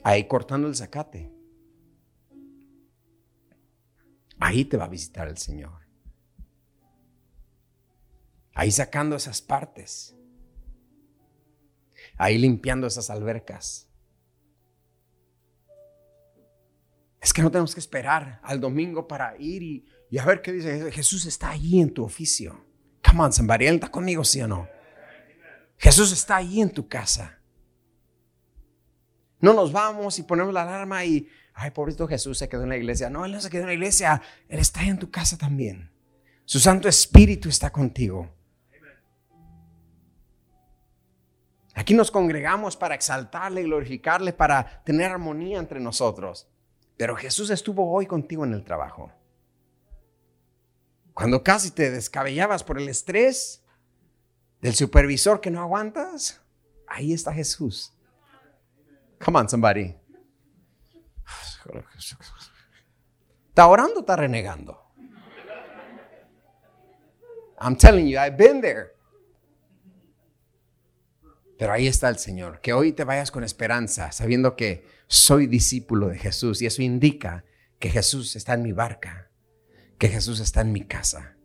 Ahí 0.03 0.26
cortando 0.26 0.66
el 0.66 0.74
zacate. 0.74 1.32
Ahí 4.40 4.64
te 4.64 4.76
va 4.76 4.86
a 4.86 4.88
visitar 4.88 5.28
el 5.28 5.38
Señor. 5.38 5.86
Ahí 8.53 8.72
sacando 8.72 9.14
esas 9.14 9.40
partes. 9.40 10.16
Ahí 12.16 12.36
limpiando 12.36 12.88
esas 12.88 13.09
albercas. 13.09 13.91
Es 17.23 17.33
que 17.33 17.41
no 17.41 17.53
tenemos 17.53 17.73
que 17.73 17.79
esperar 17.79 18.41
al 18.43 18.61
domingo 18.61 19.07
para 19.07 19.37
ir 19.39 19.62
y, 19.62 20.18
a 20.18 20.25
ver 20.25 20.43
qué 20.43 20.53
dice. 20.53 20.91
Jesús 20.91 21.25
está 21.25 21.51
ahí 21.51 21.81
en 21.81 21.95
tu 21.95 22.05
oficio. 22.05 22.66
Come 23.07 23.23
on, 23.23 23.33
somebody, 23.33 23.66
está 23.66 23.89
conmigo, 23.89 24.25
sí 24.25 24.41
o 24.43 24.49
no. 24.49 24.68
Jesús 25.79 26.11
está 26.12 26.37
ahí 26.37 26.61
en 26.61 26.70
tu 26.70 26.89
casa. 26.89 27.39
No 29.39 29.53
nos 29.53 29.70
vamos 29.70 30.18
y 30.18 30.25
ponemos 30.25 30.53
la 30.53 30.62
alarma 30.62 31.05
y, 31.05 31.29
ay, 31.55 31.70
pobrecito 31.70 32.09
Jesús 32.09 32.39
se 32.39 32.49
quedó 32.49 32.64
en 32.64 32.70
la 32.70 32.77
iglesia. 32.77 33.09
No, 33.09 33.25
Él 33.25 33.31
no 33.31 33.41
se 33.41 33.51
quedó 33.51 33.62
en 33.62 33.68
la 33.68 33.75
iglesia, 33.75 34.20
Él 34.49 34.59
está 34.59 34.83
en 34.83 34.99
tu 34.99 35.11
casa 35.11 35.39
también. 35.39 35.93
Su 36.45 36.59
Santo 36.59 36.89
Espíritu 36.89 37.49
está 37.49 37.70
contigo. 37.70 38.35
Aquí 41.75 41.95
nos 41.95 42.11
congregamos 42.11 42.77
para 42.77 42.97
exaltarle 42.97 43.62
glorificarle, 43.62 44.33
para 44.33 44.83
tener 44.85 45.11
armonía 45.11 45.59
entre 45.59 45.81
nosotros. 45.81 46.51
Pero 47.03 47.16
Jesús 47.16 47.50
estuvo 47.50 47.90
hoy 47.90 48.07
contigo 48.07 48.44
en 48.44 48.53
el 48.53 48.62
trabajo. 48.62 49.11
Cuando 51.12 51.42
casi 51.42 51.72
te 51.72 51.90
descabellabas 51.90 52.62
por 52.62 52.78
el 52.78 52.88
estrés 52.88 53.64
del 54.61 54.76
supervisor 54.76 55.40
que 55.40 55.50
no 55.50 55.61
aguantas, 55.61 56.40
ahí 56.86 57.12
está 57.12 57.32
Jesús. 57.32 57.92
Come 59.18 59.40
on, 59.40 59.48
somebody. 59.48 59.96
¿Está 63.48 63.66
orando 63.66 63.98
está 63.98 64.14
renegando? 64.14 64.80
I'm 67.59 67.76
telling 67.76 68.07
you, 68.07 68.16
I've 68.16 68.36
been 68.36 68.61
there. 68.61 68.91
Pero 71.62 71.74
ahí 71.74 71.86
está 71.86 72.08
el 72.08 72.18
Señor. 72.18 72.60
Que 72.60 72.72
hoy 72.72 72.90
te 72.90 73.04
vayas 73.04 73.30
con 73.30 73.44
esperanza, 73.44 74.10
sabiendo 74.10 74.56
que 74.56 74.84
soy 75.06 75.46
discípulo 75.46 76.08
de 76.08 76.18
Jesús 76.18 76.60
y 76.60 76.66
eso 76.66 76.82
indica 76.82 77.44
que 77.78 77.88
Jesús 77.88 78.34
está 78.34 78.54
en 78.54 78.64
mi 78.64 78.72
barca, 78.72 79.30
que 79.96 80.08
Jesús 80.08 80.40
está 80.40 80.62
en 80.62 80.72
mi 80.72 80.80
casa, 80.80 81.36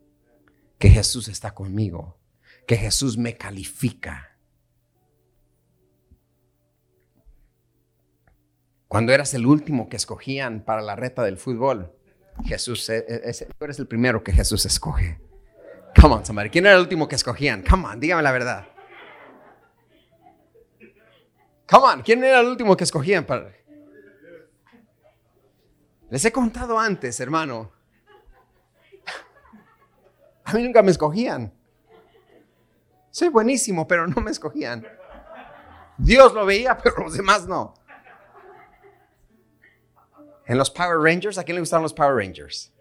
que 0.80 0.90
Jesús 0.90 1.28
está 1.28 1.54
conmigo, 1.54 2.20
que 2.66 2.78
Jesús 2.78 3.16
me 3.16 3.38
califica. 3.38 4.40
Cuando 8.88 9.14
eras 9.14 9.36
el 9.36 9.46
último 9.46 9.88
que 9.88 9.98
escogían 9.98 10.66
para 10.66 10.82
la 10.82 10.96
reta 10.96 11.22
del 11.22 11.38
fútbol, 11.38 11.94
Jesús, 12.44 12.90
e, 12.90 13.06
e, 13.08 13.34
tú 13.56 13.66
eres 13.66 13.78
el 13.78 13.86
primero 13.86 14.24
que 14.24 14.32
Jesús 14.32 14.66
escoge. 14.66 15.20
Come 16.02 16.16
on, 16.16 16.26
somebody. 16.26 16.50
¿Quién 16.50 16.66
era 16.66 16.74
el 16.74 16.82
último 16.82 17.08
que 17.08 17.14
escogían? 17.14 17.62
Come 17.62 17.86
on, 17.86 18.00
dígame 18.00 18.24
la 18.24 18.32
verdad. 18.32 18.77
Come 21.70 21.86
on, 21.86 22.02
¿quién 22.02 22.24
era 22.24 22.40
el 22.40 22.48
último 22.48 22.78
que 22.78 22.84
escogían? 22.84 23.26
Les 26.10 26.24
he 26.24 26.32
contado 26.32 26.80
antes, 26.80 27.20
hermano. 27.20 27.72
A 30.46 30.54
mí 30.54 30.64
nunca 30.64 30.82
me 30.82 30.92
escogían. 30.92 31.54
Soy 33.12 33.28
buenísimo, 33.30 33.88
pero 33.88 34.08
no 34.08 34.22
me 34.22 34.32
escogían. 34.32 34.88
Dios 35.98 36.34
lo 36.34 36.46
veía, 36.46 36.78
pero 36.78 37.04
los 37.04 37.14
demás 37.14 37.48
no. 37.48 37.74
En 40.46 40.58
los 40.58 40.70
Power 40.70 41.00
Rangers, 41.00 41.38
¿a 41.38 41.44
quién 41.44 41.56
le 41.56 41.62
gustaron 41.62 41.84
los 41.84 41.94
Power 41.94 42.16
Rangers? 42.16 42.72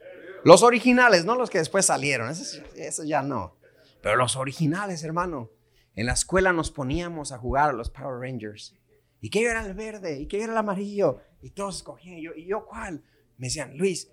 Los 0.44 0.62
originales, 0.62 1.24
no 1.24 1.34
los 1.34 1.50
que 1.50 1.58
después 1.58 1.86
salieron. 1.86 2.30
Eso, 2.30 3.02
ya 3.02 3.22
no. 3.22 3.56
Pero 4.00 4.14
los 4.14 4.36
originales, 4.36 5.02
hermano. 5.02 5.50
En 5.96 6.04
la 6.04 6.12
escuela 6.12 6.52
nos 6.52 6.70
poníamos 6.70 7.32
a 7.32 7.38
jugar 7.38 7.70
a 7.70 7.72
los 7.72 7.88
Power 7.88 8.20
Rangers. 8.20 8.74
¿Y 9.22 9.30
qué 9.30 9.44
era 9.44 9.64
el 9.64 9.72
verde? 9.72 10.20
¿Y 10.20 10.28
qué 10.28 10.42
era 10.42 10.52
el 10.52 10.58
amarillo? 10.58 11.22
Y 11.40 11.50
todos 11.50 11.76
escogían. 11.76 12.18
¿Y 12.18 12.22
yo, 12.22 12.32
¿y 12.36 12.46
yo 12.46 12.66
cuál? 12.66 13.02
Me 13.38 13.46
decían, 13.46 13.76
Luis, 13.78 14.10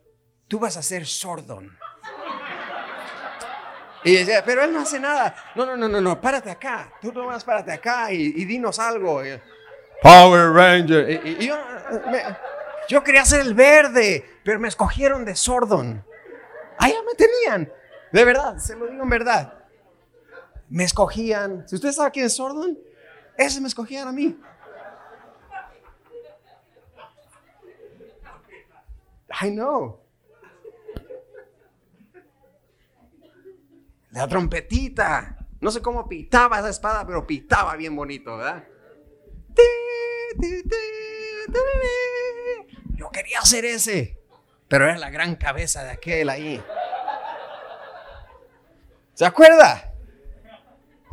tú 0.47 0.59
vas 0.59 0.77
a 0.77 0.81
ser 0.81 1.05
Sordon. 1.05 1.77
Y 4.05 4.15
decía, 4.15 4.43
pero 4.45 4.63
él 4.63 4.71
no 4.71 4.79
hace 4.79 4.97
nada. 4.97 5.35
No, 5.55 5.65
no, 5.65 5.75
no, 5.75 5.89
no, 5.89 5.99
no, 5.99 6.21
párate 6.21 6.51
acá. 6.51 6.93
Tú 7.01 7.11
nomás 7.11 7.43
párate 7.43 7.73
acá 7.73 8.13
y, 8.13 8.45
dinos 8.45 8.79
algo. 8.79 9.21
Power 10.01 10.51
Ranger. 10.51 11.21
Y, 11.25 11.47
yo, 11.47 11.57
yo 12.87 13.03
quería 13.03 13.25
ser 13.25 13.41
el 13.41 13.53
verde, 13.53 14.39
pero 14.45 14.57
me 14.57 14.69
escogieron 14.69 15.25
de 15.25 15.35
Sordon. 15.35 16.03
Allá 16.79 16.97
me 17.05 17.13
tenían. 17.15 17.71
De 18.13 18.23
verdad, 18.23 18.57
se 18.57 18.75
lo 18.75 18.87
digo 18.87 19.03
en 19.03 19.09
verdad. 19.09 19.62
Me 20.73 20.85
escogían. 20.85 21.67
Si 21.67 21.75
usted 21.75 21.91
sabe 21.91 22.09
quién 22.09 22.25
es 22.25 22.33
Sordon, 22.33 22.75
ese 23.37 23.61
me 23.61 23.67
escogían 23.67 24.07
a 24.07 24.11
mí. 24.11 24.35
I 29.39 29.51
know. 29.51 30.01
La 34.09 34.27
trompetita. 34.27 35.37
No 35.61 35.69
sé 35.69 35.79
cómo 35.79 36.09
pitaba 36.09 36.57
esa 36.57 36.69
espada, 36.69 37.05
pero 37.05 37.27
pitaba 37.27 37.75
bien 37.75 37.95
bonito, 37.95 38.37
¿verdad? 38.37 38.63
Yo 42.95 43.11
quería 43.11 43.41
hacer 43.41 43.63
ese, 43.65 44.19
pero 44.67 44.85
era 44.85 44.97
la 44.97 45.11
gran 45.11 45.35
cabeza 45.35 45.83
de 45.83 45.91
aquel 45.91 46.29
ahí. 46.29 46.63
¿Se 49.13 49.23
acuerda? 49.23 49.92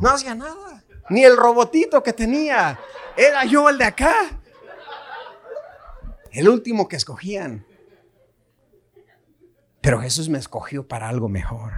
No 0.01 0.09
hacía 0.09 0.35
nada. 0.35 0.83
Ni 1.09 1.23
el 1.23 1.37
robotito 1.37 2.01
que 2.01 2.11
tenía. 2.11 2.77
Era 3.15 3.45
yo 3.45 3.69
el 3.69 3.77
de 3.77 3.85
acá. 3.85 4.15
El 6.31 6.49
último 6.49 6.87
que 6.87 6.95
escogían. 6.95 7.65
Pero 9.79 10.01
Jesús 10.01 10.27
me 10.27 10.39
escogió 10.39 10.87
para 10.87 11.07
algo 11.07 11.29
mejor. 11.29 11.71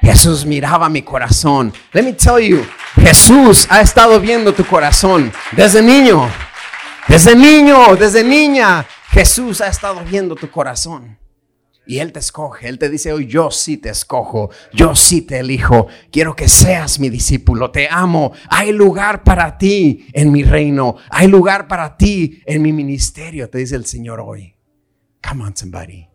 Jesús 0.00 0.44
miraba 0.44 0.88
mi 0.88 1.02
corazón. 1.02 1.72
Let 1.92 2.02
me 2.02 2.12
tell 2.12 2.38
you, 2.38 2.64
Jesús 2.96 3.66
ha 3.70 3.80
estado 3.80 4.20
viendo 4.20 4.52
tu 4.52 4.64
corazón 4.66 5.32
desde 5.52 5.82
niño. 5.82 6.28
Desde 7.08 7.34
niño, 7.34 7.96
desde 7.96 8.24
niña. 8.24 8.86
Jesús 9.10 9.60
ha 9.60 9.68
estado 9.68 10.00
viendo 10.04 10.34
tu 10.34 10.50
corazón. 10.50 11.18
Y 11.86 11.98
Él 11.98 12.12
te 12.12 12.20
escoge, 12.20 12.68
Él 12.68 12.78
te 12.78 12.88
dice 12.88 13.12
hoy, 13.12 13.26
yo 13.26 13.50
sí 13.50 13.76
te 13.76 13.90
escojo, 13.90 14.50
yo 14.72 14.94
sí 14.94 15.22
te 15.22 15.40
elijo, 15.40 15.88
quiero 16.10 16.34
que 16.34 16.48
seas 16.48 16.98
mi 16.98 17.10
discípulo, 17.10 17.70
te 17.70 17.88
amo, 17.90 18.32
hay 18.48 18.72
lugar 18.72 19.22
para 19.22 19.58
ti 19.58 20.06
en 20.12 20.32
mi 20.32 20.42
reino, 20.42 20.96
hay 21.10 21.28
lugar 21.28 21.68
para 21.68 21.96
ti 21.96 22.42
en 22.46 22.62
mi 22.62 22.72
ministerio, 22.72 23.50
te 23.50 23.58
dice 23.58 23.76
el 23.76 23.84
Señor 23.84 24.20
hoy. 24.20 24.54
Come 25.26 25.44
on, 25.44 25.56
somebody. 25.56 26.08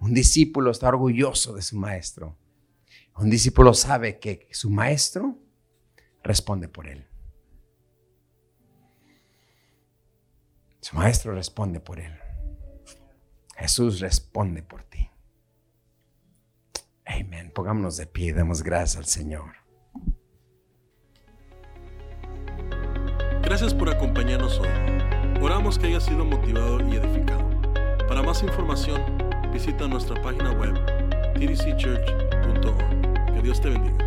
Un 0.00 0.12
discípulo 0.12 0.70
está 0.70 0.88
orgulloso 0.88 1.54
de 1.54 1.62
su 1.62 1.76
maestro. 1.76 2.36
Un 3.16 3.30
discípulo 3.30 3.72
sabe 3.74 4.18
que 4.18 4.48
su 4.50 4.68
maestro 4.70 5.38
responde 6.22 6.68
por 6.68 6.86
él. 6.86 7.06
Su 10.80 10.96
maestro 10.96 11.34
responde 11.34 11.80
por 11.80 12.00
él. 12.00 12.12
Jesús 13.56 14.00
responde 14.00 14.62
por 14.62 14.84
ti. 14.84 15.10
Amén. 17.04 17.52
Pongámonos 17.54 17.96
de 17.96 18.06
pie, 18.06 18.32
demos 18.32 18.62
gracias 18.62 18.96
al 18.96 19.06
Señor. 19.06 19.52
Gracias 23.42 23.74
por 23.74 23.90
acompañarnos 23.90 24.58
hoy. 24.58 24.68
Oramos 25.42 25.78
que 25.78 25.88
haya 25.88 26.00
sido 26.00 26.24
motivado 26.24 26.80
y 26.88 26.96
edificado. 26.96 27.44
Para 28.08 28.22
más 28.22 28.42
información, 28.42 29.02
visita 29.52 29.86
nuestra 29.86 30.20
página 30.22 30.52
web 30.52 30.74
tdcchurch.org. 31.34 33.34
Que 33.34 33.42
Dios 33.42 33.60
te 33.60 33.68
bendiga. 33.68 34.03